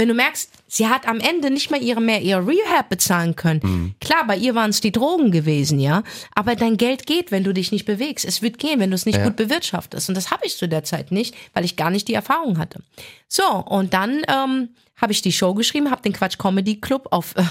Wenn 0.03 0.09
du 0.09 0.15
merkst, 0.15 0.51
sie 0.67 0.89
hat 0.89 1.07
am 1.07 1.21
Ende 1.21 1.49
nicht 1.49 1.71
mal 1.71 1.81
ihre 1.81 2.01
mehr 2.01 2.21
ihr 2.23 2.45
Rehab 2.45 2.89
bezahlen 2.89 3.37
können. 3.37 3.61
Mhm. 3.63 3.95
Klar, 4.01 4.27
bei 4.27 4.37
ihr 4.37 4.57
waren 4.57 4.71
es 4.71 4.81
die 4.81 4.91
Drogen 4.91 5.31
gewesen, 5.31 5.79
ja. 5.79 6.03
Aber 6.35 6.57
dein 6.57 6.77
Geld 6.77 7.07
geht, 7.07 7.31
wenn 7.31 7.45
du 7.45 7.55
dich 7.55 7.71
nicht 7.71 7.85
bewegst. 7.85 8.25
Es 8.25 8.43
wird 8.43 8.59
gehen, 8.59 8.81
wenn 8.81 8.91
du 8.91 8.97
es 8.97 9.07
nicht 9.07 9.19
Ja. 9.19 9.25
gut 9.25 9.37
bewirtschaftest. 9.37 10.09
Und 10.09 10.17
das 10.17 10.33
habe 10.33 10.45
ich 10.45 10.57
zu 10.57 10.67
der 10.67 10.83
Zeit 10.83 11.13
nicht, 11.13 11.37
weil 11.55 11.65
ich 11.65 11.77
gar 11.77 11.91
nicht 11.91 12.09
die 12.09 12.15
Erfahrung 12.15 12.59
hatte. 12.59 12.81
So, 13.29 13.45
und 13.45 13.95
dann 13.95 14.23
ähm, 14.27 14.71
habe 14.97 15.13
ich 15.13 15.23
die 15.23 15.31
Show 15.31 15.55
geschrieben, 15.55 15.89
habe 15.89 16.03
den 16.03 16.15
Quatsch 16.15 16.37
Comedy 16.37 16.81
Club 16.81 17.07
auf, 17.13 17.37
äh, 17.37 17.45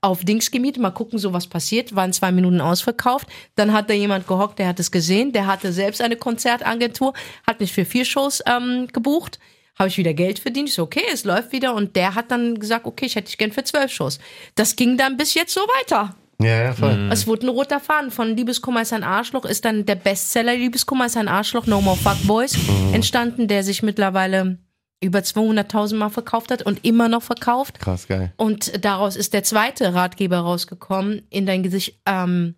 auf 0.00 0.24
Dings 0.24 0.52
gemietet. 0.52 0.80
Mal 0.80 0.90
gucken, 0.92 1.18
so 1.18 1.32
was 1.32 1.48
passiert. 1.48 1.96
Waren 1.96 2.12
zwei 2.12 2.30
Minuten 2.30 2.60
ausverkauft. 2.60 3.26
Dann 3.56 3.72
hat 3.72 3.90
da 3.90 3.94
jemand 3.94 4.28
gehockt, 4.28 4.60
der 4.60 4.68
hat 4.68 4.78
es 4.78 4.92
gesehen. 4.92 5.32
Der 5.32 5.48
hatte 5.48 5.72
selbst 5.72 6.00
eine 6.00 6.14
Konzertagentur, 6.14 7.14
hat 7.44 7.58
mich 7.58 7.72
für 7.72 7.84
vier 7.84 8.04
Shows 8.04 8.44
ähm, 8.46 8.86
gebucht. 8.92 9.40
Habe 9.78 9.88
ich 9.88 9.98
wieder 9.98 10.14
Geld 10.14 10.38
verdient. 10.38 10.68
Ich 10.68 10.74
so, 10.74 10.82
okay, 10.82 11.04
es 11.12 11.24
läuft 11.24 11.52
wieder. 11.52 11.74
Und 11.74 11.96
der 11.96 12.14
hat 12.14 12.30
dann 12.30 12.58
gesagt, 12.58 12.86
okay, 12.86 13.06
ich 13.06 13.14
hätte 13.14 13.26
dich 13.26 13.38
gern 13.38 13.52
für 13.52 13.64
zwölf 13.64 13.92
Shows. 13.92 14.18
Das 14.54 14.76
ging 14.76 14.96
dann 14.96 15.16
bis 15.16 15.34
jetzt 15.34 15.52
so 15.52 15.60
weiter. 15.60 16.16
Ja, 16.40 16.64
ja, 16.64 16.72
voll. 16.74 17.08
Es 17.10 17.26
wurde 17.26 17.46
ein 17.46 17.50
roter 17.50 17.80
Faden 17.80 18.10
von 18.10 18.36
Liebeskummer 18.36 18.82
ist 18.82 18.92
ein 18.92 19.04
Arschloch, 19.04 19.46
ist 19.46 19.64
dann 19.64 19.86
der 19.86 19.94
Bestseller 19.94 20.54
Liebeskummer 20.54 21.06
ist 21.06 21.16
ein 21.16 21.28
Arschloch, 21.28 21.66
No 21.66 21.80
More 21.80 21.96
Fuckboys 21.96 22.56
entstanden, 22.92 23.48
der 23.48 23.64
sich 23.64 23.82
mittlerweile 23.82 24.58
über 25.00 25.20
200.000 25.20 25.94
Mal 25.96 26.10
verkauft 26.10 26.50
hat 26.50 26.62
und 26.62 26.84
immer 26.84 27.08
noch 27.08 27.22
verkauft. 27.22 27.78
Krass, 27.78 28.06
geil. 28.06 28.32
Und 28.36 28.84
daraus 28.84 29.16
ist 29.16 29.32
der 29.32 29.44
zweite 29.44 29.94
Ratgeber 29.94 30.38
rausgekommen, 30.38 31.22
in 31.30 31.46
dein 31.46 31.62
Gesicht, 31.62 32.00
ähm, 32.06 32.54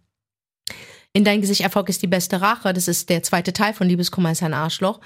in 1.12 1.24
dein 1.24 1.40
Gesicht 1.40 1.62
Erfolg 1.62 1.88
ist 1.88 2.02
die 2.02 2.06
beste 2.06 2.40
Rache. 2.40 2.72
Das 2.72 2.86
ist 2.88 3.08
der 3.10 3.22
zweite 3.22 3.52
Teil 3.52 3.74
von 3.74 3.88
Liebeskummer 3.88 4.32
ist 4.32 4.42
ein 4.42 4.54
Arschloch. 4.54 5.00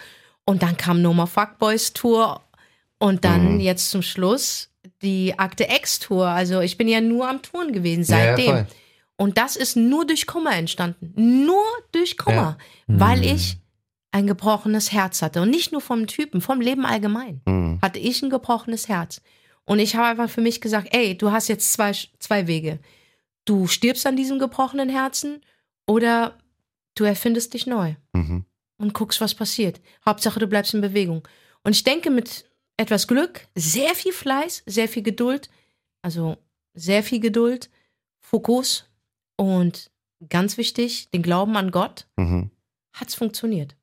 Und 0.45 0.63
dann 0.63 0.77
kam 0.77 1.03
No 1.03 1.13
More 1.13 1.27
Fuckboys 1.29 1.93
Tour 1.93 2.41
und 2.99 3.25
dann 3.25 3.61
jetzt 3.61 3.91
zum 3.91 4.03
Schluss 4.03 4.71
die 5.03 5.39
Akte 5.39 5.65
X 5.65 5.99
Tour. 6.01 6.27
Also 6.27 6.61
ich 6.61 6.77
bin 6.79 6.89
ja 6.89 7.01
nur 7.01 7.29
am 7.29 7.43
Touren 7.43 7.73
gewesen 7.73 8.05
Ja, 8.11 8.19
ja, 8.19 8.37
seitdem. 8.37 8.47
voll. 8.53 8.67
und 9.17 9.39
das 9.39 9.57
ist 9.57 9.77
nur 9.77 10.05
durch 10.07 10.27
Kummer 10.27 10.55
entstanden. 10.57 11.13
Nur 11.47 11.65
durch 11.93 12.17
Kummer. 12.19 12.59
Weil 12.87 13.25
ich 13.25 13.57
ein 14.11 14.27
gebrochenes 14.27 14.93
Herz 14.93 15.23
hatte. 15.23 15.41
Und 15.43 15.51
nicht 15.51 15.73
nur 15.73 15.81
vom 15.81 16.07
Typen, 16.07 16.41
vom 16.41 16.61
Leben 16.61 16.85
allgemein. 16.85 17.41
Mhm. 17.47 17.79
Hatte 17.81 17.99
ich 17.99 18.21
ein 18.23 18.31
gebrochenes 18.31 18.89
Herz. 18.89 19.23
Und 19.65 19.79
ich 19.79 19.95
habe 19.97 20.09
einfach 20.09 20.29
für 20.33 20.41
mich 20.41 20.61
gesagt, 20.61 20.89
ey, 20.91 21.17
du 21.17 21.31
hast 21.31 21.49
jetzt 21.49 21.73
zwei, 21.73 21.93
zwei 22.19 22.47
Wege. 22.49 22.79
Du 23.45 23.67
stirbst 23.69 24.07
an 24.07 24.17
diesem 24.17 24.39
gebrochenen 24.39 24.89
Herzen 24.89 25.41
oder 25.87 26.37
du 26.97 27.05
erfindest 27.05 27.55
dich 27.55 27.67
neu 27.67 27.95
Mhm. 28.13 28.45
Und 28.83 28.93
guckst, 28.95 29.21
was 29.21 29.35
passiert. 29.35 29.81
Hauptsache, 30.05 30.39
du 30.41 30.47
bleibst 30.47 30.75
in 30.75 30.81
Bewegung. 30.81 31.27
Und 31.65 31.73
ich 31.75 31.85
denke, 31.85 32.11
mit 32.11 32.45
etwas 32.77 33.07
Glück, 33.07 33.47
sehr 33.55 33.95
viel 33.95 34.13
Fleiß, 34.13 34.63
sehr 34.67 34.89
viel 34.89 35.03
Geduld, 35.03 35.49
also 36.03 36.37
sehr 36.75 37.03
viel 37.03 37.21
Geduld, 37.21 37.71
Fokus 38.21 38.87
und 39.37 39.91
ganz 40.29 40.57
wichtig, 40.57 41.09
den 41.11 41.23
Glauben 41.23 41.57
an 41.57 41.71
Gott, 41.71 42.07
Mhm. 42.17 42.51
hat's 42.93 43.15
funktioniert. 43.15 43.77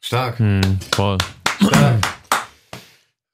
Stark. 0.00 0.38
Hm, 0.38 0.60
voll. 0.94 1.18
Stark. 1.60 2.06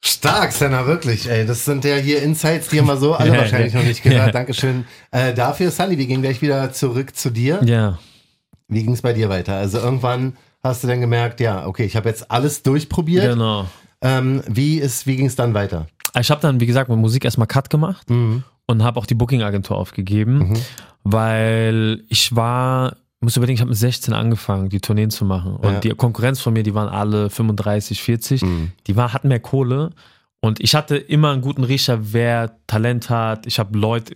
Stark, 0.03 0.53
Senna, 0.53 0.87
wirklich. 0.87 1.29
Ey, 1.29 1.45
das 1.47 1.65
sind 1.65 1.85
ja 1.85 1.97
hier 1.97 2.23
Insights, 2.23 2.69
die 2.69 2.79
haben 2.79 2.87
wir 2.87 2.97
so 2.97 3.15
alle 3.17 3.33
Ja, 3.33 3.39
wahrscheinlich 3.41 3.73
ja. 3.75 3.81
noch 3.81 3.87
nicht 3.87 4.03
gehört. 4.03 4.27
Ja. 4.27 4.33
Dankeschön 4.33 4.87
äh, 5.11 5.35
dafür. 5.35 5.71
Sunny, 5.71 5.99
wir 5.99 6.07
gehen 6.07 6.23
gleich 6.23 6.41
wieder 6.43 6.73
zurück 6.73 7.15
zu 7.17 7.31
dir. 7.31 7.61
Ja. 7.65 7.99
Wie 8.69 8.83
ging 8.85 8.93
es 8.93 9.03
bei 9.03 9.13
dir 9.13 9.29
weiter? 9.29 9.57
Also 9.57 9.79
irgendwann 9.79 10.37
hast 10.63 10.83
du 10.85 10.89
dann 10.89 11.01
gemerkt, 11.01 11.41
ja, 11.41 11.67
okay, 11.67 11.85
ich 11.85 11.97
habe 11.97 12.09
jetzt 12.09 12.31
alles 12.31 12.63
durchprobiert. 12.63 13.33
Genau. 13.33 13.67
Ähm, 14.03 14.43
wie 14.47 14.79
ist, 14.79 15.07
wie 15.07 15.17
ging 15.17 15.27
es 15.27 15.37
dann 15.37 15.55
weiter? 15.55 15.87
Ich 16.19 16.31
habe 16.31 16.41
dann, 16.41 16.61
wie 16.61 16.67
gesagt, 16.67 16.89
mit 16.89 16.99
Musik 16.99 17.25
erstmal 17.25 17.47
Cut 17.47 17.71
gemacht 17.71 18.09
Mhm. 18.11 18.43
und 18.67 18.83
habe 18.83 18.99
auch 18.99 19.07
die 19.07 19.15
Booking-Agentur 19.15 19.77
aufgegeben, 19.77 20.55
weil 21.05 22.03
ich 22.09 22.35
war, 22.35 22.97
muss 23.21 23.37
überlegen, 23.37 23.55
ich 23.57 23.61
habe 23.61 23.71
mit 23.71 23.79
16 23.79 24.15
angefangen, 24.15 24.69
die 24.69 24.81
Tourneen 24.81 25.11
zu 25.11 25.25
machen. 25.25 25.57
Und 25.57 25.73
Ja. 25.73 25.81
die 25.81 25.91
Konkurrenz 25.91 26.41
von 26.41 26.53
mir, 26.53 26.63
die 26.63 26.75
waren 26.75 26.89
alle 26.89 27.31
35, 27.31 28.01
40, 28.03 28.43
die 28.87 28.97
war, 28.97 29.13
hatten 29.13 29.29
mehr 29.29 29.41
Kohle. 29.41 29.91
Und 30.43 30.59
ich 30.61 30.75
hatte 30.75 30.97
immer 30.97 31.33
einen 31.33 31.43
guten 31.43 31.65
Riecher, 31.65 31.99
wer 32.15 32.57
Talent 32.67 33.11
hat. 33.11 33.47
Ich 33.47 33.59
habe 33.59 33.79
Leute 33.79 34.15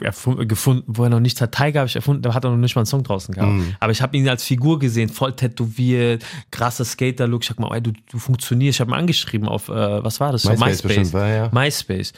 erfu- 0.00 0.46
gefunden, 0.46 0.84
wo 0.86 1.04
er 1.04 1.10
noch 1.10 1.20
nichts 1.20 1.38
hat. 1.42 1.52
Tiger 1.54 1.80
habe 1.80 1.88
ich 1.88 1.96
erfunden, 1.96 2.22
da 2.22 2.32
hat 2.32 2.44
er 2.44 2.50
noch 2.50 2.56
nicht 2.56 2.74
mal 2.76 2.80
einen 2.80 2.86
Song 2.86 3.02
draußen 3.02 3.34
gehabt. 3.34 3.52
Aber 3.78 3.92
ich 3.92 4.00
habe 4.00 4.16
ihn 4.16 4.26
als 4.26 4.42
Figur 4.42 4.78
gesehen, 4.78 5.10
voll 5.10 5.34
tätowiert, 5.34 6.24
krasser 6.50 6.86
Skater-Look. 6.86 7.42
Ich 7.44 7.50
hab 7.50 7.58
mal, 7.60 7.74
ey, 7.74 7.82
du, 7.82 7.92
du 8.10 8.18
funktionierst. 8.18 8.76
Ich 8.76 8.80
habe 8.80 8.92
ihn 8.92 8.94
angeschrieben 8.94 9.46
auf, 9.48 9.68
äh, 9.68 10.02
was 10.02 10.18
war 10.18 10.32
das? 10.32 10.46
MySpace 10.46 10.80
bestimmt, 10.80 11.12
war, 11.12 11.28
ja. 11.28 11.50
MySpace. 11.52 12.14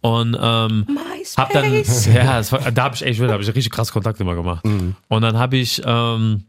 Und 0.00 0.36
ähm, 0.40 0.86
hab 1.36 1.50
dann, 1.52 1.72
MySpace. 1.72 2.06
ja, 2.14 2.36
das 2.38 2.52
war, 2.52 2.70
da 2.70 2.84
habe 2.84 2.94
ich 2.94 3.02
echt, 3.02 3.20
da 3.20 3.32
habe 3.32 3.42
ich 3.42 3.48
richtig 3.48 3.72
krass 3.72 3.90
Kontakt 3.90 4.20
immer 4.20 4.36
gemacht. 4.36 4.64
Und 4.64 5.22
dann 5.22 5.36
habe 5.38 5.56
ich 5.56 5.82
ähm, 5.84 6.44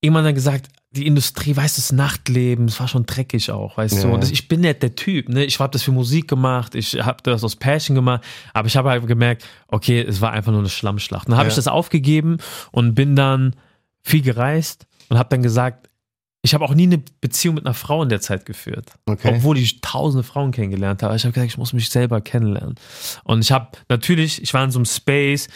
irgendwann 0.00 0.24
dann 0.24 0.34
gesagt, 0.34 0.68
die 0.94 1.06
Industrie, 1.06 1.54
weißt 1.56 1.76
du, 1.76 1.80
das 1.80 1.92
Nachtleben, 1.92 2.66
das 2.66 2.78
war 2.80 2.88
schon 2.88 3.04
dreckig 3.06 3.50
auch, 3.50 3.76
weißt 3.76 3.96
Ja, 3.96 4.02
du. 4.02 4.14
Und 4.14 4.22
das, 4.22 4.30
ich 4.30 4.48
bin 4.48 4.60
nicht 4.60 4.82
der 4.82 4.94
Typ, 4.94 5.28
ne? 5.28 5.44
Ich 5.44 5.58
habe 5.58 5.70
das 5.72 5.82
für 5.82 5.92
Musik 5.92 6.28
gemacht, 6.28 6.74
ich 6.74 6.94
habe 7.02 7.18
das 7.22 7.42
aus 7.44 7.56
Passion 7.56 7.94
gemacht, 7.94 8.22
aber 8.52 8.68
ich 8.68 8.76
habe 8.76 8.90
halt 8.90 9.06
gemerkt, 9.06 9.44
okay, 9.68 10.00
es 10.00 10.20
war 10.20 10.32
einfach 10.32 10.52
nur 10.52 10.60
eine 10.60 10.68
Schlammschlacht. 10.68 11.28
Dann 11.28 11.34
habe 11.36 11.46
Ja. 11.46 11.50
ich 11.50 11.56
das 11.56 11.68
aufgegeben 11.68 12.38
und 12.70 12.94
bin 12.94 13.16
dann 13.16 13.54
viel 14.02 14.22
gereist 14.22 14.86
und 15.08 15.18
habe 15.18 15.28
dann 15.30 15.42
gesagt, 15.42 15.90
ich 16.42 16.52
habe 16.52 16.64
auch 16.64 16.74
nie 16.74 16.82
eine 16.84 17.02
Beziehung 17.22 17.54
mit 17.54 17.64
einer 17.64 17.72
Frau 17.74 18.02
in 18.02 18.10
der 18.10 18.20
Zeit 18.20 18.44
geführt. 18.44 18.92
Okay. 19.06 19.32
Obwohl 19.34 19.56
ich 19.56 19.80
tausende 19.80 20.22
Frauen 20.22 20.50
kennengelernt 20.52 21.02
habe. 21.02 21.16
Ich 21.16 21.24
habe 21.24 21.32
gesagt, 21.32 21.50
ich 21.50 21.56
muss 21.56 21.72
mich 21.72 21.88
selber 21.88 22.20
kennenlernen. 22.20 22.74
Und 23.24 23.40
ich 23.42 23.50
habe 23.50 23.68
natürlich, 23.88 24.42
ich 24.42 24.52
war 24.52 24.62
in 24.62 24.70
so 24.70 24.78
einem 24.78 24.84
Space, 24.84 25.48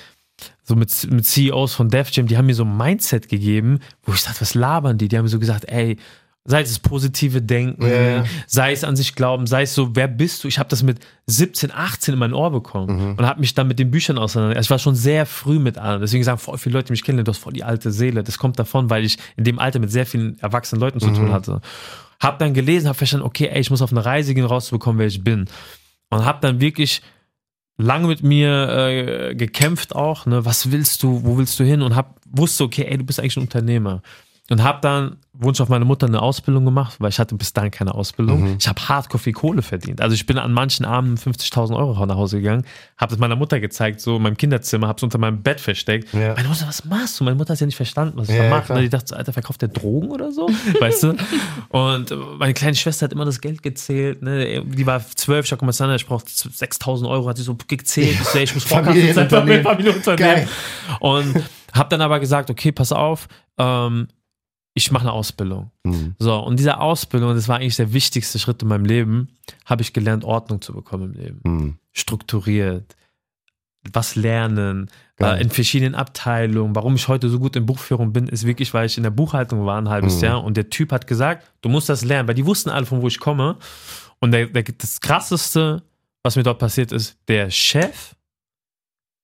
so 0.62 0.77
mit, 0.77 1.11
mit 1.11 1.27
CEOs 1.27 1.74
von 1.74 1.88
Def 1.88 2.11
Jam, 2.11 2.27
die 2.27 2.37
haben 2.37 2.46
mir 2.46 2.55
so 2.55 2.64
ein 2.64 2.77
Mindset 2.77 3.29
gegeben, 3.29 3.81
wo 4.03 4.12
ich 4.12 4.22
dachte, 4.22 4.40
was 4.40 4.55
labern 4.55 4.98
die? 4.98 5.09
Die 5.09 5.16
haben 5.16 5.24
mir 5.24 5.31
so 5.31 5.38
gesagt, 5.38 5.64
ey, 5.68 5.96
sei 6.48 6.62
es 6.62 6.70
das 6.70 6.79
positive 6.79 7.42
Denken, 7.42 7.87
ja. 7.87 8.24
sei 8.46 8.72
es 8.72 8.83
an 8.83 8.96
sich 8.96 9.14
glauben, 9.14 9.46
sei 9.46 9.62
es 9.62 9.74
so, 9.74 9.94
wer 9.94 10.09
bist 10.09 10.42
du? 10.42 10.48
Ich 10.48 10.59
habe 10.59 10.68
das 10.70 10.83
mit 10.83 11.01
17, 11.27 11.70
18 11.70 12.14
in 12.14 12.18
mein 12.18 12.33
Ohr 12.33 12.51
bekommen 12.51 13.16
und 13.18 13.27
habe 13.27 13.40
mich 13.40 13.55
dann 13.55 13.68
mit 13.68 13.79
den 13.79 13.90
Büchern 13.90 14.16
auseinandergesetzt. 14.16 14.66
Ich 14.66 14.70
war 14.70 14.79
schon 14.79 14.94
sehr 14.94 15.27
früh 15.27 15.59
mit 15.59 15.77
an. 15.77 16.01
Deswegen 16.01 16.24
sagen 16.24 16.38
voll 16.38 16.57
viele 16.57 16.74
Leute, 16.74 16.87
die 16.87 16.92
mich 16.92 17.05
kennen, 17.05 17.22
du 17.22 17.31
hast 17.31 17.38
voll 17.38 17.53
die 17.53 17.64
alte 17.64 17.92
Seele. 17.92 18.22
Das 18.22 18.38
kommt 18.38 18.59
davon, 18.59 18.88
weil 18.88 19.05
ich 19.05 19.18
in 19.37 19.44
dem 19.44 19.59
Alter 19.59 19.79
mit 19.79 19.92
sehr 19.92 20.07
vielen 20.07 20.38
erwachsenen 20.38 20.81
Leuten 20.81 21.01
zu 21.01 21.11
tun 21.11 21.33
hatte. 21.33 21.61
Hab 22.18 22.38
dann 22.38 22.55
gelesen, 22.55 22.88
hab 22.88 22.96
verstanden, 22.96 23.27
okay, 23.27 23.48
ey, 23.48 23.61
ich 23.61 23.70
muss 23.70 23.83
auf 23.83 23.92
eine 23.92 24.05
Reise 24.05 24.35
gehen, 24.35 24.46
rauszubekommen, 24.46 24.98
wer 24.98 25.07
ich 25.07 25.22
bin. 25.22 25.44
Und 26.09 26.24
hab 26.24 26.40
dann 26.40 26.61
wirklich 26.61 27.03
lange 27.79 28.09
mit 28.09 28.23
mir 28.23 28.69
äh, 28.69 29.35
gekämpft 29.35 29.95
auch, 29.95 30.27
ne, 30.27 30.45
was 30.45 30.71
willst 30.71 31.03
du, 31.03 31.25
wo 31.25 31.38
willst 31.38 31.59
du 31.59 31.64
hin 31.64 31.81
und 31.81 31.97
hab 31.97 32.17
wusste, 32.31 32.64
okay, 32.64 32.85
ey, 32.88 32.99
du 32.99 33.05
bist 33.05 33.21
eigentlich 33.21 33.37
ein 33.37 33.43
Unternehmer. 33.43 34.03
Und 34.51 34.65
hab 34.65 34.81
dann 34.81 35.17
Wunsch 35.35 35.61
auf 35.61 35.69
meine 35.69 35.85
Mutter 35.85 36.07
eine 36.07 36.23
Ausbildung 36.23 36.65
gemacht, 36.65 36.97
weil 37.01 37.11
ich 37.11 37.19
hatte 37.19 37.35
bis 37.35 37.53
dahin 37.53 37.71
keine 37.71 37.95
Ausbildung. 37.95 38.57
Ich 38.59 38.67
habe 38.67 38.81
hardcore 38.89 39.23
viel 39.23 39.35
Kohle 39.35 39.61
verdient. 39.61 40.01
Also 40.01 40.15
ich 40.15 40.25
bin 40.25 40.39
an 40.39 40.53
manchen 40.53 40.87
Abenden 40.87 41.19
50.000 41.19 41.77
Euro 41.77 42.05
nach 42.07 42.17
Hause 42.17 42.39
gegangen, 42.39 42.65
habe 42.97 43.13
es 43.13 43.21
meiner 43.21 43.37
Mutter 43.37 43.61
gezeigt, 43.61 44.01
so 44.01 44.17
in 44.17 44.23
meinem 44.23 44.39
Kinderzimmer, 44.39 44.89
habe 44.89 44.97
es 44.97 45.03
unter 45.03 45.19
meinem 45.19 45.43
Bett 45.43 45.61
versteckt. 45.61 46.13
Ja. 46.15 46.35
Meine 46.35 46.49
Mutter, 46.49 46.67
was 46.67 46.85
machst 46.87 47.21
du? 47.21 47.25
Meine 47.25 47.37
Mutter 47.37 47.53
hat 47.53 47.61
ja 47.61 47.67
nicht 47.67 47.77
verstanden, 47.77 48.15
was 48.17 48.31
ich 48.31 48.35
Ja, 48.35 48.41
da 48.41 48.49
ja, 48.49 48.51
mache. 48.57 48.65
klar. 48.65 48.81
Die 48.81 48.89
dachte, 48.89 49.17
Alter, 49.17 49.33
verkauft 49.35 49.61
der 49.61 49.69
Drogen 49.69 50.11
oder 50.11 50.33
so? 50.33 50.49
weißt 50.81 51.03
du? 51.03 51.17
Und 51.69 52.39
meine 52.39 52.55
kleine 52.55 52.75
Schwester 52.75 53.05
hat 53.05 53.13
immer 53.13 53.27
das 53.27 53.41
Geld 53.41 53.63
gezählt. 53.63 54.23
Ne? 54.23 54.65
Die 54.65 54.87
war 54.87 55.07
zwölf, 55.15 55.45
ich 55.45 55.53
hab 55.53 55.61
gesagt, 55.61 56.01
ich 56.01 56.07
brauche 56.07 56.25
6.000 56.25 57.09
Euro, 57.09 57.29
hat 57.29 57.37
sie 57.37 57.43
so 57.43 57.55
gezählt. 57.69 58.19
Ich, 58.21 58.25
so, 58.27 58.39
ich 58.39 58.55
muss 58.55 58.65
Familienunternehmen. 58.65 59.63
Familienunternehmen. 59.63 60.49
Und 61.01 61.35
habe 61.75 61.89
dann 61.91 62.01
aber 62.01 62.19
gesagt, 62.19 62.51
okay, 62.51 62.73
pass 62.73 62.93
auf, 62.93 63.29
ähm, 63.59 64.09
ich 64.79 64.91
mache 64.93 65.03
eine 65.03 65.12
Ausbildung. 65.12 65.71
Mhm. 65.85 66.14
So, 66.19 66.37
und 66.38 66.59
diese 66.59 66.79
Ausbildung, 66.79 67.35
das 67.35 67.49
war 67.49 67.57
eigentlich 67.57 67.77
der 67.77 67.93
wichtigste 67.93 68.38
Schritt 68.38 68.62
in 68.62 68.69
meinem 68.69 68.85
Leben, 68.85 69.29
habe 69.67 69.83
ich 69.83 69.93
gelernt, 69.93 70.25
Ordnung 70.25 70.61
zu 70.61 70.73
bekommen 70.73 71.12
im 71.14 71.21
Leben. 71.21 71.41
Mhm. 71.43 71.79
Strukturiert, 71.93 72.97
was 73.93 74.14
lernen, 74.14 74.88
äh, 75.19 75.41
in 75.43 75.51
verschiedenen 75.51 75.95
Abteilungen. 75.97 76.77
Warum 76.77 76.95
ich 76.95 77.09
heute 77.09 77.29
so 77.29 77.38
gut 77.41 77.57
in 77.57 77.67
Buchführung 77.67 78.12
bin, 78.12 78.29
ist 78.29 78.47
wirklich, 78.47 78.73
weil 78.73 78.87
ich 78.87 78.97
in 78.97 79.03
der 79.03 79.11
Buchhaltung 79.11 79.67
war 79.67 79.79
ein 79.81 79.88
halbes 79.88 80.17
Mhm. 80.19 80.23
Jahr 80.25 80.45
und 80.45 80.57
der 80.57 80.71
Typ 80.71 80.93
hat 80.93 81.07
gesagt, 81.07 81.51
du 81.61 81.69
musst 81.69 81.88
das 81.88 82.05
lernen, 82.05 82.29
weil 82.29 82.35
die 82.37 82.47
wussten 82.47 82.71
alle, 82.71 82.87
von 82.87 83.03
wo 83.03 83.09
ich 83.09 83.19
komme. 83.19 83.57
Und 84.21 84.31
der, 84.31 84.47
der, 84.47 84.62
das 84.62 85.01
Krasseste, 85.01 85.83
was 86.23 86.37
mir 86.37 86.45
dort 86.45 86.59
passiert 86.61 86.93
ist, 86.93 87.17
der 87.27 87.51
Chef 87.51 88.14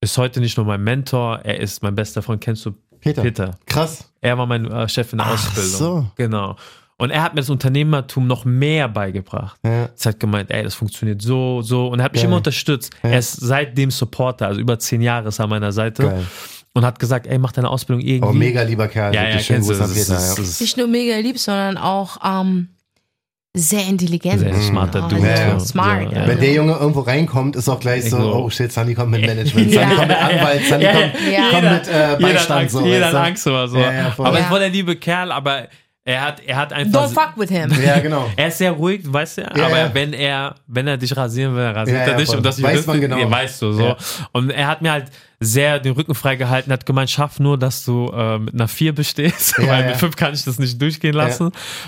ist 0.00 0.18
heute 0.18 0.40
nicht 0.40 0.56
nur 0.56 0.66
mein 0.66 0.82
Mentor, 0.82 1.40
er 1.44 1.60
ist 1.60 1.82
mein 1.82 1.94
bester 1.94 2.22
Freund. 2.22 2.42
Kennst 2.42 2.66
du 2.66 2.74
Peter. 3.04 3.22
Peter? 3.22 3.58
Krass. 3.66 4.10
Er 4.20 4.36
war 4.38 4.46
mein 4.46 4.70
äh, 4.70 4.88
Chef 4.88 5.12
in 5.12 5.18
der 5.18 5.26
Ach 5.28 5.34
Ausbildung. 5.34 5.70
so. 5.72 6.06
Genau. 6.16 6.56
Und 6.96 7.10
er 7.10 7.22
hat 7.22 7.34
mir 7.34 7.40
das 7.40 7.50
Unternehmertum 7.50 8.26
noch 8.26 8.44
mehr 8.44 8.88
beigebracht. 8.88 9.58
Ja. 9.64 9.88
Es 9.96 10.06
hat 10.06 10.20
gemeint, 10.20 10.50
ey, 10.50 10.62
das 10.62 10.74
funktioniert 10.74 11.20
so, 11.22 11.60
so. 11.60 11.88
Und 11.88 11.98
er 11.98 12.04
hat 12.04 12.12
mich 12.12 12.22
Geil. 12.22 12.28
immer 12.28 12.36
unterstützt. 12.36 12.92
Ja. 13.02 13.10
Er 13.10 13.18
ist 13.18 13.32
seitdem 13.34 13.90
Supporter, 13.90 14.46
also 14.46 14.60
über 14.60 14.78
zehn 14.78 15.02
Jahre 15.02 15.28
ist 15.28 15.38
er 15.40 15.44
an 15.44 15.50
meiner 15.50 15.72
Seite. 15.72 16.02
Geil. 16.04 16.24
Und 16.72 16.84
hat 16.84 16.98
gesagt, 16.98 17.26
ey, 17.28 17.38
mach 17.38 17.52
deine 17.52 17.68
Ausbildung 17.68 18.04
irgendwie. 18.04 18.30
Oh, 18.30 18.32
mega 18.32 18.62
lieber 18.62 18.88
Kerl. 18.88 19.14
Ja, 19.14 19.22
ja, 19.22 19.28
an 19.28 19.36
Das 19.36 19.48
ist, 19.48 19.68
Peter. 19.94 20.14
das 20.14 20.36
ja. 20.36 20.42
ist, 20.42 20.60
Nicht 20.60 20.76
nur 20.76 20.88
mega 20.88 21.16
lieb, 21.18 21.38
sondern 21.38 21.76
auch 21.76 22.18
ähm, 22.24 22.68
sehr 23.56 23.86
intelligent. 23.86 24.40
Sehr 24.40 24.54
smarter 24.54 25.04
Oh, 25.04 25.08
Dude. 25.08 25.20
sehr 25.22 25.46
Ja. 25.48 25.60
smart. 25.60 26.10
Ja. 26.12 26.22
Ja. 26.22 26.26
Wenn 26.28 26.40
der 26.40 26.52
Junge 26.52 26.72
irgendwo 26.72 27.00
reinkommt, 27.00 27.54
ist 27.54 27.68
auch 27.68 27.78
gleich 27.78 28.10
so, 28.10 28.20
so. 28.20 28.34
oh 28.34 28.50
shit, 28.50 28.72
Sunny 28.72 28.94
kommt 28.94 29.12
mit 29.12 29.24
Management, 29.24 29.70
Ja. 29.72 29.82
Sunny 29.82 29.94
kommt 29.94 30.08
mit 30.08 30.16
Anwalt, 30.16 30.64
Sunny 30.66 30.84
Ja, 30.84 30.92
kommt, 30.92 31.12
ja. 31.32 31.50
kommt 31.50 31.62
mit 31.72 31.88
äh, 31.88 31.92
jeder 31.92 32.08
hat 32.10 32.18
Beistand. 32.20 32.60
Angst, 32.62 32.72
so, 32.74 32.84
jeder 32.84 33.06
hat 33.06 33.12
du? 33.14 33.18
Angst 33.20 33.46
oder 33.46 33.68
so. 33.68 33.78
Ja, 33.78 33.92
ja, 33.92 34.14
aber 34.18 34.32
Ja. 34.32 34.38
ist 34.40 34.46
voll 34.48 34.58
der 34.60 34.70
liebe 34.70 34.96
Kerl, 34.96 35.30
aber 35.30 35.68
er 36.04 36.20
hat, 36.20 36.40
er 36.44 36.56
hat 36.56 36.72
einfach. 36.72 37.04
Don't 37.06 37.14
fuck 37.14 37.32
with 37.36 37.48
him. 37.48 37.70
Ja, 37.82 37.98
genau. 38.00 38.28
Er 38.36 38.48
ist 38.48 38.58
sehr 38.58 38.72
ruhig, 38.72 39.04
du 39.04 39.12
weißt 39.12 39.38
ja, 39.38 39.44
Ja, 39.56 39.66
aber 39.66 39.78
ja. 39.78 39.90
wenn 39.94 40.12
er, 40.12 40.56
wenn 40.66 40.86
er 40.88 40.96
dich 40.96 41.16
rasieren 41.16 41.54
will, 41.54 41.62
rasiert 41.64 41.96
Ja, 41.96 42.02
er 42.02 42.10
ja, 42.10 42.16
dich 42.18 42.28
und 42.36 42.44
das 42.44 42.60
Weiß 42.60 42.86
man 42.86 43.00
genau. 43.00 43.16
Ja, 43.18 43.30
weißt 43.30 43.62
du 43.62 43.72
so. 43.72 43.82
Ja. 43.84 43.96
Und 44.32 44.50
er 44.50 44.66
hat 44.66 44.82
mir 44.82 44.90
halt 44.92 45.06
sehr 45.44 45.78
den 45.78 45.92
Rücken 45.92 46.14
freigehalten, 46.14 46.72
hat 46.72 46.86
gemeint, 46.86 47.10
schaff 47.10 47.38
nur, 47.40 47.58
dass 47.58 47.84
du 47.84 48.08
äh, 48.14 48.38
mit 48.38 48.54
einer 48.54 48.68
4 48.68 48.94
bestehst, 48.94 49.58
Ja, 49.58 49.68
weil 49.68 49.82
ja. 49.82 49.86
mit 49.88 49.96
5 49.96 50.16
kann 50.16 50.34
ich 50.34 50.42
das 50.44 50.58
nicht 50.58 50.80
durchgehen 50.80 51.14
lassen. 51.14 51.46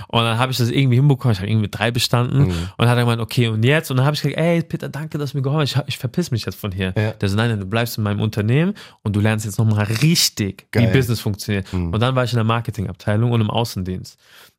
Und 0.09 0.23
dann 0.23 0.39
habe 0.39 0.53
ich 0.53 0.59
das 0.59 0.71
irgendwie 0.71 0.97
hinbekommen, 0.97 1.33
ich 1.33 1.39
habe 1.39 1.49
irgendwie 1.49 1.63
mit 1.63 1.79
3 1.79 1.91
bestanden 1.91 2.43
Mhm. 2.45 2.51
und 2.51 2.73
dann 2.79 2.89
hat 2.89 2.97
er 2.97 3.03
gemeint, 3.03 3.21
okay, 3.21 3.49
und 3.49 3.65
jetzt? 3.65 3.91
Und 3.91 3.97
dann 3.97 4.07
habe 4.07 4.15
ich 4.15 4.23
gesagt, 4.23 4.39
ey, 4.39 4.63
Peter, 4.63 4.89
danke, 4.89 5.19
dass 5.19 5.33
du 5.33 5.39
mir 5.39 5.43
geholfen 5.43 5.77
hast, 5.77 5.83
ich, 5.89 5.95
ich 5.95 5.99
verpiss 5.99 6.31
mich 6.31 6.45
jetzt 6.47 6.59
von 6.61 6.73
hier. 6.73 6.93
Ja. 6.97 7.13
Der 7.13 7.29
so, 7.29 7.37
nein, 7.37 7.51
nein, 7.51 7.61
du 7.61 7.67
bleibst 7.67 7.99
in 7.99 8.05
meinem 8.05 8.21
Unternehmen 8.21 8.75
und 9.03 9.17
du 9.17 9.21
lernst 9.21 9.45
jetzt 9.45 9.59
nochmal 9.59 9.85
richtig, 10.03 10.71
Geil. 10.73 10.89
wie 10.89 10.93
Business 10.97 11.21
funktioniert. 11.21 11.73
Mhm. 11.73 11.93
Und 11.93 12.01
dann 12.01 12.15
war 12.15 12.25
ich 12.25 12.33
in 12.33 12.37
der 12.37 12.45
Marketingabteilung 12.45 13.33
und 13.33 13.41
im 13.41 13.51
Außendienst. 13.51 14.19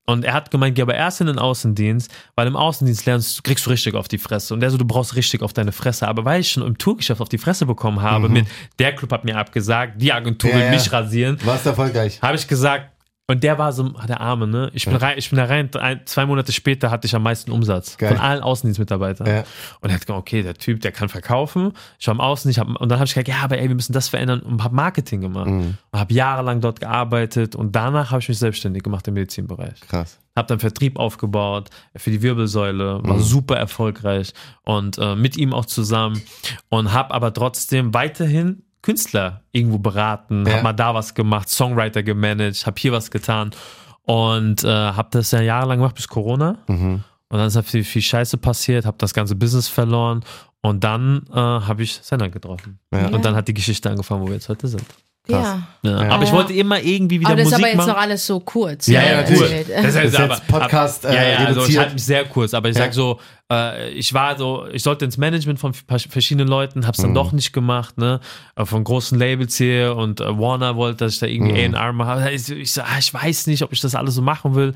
Und 0.09 0.23
er 0.23 0.33
hat 0.33 0.51
gemeint, 0.51 0.75
geh 0.75 0.81
aber 0.83 0.95
erst 0.95 1.19
in 1.19 1.27
den 1.27 1.37
Außendienst, 1.37 2.09
weil 2.35 2.47
im 2.47 2.55
Außendienst 2.55 3.05
lernst, 3.05 3.43
kriegst 3.43 3.65
du 3.65 3.69
richtig 3.71 3.93
auf 3.93 4.07
die 4.07 4.17
Fresse. 4.17 4.53
Und 4.53 4.61
der 4.61 4.71
so, 4.71 4.77
du 4.77 4.85
brauchst 4.85 5.15
richtig 5.17 5.41
auf 5.41 5.51
deine 5.51 5.73
Fresse. 5.73 6.07
Aber 6.07 6.23
weil 6.23 6.39
ich 6.39 6.49
schon 6.49 6.63
im 6.65 6.77
Tourgeschäft 6.77 7.19
auf 7.19 7.27
die 7.27 7.37
Fresse 7.37 7.65
bekommen 7.65 8.01
habe, 8.01 8.29
mit 8.29 8.47
der 8.79 8.95
Club 8.95 9.11
hat 9.11 9.25
mir 9.25 9.37
abgesagt, 9.37 10.01
die 10.01 10.13
Agentur 10.13 10.49
Mhm. 10.49 10.55
Ja, 10.55 10.59
will 10.59 10.65
ja. 10.67 10.71
mich 10.79 10.91
rasieren, 10.93 11.37
Warst 11.43 11.65
erfolgreich. 11.65 12.21
habe 12.21 12.37
ich 12.37 12.47
gesagt, 12.47 12.89
und 13.29 13.43
der 13.43 13.57
war 13.57 13.73
so, 13.73 13.89
der 14.07 14.21
Arme, 14.21 14.47
ne? 14.47 14.69
Ich 14.73 14.85
bin, 14.85 14.95
rein, 14.95 15.17
ich 15.17 15.29
bin 15.29 15.37
da 15.37 15.45
rein, 15.45 15.69
ein, 15.75 16.01
zwei 16.05 16.25
Monate 16.25 16.53
später 16.53 16.89
hatte 16.89 17.07
ich 17.07 17.13
am 17.15 17.23
meisten 17.23 17.51
Umsatz. 17.51 17.97
Geil. 17.97 18.09
Von 18.09 18.19
allen 18.19 18.41
Außendienstmitarbeitern. 18.41 19.27
Ja. 19.27 19.43
Und 19.81 19.89
er 19.89 19.95
hat 19.95 20.01
gesagt, 20.01 20.17
okay, 20.17 20.43
der 20.43 20.53
Typ, 20.53 20.79
der 20.79 20.93
kann 20.93 21.09
verkaufen. 21.09 21.73
Ich 21.99 22.07
war 22.07 22.13
im 22.13 22.21
Außendienst, 22.21 22.59
hab, 22.59 22.67
und 22.79 22.89
dann 22.89 22.99
habe 22.99 23.05
ich 23.05 23.13
gesagt, 23.13 23.27
ja, 23.27 23.43
aber 23.43 23.57
ey, 23.59 23.67
wir 23.67 23.75
müssen 23.75 23.91
das 23.91 24.07
verändern 24.07 24.39
und 24.39 24.63
habe 24.63 24.73
Marketing 24.75 25.19
gemacht. 25.19 25.47
Mhm. 25.47 25.77
Und 25.91 25.99
habe 25.99 26.13
jahrelang 26.13 26.61
dort 26.61 26.79
gearbeitet 26.79 27.55
und 27.55 27.75
danach 27.75 28.11
habe 28.11 28.21
ich 28.21 28.29
mich 28.29 28.39
selbstständig 28.39 28.83
gemacht 28.83 29.07
im 29.09 29.15
Medizinbereich. 29.15 29.79
Krass. 29.81 30.19
Habe 30.35 30.47
dann 30.47 30.59
Vertrieb 30.59 30.97
aufgebaut 30.97 31.69
für 31.95 32.11
die 32.11 32.21
Wirbelsäule, 32.21 32.99
Mhm. 33.03 33.09
war 33.09 33.19
super 33.19 33.57
erfolgreich 33.57 34.33
und 34.63 34.97
äh, 34.99 35.15
mit 35.15 35.35
ihm 35.35 35.53
auch 35.53 35.65
zusammen 35.65 36.21
und 36.69 36.93
habe 36.93 37.13
aber 37.13 37.33
trotzdem 37.33 37.93
weiterhin 37.93 38.63
Künstler 38.81 39.41
irgendwo 39.51 39.77
beraten, 39.79 40.45
Ja. 40.45 40.53
habe 40.53 40.63
mal 40.63 40.73
da 40.73 40.93
was 40.93 41.13
gemacht, 41.13 41.49
Songwriter 41.49 42.03
gemanagt, 42.03 42.65
habe 42.65 42.79
hier 42.79 42.91
was 42.91 43.11
getan 43.11 43.51
und 44.03 44.63
äh, 44.63 44.67
habe 44.67 45.09
das 45.11 45.31
ja 45.31 45.41
jahrelang 45.41 45.79
gemacht 45.79 45.95
bis 45.95 46.07
Corona 46.07 46.57
Mhm. 46.67 47.03
und 47.29 47.37
dann 47.37 47.47
ist 47.47 47.55
halt 47.55 47.65
viel, 47.65 47.83
viel 47.83 48.01
Scheiße 48.01 48.37
passiert, 48.37 48.85
habe 48.85 48.97
das 48.99 49.13
ganze 49.13 49.35
Business 49.35 49.67
verloren 49.67 50.23
und 50.61 50.83
dann 50.83 51.23
äh, 51.31 51.35
habe 51.35 51.83
ich 51.83 51.93
Senna 52.01 52.27
getroffen 52.27 52.79
Ja. 52.93 53.07
und 53.09 53.25
dann 53.25 53.35
hat 53.35 53.47
die 53.47 53.53
Geschichte 53.53 53.89
angefangen, 53.89 54.21
wo 54.21 54.27
wir 54.27 54.33
jetzt 54.35 54.49
heute 54.49 54.67
sind. 54.67 54.85
Ja. 55.29 55.67
Ja. 55.83 56.03
Ja. 56.03 56.09
Aber 56.09 56.23
ich 56.23 56.29
Ja. 56.29 56.35
wollte 56.35 56.53
immer 56.53 56.81
irgendwie 56.81 57.19
wieder 57.19 57.29
Aber 57.29 57.37
das 57.37 57.47
ist 57.47 57.51
Musik 57.51 57.63
aber 57.65 57.67
jetzt 57.69 57.77
machen. 57.77 57.89
noch 57.89 57.97
alles 57.97 58.25
so 58.27 58.39
kurz. 58.39 58.87
Ja, 58.87 59.01
ja, 59.03 59.17
natürlich. 59.21 59.41
erzählt. 59.41 59.69
Das 59.77 59.85
ist 59.95 60.17
jetzt 60.19 60.47
Podcast, 60.47 61.05
aber, 61.05 61.15
äh, 61.15 61.17
ja, 61.17 61.29
ja, 61.29 61.37
also 61.37 61.49
ich 61.51 61.57
reduziert. 61.57 61.79
halte 61.79 61.93
mich 61.93 62.03
sehr 62.05 62.25
kurz, 62.25 62.53
aber 62.53 62.69
ich 62.69 62.75
Ja. 62.77 62.83
sag 62.83 62.93
so, 62.93 63.19
äh, 63.51 63.89
ich 63.91 64.13
war 64.13 64.37
so, 64.37 64.65
ich 64.71 64.83
sollte 64.83 65.05
ins 65.05 65.17
Management 65.17 65.59
von 65.59 65.73
verschiedenen 65.73 66.47
Leuten, 66.47 66.85
hab's 66.87 66.97
Mhm. 66.99 67.03
dann 67.03 67.13
doch 67.15 67.31
nicht 67.31 67.53
gemacht, 67.53 67.97
ne, 67.97 68.19
Äh, 68.55 68.65
von 68.65 68.83
großen 68.83 69.17
Labels 69.19 69.55
hier 69.57 69.95
und 69.95 70.19
äh, 70.21 70.37
Warner 70.39 70.75
wollte, 70.75 71.05
dass 71.05 71.13
ich 71.13 71.19
da 71.19 71.27
irgendwie 71.27 71.67
Mhm. 71.67 71.75
A&R 71.75 71.93
mache. 71.93 72.31
Ich, 72.31 72.49
ich 72.49 72.71
so, 72.73 72.81
ah, 72.81 72.97
ich 72.99 73.13
weiß 73.13 73.47
nicht, 73.47 73.61
ob 73.63 73.71
ich 73.73 73.79
das 73.81 73.95
alles 73.95 74.15
so 74.15 74.21
machen 74.21 74.55
will. 74.55 74.73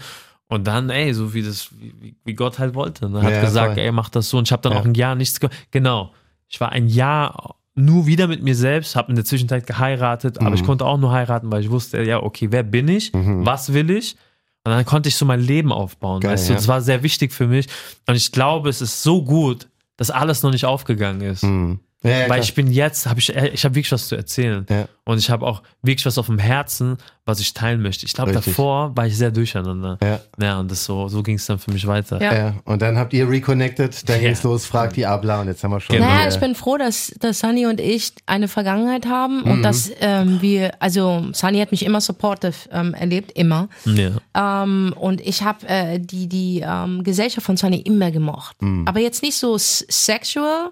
Und 0.47 0.67
dann, 0.67 0.89
ey, 0.89 1.13
so 1.13 1.33
wie 1.33 1.43
das, 1.43 1.69
wie, 1.79 2.13
wie 2.25 2.33
Gott 2.33 2.59
halt 2.59 2.75
wollte, 2.75 3.09
ne, 3.09 3.21
hat 3.21 3.31
Ja, 3.31 3.41
gesagt, 3.41 3.75
voll. 3.75 3.83
ey, 3.83 3.91
mach 3.91 4.09
das 4.09 4.29
so. 4.29 4.37
Und 4.37 4.47
ich 4.47 4.51
habe 4.51 4.61
dann 4.61 4.73
Ja. 4.73 4.79
auch 4.79 4.85
ein 4.85 4.93
Jahr 4.95 5.15
nichts 5.15 5.39
gemacht. 5.39 5.57
Genau. 5.71 6.11
Ich 6.49 6.59
war 6.59 6.73
ein 6.73 6.87
Jahr 6.89 7.55
nur 7.75 8.05
wieder 8.05 8.27
mit 8.27 8.43
mir 8.43 8.55
selbst, 8.55 8.95
habe 8.95 9.09
in 9.09 9.15
der 9.15 9.25
Zwischenzeit 9.25 9.65
geheiratet, 9.65 10.39
aber 10.39 10.49
Mhm. 10.49 10.55
ich 10.55 10.63
konnte 10.65 10.85
auch 10.85 10.97
nur 10.97 11.11
heiraten, 11.11 11.51
weil 11.51 11.61
ich 11.61 11.69
wusste, 11.71 12.01
ja, 12.03 12.21
okay, 12.21 12.47
wer 12.51 12.63
bin 12.63 12.87
ich? 12.87 13.11
Was 13.13 13.73
will 13.73 13.89
ich? 13.91 14.15
Und 14.63 14.71
dann 14.73 14.85
konnte 14.85 15.09
ich 15.09 15.15
so 15.15 15.25
mein 15.25 15.39
Leben 15.41 15.71
aufbauen. 15.71 16.19
Geil, 16.19 16.33
weißt 16.33 16.49
du, 16.49 16.53
ja. 16.53 16.57
das 16.57 16.67
war 16.67 16.81
sehr 16.81 17.01
wichtig 17.01 17.33
für 17.33 17.47
mich. 17.47 17.67
Und 18.07 18.15
ich 18.15 18.31
glaube, 18.31 18.69
es 18.69 18.81
ist 18.81 19.01
so 19.01 19.23
gut, 19.23 19.67
dass 19.97 20.11
alles 20.11 20.43
noch 20.43 20.51
nicht 20.51 20.65
aufgegangen 20.65 21.21
ist. 21.21 21.43
Mhm. 21.43 21.79
Ja, 22.03 22.09
ja, 22.09 22.17
Weil 22.21 22.25
klar. 22.27 22.39
ich 22.39 22.53
bin 22.55 22.71
jetzt, 22.71 23.05
habe 23.07 23.19
ich, 23.19 23.29
ich 23.29 23.63
habe 23.63 23.75
wirklich 23.75 23.91
was 23.91 24.07
zu 24.07 24.15
erzählen. 24.15 24.65
Ja. 24.69 24.85
Und 25.03 25.19
ich 25.19 25.29
habe 25.29 25.45
auch 25.45 25.61
wirklich 25.83 26.05
was 26.07 26.17
auf 26.17 26.25
dem 26.27 26.39
Herzen, 26.39 26.97
was 27.25 27.39
ich 27.39 27.53
teilen 27.53 27.81
möchte. 27.81 28.05
Ich 28.07 28.13
glaube, 28.13 28.31
davor 28.31 28.95
war 28.97 29.05
ich 29.05 29.15
sehr 29.15 29.29
durcheinander. 29.29 29.99
Ja. 30.03 30.19
Ja, 30.41 30.59
und 30.59 30.71
das 30.71 30.83
so, 30.85 31.07
so 31.09 31.21
ging 31.21 31.35
es 31.35 31.45
dann 31.45 31.59
für 31.59 31.71
mich 31.71 31.85
weiter. 31.85 32.19
Ja. 32.19 32.33
Ja, 32.33 32.53
und 32.65 32.81
dann 32.81 32.97
habt 32.97 33.13
ihr 33.13 33.29
reconnected, 33.29 34.09
dann 34.09 34.15
Ja. 34.19 34.27
ging's 34.29 34.41
los, 34.41 34.65
fragt 34.65 34.95
die 34.95 35.05
Abla 35.05 35.41
und 35.41 35.47
jetzt 35.47 35.63
haben 35.63 35.71
wir 35.71 35.79
schon. 35.79 35.95
Genau. 35.95 36.07
Naja, 36.07 36.25
äh, 36.25 36.29
ich 36.29 36.39
bin 36.39 36.55
froh, 36.55 36.77
dass, 36.77 37.13
dass 37.19 37.39
Sunny 37.39 37.67
und 37.67 37.79
ich 37.79 38.13
eine 38.25 38.47
Vergangenheit 38.47 39.05
haben 39.05 39.43
Mhm. 39.43 39.51
und 39.51 39.61
dass 39.63 39.91
ähm, 40.01 40.41
wir, 40.41 40.71
also 40.81 41.25
Sunny 41.33 41.59
hat 41.59 41.69
mich 41.71 41.85
immer 41.85 42.01
supportive 42.01 42.53
ähm, 42.71 42.95
erlebt, 42.95 43.31
immer. 43.33 43.69
Ja. 43.85 44.63
Ähm, 44.63 44.93
und 44.99 45.21
ich 45.21 45.43
habe 45.43 45.67
äh, 45.67 45.99
die, 45.99 46.27
die 46.27 46.63
ähm, 46.65 47.03
Gesellschaft 47.03 47.45
von 47.45 47.57
Sunny 47.57 47.77
immer 47.81 48.09
gemocht. 48.09 48.59
Mhm. 48.61 48.87
Aber 48.87 48.99
jetzt 48.99 49.21
nicht 49.21 49.37
so 49.37 49.55
sexual 49.59 50.71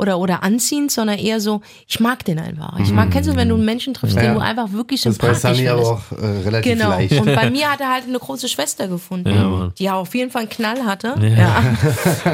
oder, 0.00 0.18
oder 0.18 0.42
anziehend, 0.42 0.90
sondern 0.90 1.18
eher 1.18 1.40
so, 1.40 1.60
ich 1.86 2.00
mag 2.00 2.24
den 2.24 2.38
einfach. 2.38 2.78
Ich 2.80 2.90
mag, 2.90 3.10
kennst 3.10 3.28
du, 3.30 3.36
wenn 3.36 3.48
du 3.48 3.54
einen 3.54 3.64
Menschen 3.64 3.94
triffst. 3.94 4.16
Ja. 4.16 4.22
den 4.22 4.34
du 4.34 4.40
einfach 4.40 4.72
wirklich 4.72 5.02
das 5.02 5.12
ist 5.12 5.20
bei 5.20 5.32
sympathisch 5.34 5.58
Sunny 5.58 5.68
aber 5.68 5.84
findest. 5.84 6.12
auch 6.12 6.18
äh, 6.24 6.38
relativ 6.48 6.72
Genau. 6.72 6.88
leicht. 6.90 7.12
Und 7.20 7.26
bei 7.34 7.50
mir 7.50 7.70
hat 7.70 7.80
er 7.80 7.92
halt 7.92 8.04
eine 8.08 8.18
große 8.18 8.48
Schwester 8.48 8.88
gefunden, 8.88 9.30
Ja, 9.30 9.70
die 9.78 9.90
auf 9.90 10.14
jeden 10.14 10.30
Fall 10.30 10.42
einen 10.42 10.50
Knall 10.50 10.84
hatte. 10.84 11.14
Ja. 11.20 11.62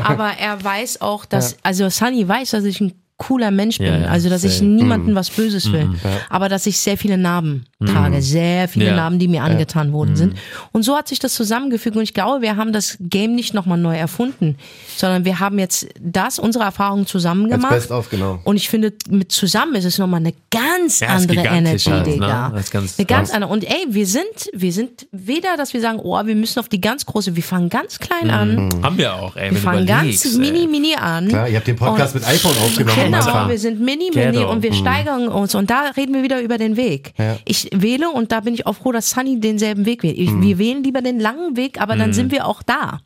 Aber 0.05 0.31
er 0.39 0.63
weiß 0.63 1.01
auch, 1.01 1.25
dass, 1.25 1.57
also 1.63 1.89
Sunny 1.89 2.27
weiß, 2.27 2.51
dass 2.53 2.65
ich 2.65 2.81
ein 2.81 2.93
cooler 3.19 3.51
Mensch 3.51 3.79
bin. 3.79 3.87
Ja, 3.87 3.99
ja, 3.99 4.07
also, 4.09 4.29
dass 4.29 4.45
ich 4.45 4.53
safe. 4.55 4.65
niemandem 4.67 5.15
was 5.15 5.31
Böses 5.31 5.73
will. 5.73 5.89
Aber 6.29 6.49
dass 6.51 6.67
ich 6.67 6.77
sehr 6.79 6.99
viele 6.99 7.17
Narben 7.17 7.65
trage. 7.85 8.21
Sehr 8.21 8.69
viele 8.69 8.87
Ja. 8.87 8.97
Narben, 8.97 9.19
die 9.19 9.27
mir 9.29 9.43
angetan 9.43 9.93
worden 9.93 10.17
sind. 10.17 10.35
Und 10.73 10.83
so 10.83 10.97
hat 10.97 11.09
sich 11.09 11.19
das 11.19 11.35
zusammengefügt. 11.35 11.97
Und 11.97 12.03
ich 12.03 12.13
glaube, 12.15 12.43
wir 12.43 12.57
haben 12.57 12.73
das 12.73 12.99
Game 13.01 13.35
nicht 13.35 13.55
nochmal 13.55 13.79
neu 13.79 13.97
erfunden, 13.97 14.57
sondern 14.97 15.25
wir 15.25 15.41
haben 15.41 15.59
jetzt 15.59 15.87
das, 16.01 16.39
unsere 16.39 16.65
Erfahrungen 16.65 17.07
zusammen 17.07 17.45
Als 17.47 17.53
gemacht. 17.55 17.75
Best 17.75 17.91
of, 17.91 18.11
genau. 18.11 18.39
Und 18.45 18.57
ich 18.57 18.69
finde, 18.69 18.93
mit 19.09 19.33
zusammen 19.33 19.75
ist 19.77 19.85
es 19.85 19.97
nochmal 19.99 20.21
eine 20.21 20.35
ganz 20.51 21.01
Ja, 21.01 21.09
andere 21.09 21.41
Energy, 21.41 21.91
halt, 21.91 22.07
ne? 22.07 22.51
Das 22.53 22.65
ist 22.65 22.71
ganz 22.71 22.99
eine 22.99 23.07
ganz 23.07 23.31
andere. 23.31 23.51
Und 23.51 23.65
ey, 23.65 23.87
wir 23.89 24.07
sind, 24.07 24.25
wir 24.53 24.73
sind 24.73 25.07
weder, 25.13 25.57
dass 25.57 25.73
wir 25.73 25.81
sagen, 25.81 26.01
oh, 26.03 26.21
wir 26.27 26.35
müssen 26.35 26.59
auf 26.61 26.69
die 26.69 26.81
ganz 26.81 27.07
große, 27.07 27.35
wir 27.37 27.43
fangen 27.43 27.69
ganz 27.71 27.99
klein 27.99 28.31
an. 28.31 28.69
Haben 28.83 28.99
wir 28.99 29.15
auch, 29.15 29.37
ey. 29.37 29.51
Wir 29.53 29.59
fangen 29.59 29.87
ganz 29.87 30.25
mini, 30.37 30.67
mini 30.67 30.95
an. 30.95 31.29
Klar, 31.29 31.49
ihr 31.49 31.57
habt 31.57 31.67
den 31.67 31.77
Podcast 31.77 32.15
Und- 32.15 32.21
mit 32.23 32.29
iPhone 32.31 32.53
aufgenommen 32.65 33.06
Genau, 33.07 33.19
Anfang. 33.19 33.49
wir 33.51 33.59
sind 33.59 33.81
mini, 33.81 34.11
mini 34.15 34.45
und 34.45 34.63
wir 34.63 34.73
steigern 34.73 35.29
uns 35.29 35.55
und 35.55 35.71
da 35.71 35.91
reden 35.97 36.15
wir 36.15 36.23
wieder 36.23 36.41
über 36.41 36.59
den 36.59 36.77
Weg. 36.77 37.13
Ja. 37.19 37.37
Ich 37.45 37.69
wähle 37.75 38.11
und 38.11 38.33
da 38.33 38.41
bin 38.41 38.55
ich 38.55 38.67
auch 38.67 38.75
froh, 38.75 38.93
dass 38.93 39.11
Sunny 39.11 39.41
denselben 39.41 39.87
Weg 39.87 40.03
wählt. 40.03 40.19
Ich, 40.19 40.31
Wir 40.41 40.59
wählen 40.59 40.83
lieber 40.83 41.03
den 41.03 41.21
langen 41.21 41.57
Weg, 41.57 41.81
aber 41.81 41.97
dann 41.97 42.13
sind 42.13 42.33
wir 42.33 42.47
auch 42.47 42.63
da. 42.63 43.01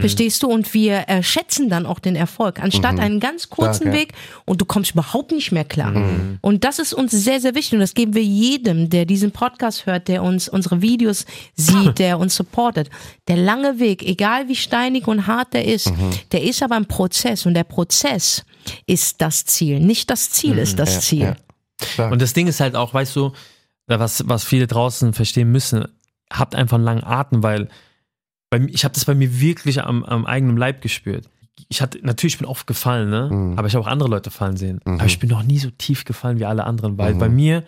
Verstehst 0.00 0.42
du? 0.42 0.48
Und 0.48 0.72
wir 0.74 1.04
äh, 1.08 1.22
schätzen 1.22 1.68
dann 1.68 1.86
auch 1.86 1.98
den 1.98 2.16
Erfolg, 2.16 2.62
anstatt 2.62 2.98
einen 2.98 3.20
ganz 3.20 3.48
kurzen 3.48 3.84
Stark. 3.84 3.94
Weg 3.94 4.12
und 4.44 4.60
du 4.60 4.64
kommst 4.64 4.92
überhaupt 4.92 5.32
nicht 5.32 5.52
mehr 5.52 5.64
klar. 5.64 5.92
Und 6.40 6.64
das 6.64 6.78
ist 6.78 6.92
uns 6.92 7.12
sehr, 7.12 7.40
sehr 7.40 7.54
wichtig 7.54 7.74
und 7.74 7.80
das 7.80 7.94
geben 7.94 8.14
wir 8.14 8.22
jedem, 8.22 8.90
der 8.90 9.04
diesen 9.04 9.30
Podcast 9.30 9.86
hört, 9.86 10.08
der 10.08 10.22
uns 10.22 10.48
unsere 10.48 10.82
Videos 10.82 11.24
sieht, 11.54 11.98
der 11.98 12.18
uns 12.18 12.34
supportet. 12.34 12.90
Der 13.28 13.36
lange 13.36 13.78
Weg, 13.78 14.02
egal 14.02 14.48
wie 14.48 14.56
steinig 14.56 15.06
und 15.06 15.26
hart 15.26 15.54
der 15.54 15.64
ist, 15.66 15.92
der 16.32 16.42
ist 16.42 16.62
aber 16.62 16.76
ein 16.76 16.86
Prozess 16.86 17.46
und 17.46 17.54
der 17.54 17.64
Prozess 17.64 18.44
ist 18.86 19.20
das 19.20 19.44
Ziel. 19.44 19.80
Nicht 19.80 20.10
das 20.10 20.30
Ziel 20.30 20.58
ist 20.58 20.78
das 20.78 21.00
Ziel. 21.02 21.36
ja. 21.96 22.08
Und 22.10 22.22
das 22.22 22.32
Ding 22.32 22.46
ist 22.46 22.60
halt 22.60 22.76
auch, 22.76 22.94
weißt 22.94 23.14
du, 23.16 23.32
was, 23.86 24.28
was 24.28 24.44
viele 24.44 24.66
draußen 24.66 25.12
verstehen 25.12 25.50
müssen, 25.50 25.86
habt 26.32 26.54
einfach 26.54 26.76
einen 26.76 26.84
langen 26.84 27.04
Atem, 27.04 27.42
weil 27.42 27.68
bei, 28.50 28.60
ich 28.68 28.84
habe 28.84 28.94
das 28.94 29.04
bei 29.04 29.14
mir 29.14 29.40
wirklich 29.40 29.82
am, 29.82 30.04
am 30.04 30.26
eigenen 30.26 30.56
Leib 30.56 30.80
gespürt. 30.80 31.28
Ich 31.68 31.82
hatte, 31.82 31.98
natürlich, 32.02 32.34
ich 32.34 32.38
bin 32.38 32.48
oft 32.48 32.66
gefallen, 32.66 33.10
ne? 33.10 33.28
Mhm. 33.30 33.58
Aber 33.58 33.66
ich 33.66 33.74
habe 33.74 33.84
auch 33.84 33.90
andere 33.90 34.08
Leute 34.08 34.30
fallen 34.30 34.56
sehen. 34.56 34.80
Aber 34.84 35.06
ich 35.06 35.18
bin 35.18 35.30
noch 35.30 35.42
nie 35.42 35.58
so 35.58 35.70
tief 35.70 36.04
gefallen 36.04 36.38
wie 36.38 36.44
alle 36.44 36.64
anderen, 36.64 36.98
weil 36.98 37.14
bei 37.14 37.28
mir 37.28 37.64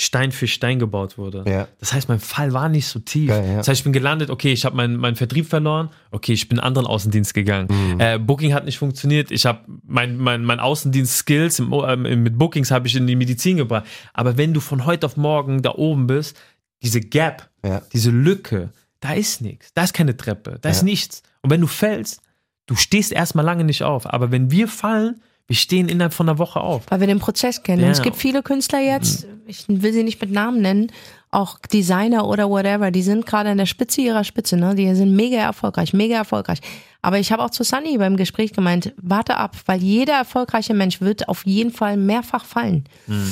Stein 0.00 0.30
für 0.30 0.46
Stein 0.46 0.78
gebaut 0.78 1.18
wurde. 1.18 1.42
Ja. 1.48 1.66
Das 1.80 1.92
heißt, 1.92 2.08
mein 2.08 2.20
Fall 2.20 2.52
war 2.52 2.68
nicht 2.68 2.86
so 2.86 3.00
tief. 3.00 3.28
Geil, 3.30 3.44
ja. 3.48 3.56
Das 3.56 3.66
heißt, 3.66 3.80
ich 3.80 3.84
bin 3.84 3.92
gelandet, 3.92 4.30
okay, 4.30 4.52
ich 4.52 4.64
habe 4.64 4.76
meinen 4.76 4.96
meinen 4.96 5.16
Vertrieb 5.16 5.46
verloren, 5.48 5.90
okay, 6.12 6.32
ich 6.32 6.48
bin 6.48 6.60
anderen 6.60 6.86
Außendienst 6.86 7.34
gegangen. 7.34 7.66
Mhm. 7.68 8.00
Äh, 8.00 8.18
Booking 8.18 8.54
hat 8.54 8.64
nicht 8.64 8.78
funktioniert, 8.78 9.32
ich 9.32 9.44
habe 9.44 9.60
mein, 9.84 10.16
mein, 10.16 10.44
mein 10.44 10.60
Außendienst-Skills 10.60 11.58
ähm, 11.58 12.22
mit 12.22 12.38
Bookings 12.38 12.70
habe 12.70 12.86
ich 12.86 12.94
in 12.94 13.08
die 13.08 13.16
Medizin 13.16 13.56
gebracht. 13.56 13.86
Aber 14.14 14.36
wenn 14.36 14.54
du 14.54 14.60
von 14.60 14.86
heute 14.86 15.04
auf 15.04 15.16
morgen 15.16 15.62
da 15.62 15.72
oben 15.74 16.06
bist, 16.06 16.36
diese 16.80 17.00
Gap, 17.00 17.48
Ja. 17.64 17.82
diese 17.92 18.10
Lücke, 18.12 18.70
da 19.00 19.14
ist 19.14 19.40
nichts, 19.40 19.72
da 19.74 19.82
ist 19.82 19.94
keine 19.94 20.16
Treppe, 20.16 20.58
da 20.60 20.68
ist 20.68 20.78
Ja. 20.78 20.84
nichts. 20.84 21.24
Und 21.42 21.50
wenn 21.50 21.60
du 21.60 21.66
fällst, 21.66 22.20
du 22.66 22.76
stehst 22.76 23.10
erstmal 23.10 23.44
lange 23.44 23.64
nicht 23.64 23.82
auf. 23.82 24.06
Aber 24.12 24.30
wenn 24.30 24.52
wir 24.52 24.68
fallen, 24.68 25.20
wir 25.48 25.56
stehen 25.56 25.88
innerhalb 25.88 26.12
von 26.12 26.28
einer 26.28 26.38
Woche 26.38 26.60
auf. 26.60 26.84
Weil 26.90 27.00
wir 27.00 27.06
den 27.06 27.18
Prozess 27.18 27.62
kennen. 27.62 27.80
Ja. 27.80 27.86
Und 27.86 27.92
es 27.92 28.02
gibt 28.02 28.16
viele 28.16 28.42
Künstler 28.42 28.80
jetzt, 28.80 29.26
ich 29.46 29.64
will 29.66 29.92
sie 29.92 30.04
nicht 30.04 30.20
mit 30.20 30.30
Namen 30.30 30.60
nennen, 30.60 30.92
auch 31.30 31.58
Designer 31.58 32.26
oder 32.26 32.48
whatever, 32.48 32.90
die 32.90 33.02
sind 33.02 33.26
gerade 33.26 33.50
an 33.50 33.58
der 33.58 33.66
Spitze 33.66 34.00
ihrer 34.00 34.24
Spitze, 34.24 34.56
ne? 34.56 34.74
Die 34.74 34.94
sind 34.94 35.14
mega 35.14 35.38
erfolgreich, 35.38 35.92
mega 35.92 36.16
erfolgreich. 36.16 36.60
Aber 37.00 37.18
ich 37.18 37.32
habe 37.32 37.42
auch 37.44 37.50
zu 37.50 37.64
Sunny 37.64 37.96
beim 37.98 38.16
Gespräch 38.16 38.52
gemeint, 38.52 38.92
warte 38.96 39.36
ab, 39.36 39.56
weil 39.66 39.82
jeder 39.82 40.14
erfolgreiche 40.14 40.74
Mensch 40.74 41.00
wird 41.00 41.28
auf 41.28 41.46
jeden 41.46 41.70
Fall 41.70 41.96
mehrfach 41.96 42.44
fallen. 42.44 42.84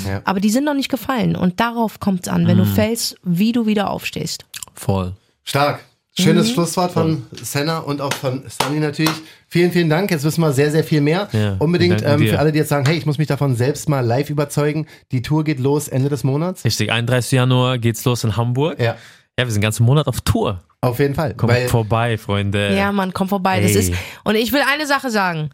Ja. 0.07 0.23
Aber 0.25 0.41
die 0.41 0.51
sind 0.51 0.65
noch 0.65 0.75
nicht 0.75 0.91
gefallen 0.91 1.37
und 1.37 1.59
darauf 1.61 2.01
kommt 2.01 2.27
es 2.27 2.33
an, 2.33 2.47
wenn 2.47 2.59
du 2.59 2.67
fällst, 2.67 3.17
wie 3.25 3.53
du 3.53 3.67
wieder 3.67 3.91
aufstehst. 3.91 4.45
Voll. 4.75 5.15
Stark. 5.43 5.85
Mhm. 6.19 6.23
Schönes 6.23 6.51
Schlusswort 6.51 6.93
von 6.93 7.27
Senna 7.33 7.79
und 7.79 8.01
auch 8.01 8.13
von 8.13 8.43
Sunny 8.49 8.81
natürlich. 8.81 9.13
Vielen, 9.49 9.71
vielen 9.71 9.91
Dank. 9.91 10.11
Jetzt 10.11 10.25
wissen 10.25 10.41
wir 10.41 10.53
sehr, 10.53 10.71
sehr 10.71 10.83
viel 10.83 11.01
mehr. 11.03 11.29
Ja, 11.33 11.57
Unbedingt 11.59 12.03
ähm, 12.05 12.27
für 12.27 12.39
alle, 12.39 12.53
die 12.53 12.59
jetzt 12.59 12.71
sagen, 12.71 12.87
hey, 12.87 12.97
ich 12.97 13.05
muss 13.07 13.19
mich 13.19 13.29
davon 13.29 13.55
selbst 13.55 13.89
mal 13.89 14.01
live 14.01 14.31
überzeugen. 14.31 14.87
Die 15.13 15.21
Tour 15.23 15.45
geht 15.45 15.61
los 15.61 15.89
Ende 15.89 16.09
des 16.09 16.25
Monats. 16.25 16.65
Richtig, 16.65 16.91
31. 16.91 17.33
Januar 17.33 17.79
geht's 17.79 18.05
los 18.05 18.25
in 18.25 18.37
Hamburg. 18.37 18.81
Ja, 18.81 18.97
Ja, 19.39 19.45
wir 19.45 19.51
sind 19.51 19.57
den 19.61 19.63
ganzen 19.63 19.85
Monat 19.85 20.07
auf 20.07 20.21
Tour. 20.23 20.63
auf 20.81 20.99
jeden 20.99 21.15
Fall. 21.15 21.35
Kommt 21.35 21.53
vorbei, 21.69 22.17
Freunde. 22.17 22.75
Ja, 22.75 22.93
man, 22.93 23.13
komm 23.13 23.29
vorbei. 23.29 23.61
Das 23.61 23.75
ist, 23.75 23.93
und 24.25 24.37
ich 24.37 24.53
will 24.53 24.63
eine 24.73 24.87
Sache 24.87 25.11
sagen. 25.11 25.51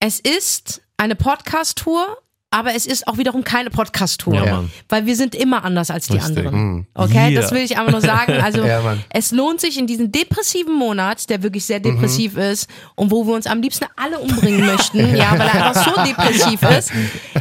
Es 0.00 0.18
ist 0.20 0.80
eine 0.96 1.14
Podcast-Tour, 1.14 2.18
aber 2.56 2.74
es 2.74 2.86
ist 2.86 3.06
auch 3.06 3.18
wiederum 3.18 3.44
keine 3.44 3.68
Podcast-Tour. 3.70 4.34
Ja. 4.34 4.64
Weil 4.88 5.04
wir 5.06 5.14
sind 5.14 5.34
immer 5.34 5.62
anders 5.64 5.90
als 5.90 6.06
die 6.06 6.14
Richtig. 6.14 6.46
anderen. 6.46 6.86
Okay, 6.94 7.30
Yeah. 7.32 7.40
das 7.42 7.52
will 7.52 7.60
ich 7.62 7.76
einfach 7.78 7.92
nur 7.92 8.00
sagen. 8.00 8.32
Also 8.42 8.64
Ja, 8.64 8.96
es 9.10 9.30
lohnt 9.32 9.60
sich 9.60 9.78
in 9.78 9.86
diesem 9.86 10.10
depressiven 10.12 10.74
Monat, 10.74 11.28
der 11.28 11.42
wirklich 11.42 11.64
sehr 11.64 11.80
depressiv 11.80 12.36
ist 12.36 12.68
und 12.94 13.10
wo 13.10 13.26
wir 13.26 13.34
uns 13.34 13.46
am 13.46 13.60
liebsten 13.60 13.86
alle 13.96 14.18
umbringen 14.18 14.64
möchten, 14.72 15.14
ja, 15.16 15.32
weil 15.38 15.48
er 15.48 15.66
einfach 15.66 15.84
so 15.94 16.02
depressiv 16.04 16.62
ist, 16.62 16.92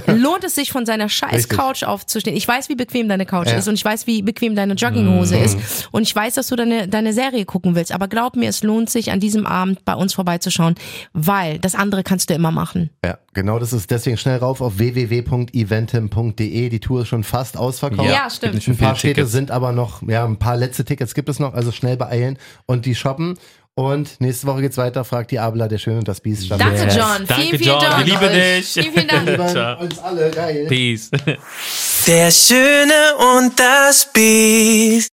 lohnt 0.08 0.44
es 0.44 0.56
sich 0.56 0.72
von 0.72 0.86
seiner 0.86 1.08
scheiß 1.10 1.34
Richtig. 1.34 1.58
Couch 1.58 1.84
aufzustehen. 1.84 2.36
Ich 2.36 2.48
weiß, 2.48 2.70
wie 2.70 2.76
bequem 2.76 3.08
deine 3.08 3.26
Couch 3.26 3.48
Ja. 3.48 3.58
ist 3.58 3.68
und 3.68 3.76
ich 3.76 3.86
weiß, 3.86 4.08
wie 4.08 4.22
bequem 4.22 4.56
deine 4.56 4.74
Jogginghose 4.74 5.38
ist 5.38 5.88
und 5.92 6.04
ich 6.04 6.16
weiß, 6.16 6.34
dass 6.36 6.48
du 6.48 6.56
deine, 6.56 6.88
deine 6.88 7.14
Serie 7.14 7.46
gucken 7.46 7.76
willst, 7.76 7.92
aber 7.92 8.08
glaub 8.08 8.36
mir, 8.36 8.50
es 8.50 8.64
lohnt 8.64 8.90
sich 8.90 9.12
an 9.12 9.20
diesem 9.20 9.46
Abend 9.46 9.86
bei 9.86 9.94
uns 9.94 10.14
vorbeizuschauen, 10.14 10.76
weil 11.14 11.60
das 11.60 11.76
andere 11.76 12.04
kannst 12.04 12.30
du 12.30 12.34
immer 12.34 12.52
machen. 12.52 12.90
ja, 13.04 13.18
genau 13.36 13.60
das 13.60 13.72
ist 13.74 13.92
deswegen 13.92 14.18
schnell 14.18 14.40
rauf 14.40 14.62
auf 14.62 14.80
www.eventim.de. 14.80 16.70
Die 16.70 16.80
Tour 16.80 17.02
ist 17.04 17.10
schon 17.10 17.24
fast 17.24 17.58
ausverkauft. 17.58 18.10
Ja, 18.10 18.28
stimmt. 18.30 18.68
Ein 18.68 18.78
paar 18.78 18.96
Städte 18.96 19.14
Tickets. 19.16 19.32
sind 19.32 19.52
aber 19.52 19.72
noch, 19.72 20.02
ja, 20.08 20.26
ein 20.26 20.38
paar 20.38 20.58
letzte 20.58 20.84
Tickets 20.86 21.14
gibt 21.14 21.30
es 21.30 21.40
noch, 21.40 21.54
also 21.54 21.72
schnell 21.72 21.98
beeilen 21.98 22.40
und 22.66 22.88
die 22.88 22.96
shoppen. 22.96 23.38
Und 23.78 24.22
nächste 24.22 24.48
Woche 24.48 24.62
geht's 24.62 24.78
weiter, 24.78 25.04
fragt 25.04 25.32
die 25.32 25.40
Abla, 25.40 25.68
der 25.68 25.80
Schöne 25.80 25.98
und 26.00 26.08
das 26.08 26.22
Biest. 26.22 26.50
Danke, 26.50 26.66
Yes. 26.86 26.96
John. 26.96 27.26
Danke, 27.28 27.34
vielen, 27.44 27.58
vielen 27.60 27.62
John. 27.72 27.82
Dank. 27.82 27.98
Wir 27.98 28.14
lieben 28.20 28.34
dich. 28.34 28.68
Vielen, 28.72 28.94
vielen 28.94 29.08
Dank. 29.10 29.30
Lieben 29.30 29.48
Ciao. 29.50 29.82
uns 29.82 30.00
alle, 30.00 30.32
geil. 30.32 30.66
Peace. 30.70 31.12
Der 32.08 32.32
Schöne 32.32 32.94
und 33.38 33.60
das 33.60 34.08
Biest. 34.14 35.12